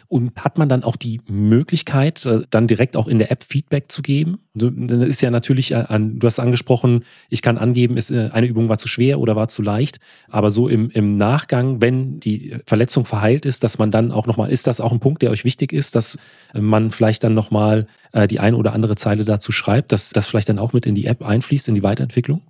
Und 0.09 0.43
hat 0.43 0.57
man 0.57 0.69
dann 0.69 0.83
auch 0.83 0.95
die 0.95 1.19
Möglichkeit, 1.27 2.25
äh, 2.25 2.41
dann 2.49 2.67
direkt 2.67 2.95
auch 2.95 3.07
in 3.07 3.19
der 3.19 3.29
App 3.29 3.43
Feedback 3.43 3.91
zu 3.91 4.01
geben? 4.01 4.39
Dann 4.53 5.01
ist 5.01 5.21
ja 5.21 5.31
natürlich, 5.31 5.71
äh, 5.73 5.85
du 5.89 6.25
hast 6.25 6.39
angesprochen, 6.39 7.03
ich 7.29 7.41
kann 7.41 7.57
angeben, 7.57 7.97
äh, 7.97 8.29
eine 8.31 8.47
Übung 8.47 8.69
war 8.69 8.77
zu 8.77 8.87
schwer 8.87 9.19
oder 9.19 9.35
war 9.35 9.49
zu 9.49 9.61
leicht. 9.61 9.99
Aber 10.29 10.49
so 10.49 10.69
im, 10.69 10.89
im 10.91 11.17
Nachgang, 11.17 11.81
wenn 11.81 12.21
die 12.21 12.55
Verletzung 12.65 13.05
verheilt 13.05 13.45
ist, 13.45 13.63
dass 13.63 13.77
man 13.77 13.91
dann 13.91 14.11
auch 14.11 14.27
nochmal, 14.27 14.49
ist 14.49 14.67
das 14.67 14.79
auch 14.79 14.93
ein 14.93 15.01
Punkt, 15.01 15.21
der 15.21 15.31
euch 15.31 15.43
wichtig 15.43 15.73
ist, 15.73 15.95
dass 15.95 16.17
man 16.53 16.91
vielleicht 16.91 17.23
dann 17.23 17.33
nochmal 17.33 17.87
die 18.29 18.39
eine 18.39 18.55
oder 18.55 18.73
andere 18.73 18.95
Zeile 18.95 19.25
dazu 19.25 19.51
schreibt, 19.51 19.91
dass 19.91 20.09
das 20.11 20.27
vielleicht 20.27 20.49
dann 20.49 20.59
auch 20.59 20.73
mit 20.73 20.85
in 20.85 20.95
die 20.95 21.05
App 21.05 21.23
einfließt, 21.23 21.67
in 21.67 21.75
die 21.75 21.83
Weiterentwicklung? 21.83 22.41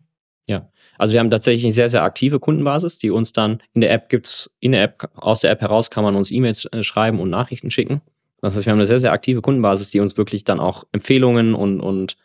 Ja, 0.45 0.69
also 0.97 1.13
wir 1.13 1.19
haben 1.19 1.31
tatsächlich 1.31 1.65
eine 1.65 1.73
sehr, 1.73 1.89
sehr 1.89 2.03
aktive 2.03 2.39
Kundenbasis, 2.39 2.99
die 2.99 3.11
uns 3.11 3.33
dann 3.33 3.61
in 3.73 3.81
der 3.81 3.91
App 3.91 4.09
gibt's, 4.09 4.51
in 4.59 4.71
der 4.71 4.83
App, 4.83 5.09
aus 5.15 5.41
der 5.41 5.51
App 5.51 5.61
heraus 5.61 5.91
kann 5.91 6.03
man 6.03 6.15
uns 6.15 6.31
E-Mails 6.31 6.65
äh, 6.65 6.83
schreiben 6.83 7.19
und 7.19 7.29
Nachrichten 7.29 7.71
schicken. 7.71 8.01
Das 8.41 8.55
heißt, 8.55 8.65
wir 8.65 8.71
haben 8.71 8.79
eine 8.79 8.85
sehr, 8.85 8.99
sehr 8.99 9.11
aktive 9.11 9.41
Kundenbasis, 9.41 9.91
die 9.91 9.99
uns 9.99 10.17
wirklich 10.17 10.43
dann 10.43 10.59
auch 10.59 10.83
Empfehlungen 10.91 11.53
und, 11.55 11.79
und 11.79 12.17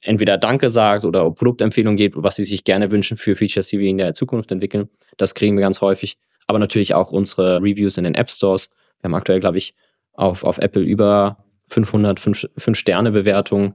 entweder 0.00 0.38
Danke 0.38 0.70
sagt 0.70 1.04
oder 1.04 1.30
Produktempfehlungen 1.30 1.96
gibt, 1.96 2.16
was 2.18 2.36
sie 2.36 2.44
sich 2.44 2.64
gerne 2.64 2.90
wünschen 2.90 3.16
für 3.16 3.36
Features, 3.36 3.68
die 3.68 3.78
wir 3.78 3.88
in 3.88 3.98
der 3.98 4.14
Zukunft 4.14 4.52
entwickeln. 4.52 4.88
Das 5.16 5.34
kriegen 5.34 5.56
wir 5.56 5.62
ganz 5.62 5.80
häufig. 5.80 6.18
Aber 6.46 6.58
natürlich 6.58 6.94
auch 6.94 7.10
unsere 7.10 7.62
Reviews 7.62 7.96
in 7.96 8.04
den 8.04 8.14
App 8.14 8.30
Stores. 8.30 8.70
Wir 9.00 9.08
haben 9.08 9.14
aktuell, 9.14 9.40
glaube 9.40 9.58
ich, 9.58 9.74
auf, 10.12 10.44
auf 10.44 10.58
Apple 10.58 10.82
über 10.82 11.38
500 11.66 12.20
5-Sterne-Bewertungen 12.20 13.74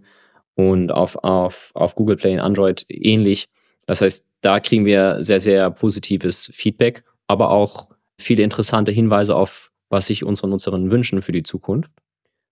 und 0.55 0.91
auf, 0.91 1.15
auf, 1.23 1.71
auf 1.73 1.95
Google 1.95 2.17
Play 2.17 2.33
und 2.33 2.39
Android 2.39 2.85
ähnlich. 2.89 3.47
Das 3.89 4.01
heißt, 4.01 4.23
da 4.41 4.59
kriegen 4.59 4.85
wir 4.85 5.23
sehr, 5.23 5.41
sehr 5.41 5.71
positives 5.71 6.51
Feedback, 6.53 7.03
aber 7.25 7.49
auch 7.49 7.87
viele 8.19 8.43
interessante 8.43 8.91
Hinweise 8.91 9.35
auf, 9.35 9.71
was 9.89 10.05
sich 10.05 10.23
unsere 10.23 10.47
Nutzerinnen 10.47 10.91
wünschen 10.91 11.23
für 11.23 11.31
die 11.31 11.41
Zukunft. 11.41 11.91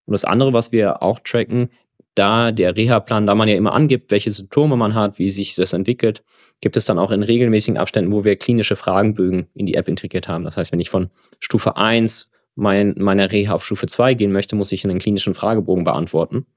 Und 0.07 0.13
das 0.13 0.25
andere, 0.25 0.51
was 0.53 0.71
wir 0.71 1.03
auch 1.03 1.19
tracken, 1.19 1.69
da 2.15 2.51
der 2.51 2.75
Reha-Plan, 2.75 3.27
da 3.27 3.35
man 3.35 3.47
ja 3.47 3.55
immer 3.55 3.73
angibt, 3.73 4.09
welche 4.09 4.31
Symptome 4.31 4.77
man 4.77 4.95
hat, 4.95 5.19
wie 5.19 5.29
sich 5.29 5.53
das 5.53 5.73
entwickelt, 5.73 6.23
gibt 6.59 6.75
es 6.75 6.85
dann 6.85 6.97
auch 6.97 7.11
in 7.11 7.21
regelmäßigen 7.21 7.77
Abständen, 7.77 8.11
wo 8.11 8.23
wir 8.23 8.35
klinische 8.35 8.75
Fragenbögen 8.75 9.45
in 9.53 9.67
die 9.67 9.75
App 9.75 9.87
integriert 9.87 10.27
haben. 10.27 10.43
Das 10.43 10.57
heißt, 10.57 10.71
wenn 10.71 10.79
ich 10.79 10.89
von 10.89 11.11
Stufe 11.39 11.77
1 11.77 12.31
mein, 12.55 12.95
meiner 12.97 13.31
Reha 13.31 13.53
auf 13.53 13.63
Stufe 13.63 13.85
2 13.85 14.15
gehen 14.15 14.31
möchte, 14.31 14.55
muss 14.55 14.71
ich 14.71 14.83
einen 14.83 14.97
klinischen 14.97 15.35
Fragebogen 15.35 15.83
beantworten 15.83 16.47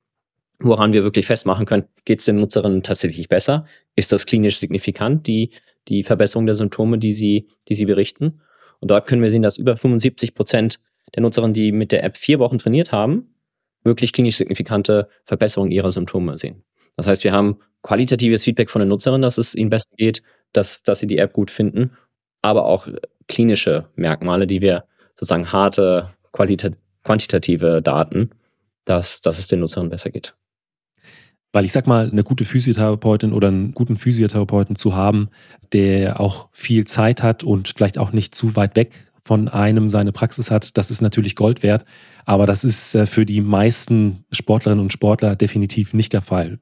woran 0.60 0.92
wir 0.92 1.02
wirklich 1.02 1.26
festmachen 1.26 1.66
können, 1.66 1.84
geht 2.04 2.20
es 2.20 2.26
den 2.26 2.36
Nutzerinnen 2.36 2.82
tatsächlich 2.82 3.28
besser? 3.28 3.66
Ist 3.96 4.12
das 4.12 4.26
klinisch 4.26 4.58
signifikant, 4.58 5.26
die, 5.26 5.50
die 5.88 6.04
Verbesserung 6.04 6.46
der 6.46 6.54
Symptome, 6.54 6.98
die 6.98 7.12
sie, 7.12 7.48
die 7.68 7.74
sie 7.74 7.86
berichten? 7.86 8.40
Und 8.80 8.90
dort 8.90 9.06
können 9.06 9.22
wir 9.22 9.30
sehen, 9.30 9.42
dass 9.42 9.58
über 9.58 9.76
75 9.76 10.34
Prozent 10.34 10.80
der 11.14 11.22
Nutzerinnen, 11.22 11.54
die 11.54 11.72
mit 11.72 11.92
der 11.92 12.04
App 12.04 12.16
vier 12.16 12.38
Wochen 12.38 12.58
trainiert 12.58 12.92
haben, 12.92 13.34
wirklich 13.82 14.12
klinisch 14.12 14.36
signifikante 14.36 15.08
Verbesserungen 15.24 15.72
ihrer 15.72 15.90
Symptome 15.90 16.38
sehen. 16.38 16.62
Das 16.96 17.06
heißt, 17.06 17.24
wir 17.24 17.32
haben 17.32 17.58
qualitatives 17.82 18.44
Feedback 18.44 18.70
von 18.70 18.80
den 18.80 18.88
Nutzerinnen, 18.88 19.22
dass 19.22 19.38
es 19.38 19.54
ihnen 19.54 19.70
besser 19.70 19.90
geht, 19.96 20.22
dass, 20.52 20.82
dass 20.82 21.00
sie 21.00 21.06
die 21.06 21.18
App 21.18 21.32
gut 21.32 21.50
finden, 21.50 21.92
aber 22.42 22.66
auch 22.66 22.88
klinische 23.28 23.88
Merkmale, 23.96 24.46
die 24.46 24.60
wir 24.60 24.84
sozusagen 25.14 25.52
harte, 25.52 26.10
quantitative 26.32 27.80
Daten, 27.82 28.30
dass, 28.84 29.20
dass 29.20 29.38
es 29.38 29.48
den 29.48 29.60
Nutzerinnen 29.60 29.90
besser 29.90 30.10
geht. 30.10 30.34
Weil 31.52 31.64
ich 31.64 31.72
sag 31.72 31.86
mal, 31.86 32.08
eine 32.10 32.22
gute 32.22 32.44
Physiotherapeutin 32.44 33.32
oder 33.32 33.48
einen 33.48 33.72
guten 33.72 33.96
Physiotherapeuten 33.96 34.76
zu 34.76 34.94
haben, 34.94 35.28
der 35.72 36.20
auch 36.20 36.48
viel 36.52 36.86
Zeit 36.86 37.22
hat 37.22 37.42
und 37.42 37.72
vielleicht 37.76 37.98
auch 37.98 38.12
nicht 38.12 38.34
zu 38.34 38.56
weit 38.56 38.76
weg 38.76 39.10
von 39.24 39.48
einem 39.48 39.90
seine 39.90 40.12
Praxis 40.12 40.50
hat, 40.50 40.76
das 40.76 40.90
ist 40.90 41.02
natürlich 41.02 41.36
Gold 41.36 41.62
wert. 41.62 41.84
Aber 42.24 42.46
das 42.46 42.64
ist 42.64 42.94
äh, 42.94 43.06
für 43.06 43.26
die 43.26 43.40
meisten 43.40 44.24
Sportlerinnen 44.32 44.82
und 44.82 44.92
Sportler 44.92 45.36
definitiv 45.36 45.94
nicht 45.94 46.12
der 46.12 46.22
Fall. 46.22 46.58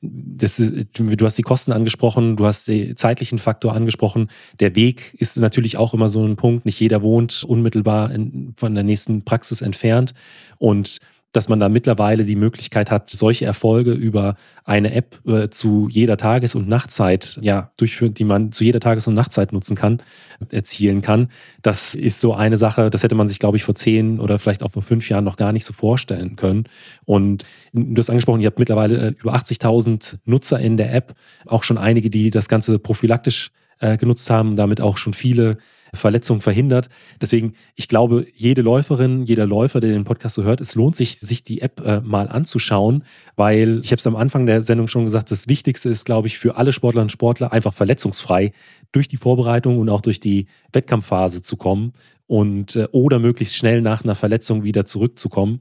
Das, 0.00 0.56
du 0.56 1.24
hast 1.24 1.38
die 1.38 1.42
Kosten 1.42 1.70
angesprochen, 1.70 2.36
du 2.36 2.46
hast 2.46 2.66
den 2.66 2.96
zeitlichen 2.96 3.38
Faktor 3.38 3.74
angesprochen. 3.74 4.30
Der 4.58 4.74
Weg 4.74 5.14
ist 5.14 5.36
natürlich 5.36 5.76
auch 5.76 5.94
immer 5.94 6.08
so 6.08 6.26
ein 6.26 6.34
Punkt. 6.34 6.64
Nicht 6.64 6.80
jeder 6.80 7.02
wohnt 7.02 7.44
unmittelbar 7.44 8.10
in, 8.10 8.54
von 8.56 8.74
der 8.74 8.82
nächsten 8.82 9.24
Praxis 9.24 9.60
entfernt. 9.60 10.12
Und 10.58 10.98
dass 11.32 11.48
man 11.48 11.58
da 11.58 11.68
mittlerweile 11.68 12.24
die 12.24 12.36
Möglichkeit 12.36 12.90
hat, 12.90 13.08
solche 13.08 13.46
Erfolge 13.46 13.92
über 13.92 14.36
eine 14.64 14.94
App 14.94 15.18
äh, 15.26 15.48
zu 15.48 15.88
jeder 15.90 16.16
Tages- 16.16 16.54
und 16.54 16.68
Nachtzeit, 16.68 17.38
ja, 17.40 17.72
durchführen, 17.78 18.14
die 18.14 18.24
man 18.24 18.52
zu 18.52 18.64
jeder 18.64 18.80
Tages- 18.80 19.06
und 19.06 19.14
Nachtzeit 19.14 19.52
nutzen 19.52 19.74
kann, 19.74 20.02
erzielen 20.50 21.00
kann. 21.00 21.28
Das 21.62 21.94
ist 21.94 22.20
so 22.20 22.34
eine 22.34 22.58
Sache, 22.58 22.90
das 22.90 23.02
hätte 23.02 23.14
man 23.14 23.28
sich, 23.28 23.38
glaube 23.38 23.56
ich, 23.56 23.64
vor 23.64 23.74
zehn 23.74 24.20
oder 24.20 24.38
vielleicht 24.38 24.62
auch 24.62 24.72
vor 24.72 24.82
fünf 24.82 25.08
Jahren 25.08 25.24
noch 25.24 25.36
gar 25.36 25.52
nicht 25.52 25.64
so 25.64 25.72
vorstellen 25.72 26.36
können. 26.36 26.64
Und 27.06 27.44
du 27.72 27.98
hast 27.98 28.10
angesprochen, 28.10 28.40
ihr 28.40 28.46
habt 28.46 28.58
mittlerweile 28.58 29.08
äh, 29.08 29.14
über 29.18 29.34
80.000 29.34 30.18
Nutzer 30.24 30.60
in 30.60 30.76
der 30.76 30.94
App, 30.94 31.14
auch 31.46 31.64
schon 31.64 31.78
einige, 31.78 32.10
die 32.10 32.30
das 32.30 32.48
Ganze 32.48 32.78
prophylaktisch 32.78 33.50
äh, 33.80 33.96
genutzt 33.96 34.28
haben, 34.30 34.54
damit 34.54 34.80
auch 34.80 34.98
schon 34.98 35.14
viele 35.14 35.58
Verletzungen 35.94 36.40
verhindert. 36.40 36.88
Deswegen, 37.20 37.52
ich 37.74 37.88
glaube, 37.88 38.26
jede 38.34 38.62
Läuferin, 38.62 39.24
jeder 39.24 39.46
Läufer, 39.46 39.80
der 39.80 39.90
den 39.90 40.04
Podcast 40.04 40.36
so 40.36 40.42
hört, 40.42 40.60
es 40.60 40.74
lohnt 40.74 40.96
sich, 40.96 41.18
sich 41.18 41.44
die 41.44 41.60
App 41.60 41.80
äh, 41.84 42.00
mal 42.00 42.28
anzuschauen, 42.28 43.04
weil 43.36 43.80
ich 43.82 43.92
habe 43.92 43.98
es 43.98 44.06
am 44.06 44.16
Anfang 44.16 44.46
der 44.46 44.62
Sendung 44.62 44.88
schon 44.88 45.04
gesagt, 45.04 45.30
das 45.30 45.48
Wichtigste 45.48 45.90
ist, 45.90 46.04
glaube 46.04 46.28
ich, 46.28 46.38
für 46.38 46.56
alle 46.56 46.72
Sportlerinnen 46.72 47.06
und 47.06 47.12
Sportler 47.12 47.52
einfach 47.52 47.74
verletzungsfrei 47.74 48.52
durch 48.92 49.08
die 49.08 49.16
Vorbereitung 49.18 49.78
und 49.78 49.88
auch 49.90 50.00
durch 50.00 50.20
die 50.20 50.46
Wettkampfphase 50.72 51.42
zu 51.42 51.56
kommen 51.56 51.92
und 52.26 52.76
äh, 52.76 52.88
oder 52.92 53.18
möglichst 53.18 53.56
schnell 53.56 53.82
nach 53.82 54.02
einer 54.02 54.14
Verletzung 54.14 54.64
wieder 54.64 54.86
zurückzukommen. 54.86 55.60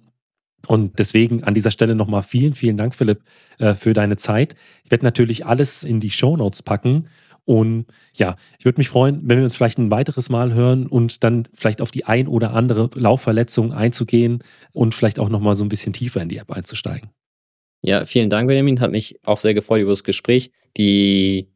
Und 0.68 1.00
deswegen 1.00 1.44
an 1.44 1.54
dieser 1.54 1.72
Stelle 1.72 1.96
nochmal 1.96 2.24
vielen, 2.24 2.54
vielen 2.54 2.78
Dank, 2.78 2.96
Philipp, 2.96 3.24
äh, 3.58 3.74
für 3.74 3.94
deine 3.94 4.18
Zeit. 4.18 4.56
Ich 4.84 4.92
werde 4.92 5.06
natürlich 5.06 5.46
alles 5.46 5.84
in 5.84 6.00
die 6.00 6.12
Show 6.12 6.38
Notes 6.38 6.62
packen. 6.62 7.08
Und 7.46 7.86
ja, 8.14 8.36
ich 8.60 8.66
würde 8.66 8.80
mich 8.80 8.90
freuen, 8.90 9.22
wenn 9.24 9.38
wir 9.38 9.44
uns 9.44 9.56
vielleicht 9.56 9.80
ein 9.80 9.92
weiteres 9.92 10.30
Mal 10.30 10.54
hören 10.54 10.88
und 10.88 11.24
dann 11.24 11.48
vielleicht 11.54 11.82
auf 11.82 11.92
die 11.92 12.06
ein 12.06 12.28
oder 12.28 12.54
andere 12.54 12.90
Laufverletzung 12.94 13.74
einzugehen 13.74 14.44
und 14.74 14.94
vielleicht 14.94 15.20
auch 15.20 15.30
nochmal 15.30 15.56
so 15.56 15.66
ein 15.66 15.70
bisschen 15.70 15.94
tiefer 15.94 16.22
in 16.22 16.30
die 16.30 16.38
App 16.38 16.52
einzusteigen. 16.52 17.10
Ja, 17.82 18.06
vielen 18.06 18.30
Dank, 18.30 18.48
Benjamin. 18.48 18.80
Hat 18.80 18.92
mich 18.92 19.20
auch 19.24 19.40
sehr 19.40 19.54
gefreut 19.54 19.82
über 19.82 19.92
das 19.92 20.04
Gespräch. 20.04 20.52
Die 20.78 21.50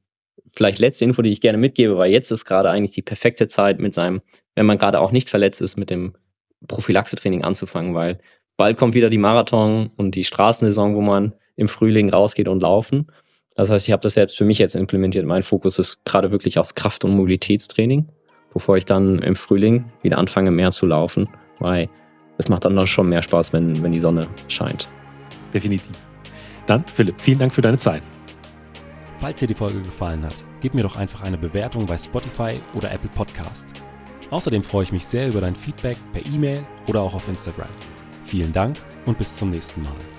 vielleicht 0.50 0.80
letzte 0.80 1.06
Info, 1.06 1.22
die 1.22 1.32
ich 1.32 1.42
gerne 1.42 1.58
mitgebe, 1.58 1.98
weil 1.98 2.12
jetzt 2.12 2.32
ist 2.32 2.46
gerade 2.46 2.70
eigentlich 2.70 2.96
die 2.96 3.02
perfekte 3.02 3.48
Zeit 3.48 3.80
mit 3.80 3.94
seinem, 3.94 4.22
wenn 4.56 4.66
man 4.66 4.78
gerade 4.78 5.00
auch 5.00 5.12
nicht 5.12 5.30
verletzt 5.30 5.62
ist, 5.62 5.78
mit 5.78 5.90
dem 5.90 6.14
Prophylaxe-Training 6.68 7.44
anzufangen, 7.44 7.94
weil 7.94 8.20
bald 8.58 8.78
kommt 8.78 8.96
wieder 8.96 9.10
die 9.10 9.18
Marathon 9.18 9.92
und 9.98 10.16
die 10.16 10.24
Straßensaison, 10.24 10.96
wo 10.96 11.02
man 11.02 11.34
im 11.56 11.68
Frühling 11.68 12.10
rausgeht 12.10 12.48
und 12.48 12.62
laufen. 12.62 13.08
Das 13.56 13.70
heißt, 13.70 13.88
ich 13.88 13.92
habe 13.92 14.02
das 14.02 14.14
selbst 14.14 14.38
für 14.38 14.46
mich 14.46 14.60
jetzt 14.60 14.76
implementiert. 14.76 15.26
Mein 15.26 15.44
Fokus 15.44 15.80
ist 15.80 16.04
gerade 16.06 16.32
wirklich 16.32 16.60
aufs 16.60 16.76
Kraft- 16.76 17.06
und 17.06 17.16
Mobilitätstraining, 17.16 18.08
bevor 18.54 18.78
ich 18.78 18.86
dann 18.86 19.20
im 19.20 19.36
Frühling 19.36 19.86
wieder 20.02 20.18
anfange, 20.18 20.52
mehr 20.52 20.72
zu 20.72 20.86
laufen, 20.86 21.30
weil 21.60 21.90
es 22.38 22.50
macht 22.50 22.66
dann 22.66 22.86
schon 22.86 23.10
mehr 23.10 23.22
Spaß, 23.22 23.54
wenn, 23.54 23.82
wenn 23.82 23.94
die 23.94 24.00
Sonne 24.00 24.28
scheint. 24.50 24.90
Definitiv. 25.54 25.96
Dann, 26.66 26.84
Philipp, 26.86 27.20
vielen 27.22 27.40
Dank 27.40 27.54
für 27.54 27.62
deine 27.62 27.78
Zeit. 27.78 28.04
Falls 29.20 29.40
dir 29.40 29.48
die 29.48 29.56
Folge 29.56 29.82
gefallen 29.82 30.24
hat, 30.24 30.36
gib 30.60 30.74
mir 30.74 30.84
doch 30.84 30.98
einfach 30.98 31.24
eine 31.24 31.38
Bewertung 31.38 31.86
bei 31.86 31.98
Spotify 31.98 32.60
oder 32.74 32.92
Apple 32.92 33.10
Podcast. 33.16 33.68
Außerdem 34.32 34.64
freue 34.64 34.84
ich 34.84 34.92
mich 34.92 35.06
sehr 35.06 35.30
über 35.30 35.42
dein 35.42 35.56
Feedback 35.56 35.98
per 36.12 36.26
E-Mail 36.26 36.66
oder 36.88 37.02
auch 37.02 37.14
auf 37.14 37.28
Instagram. 37.30 37.70
Vielen 38.26 38.52
Dank 38.52 38.76
und 39.06 39.18
bis 39.18 39.38
zum 39.38 39.52
nächsten 39.52 39.84
Mal. 39.84 40.15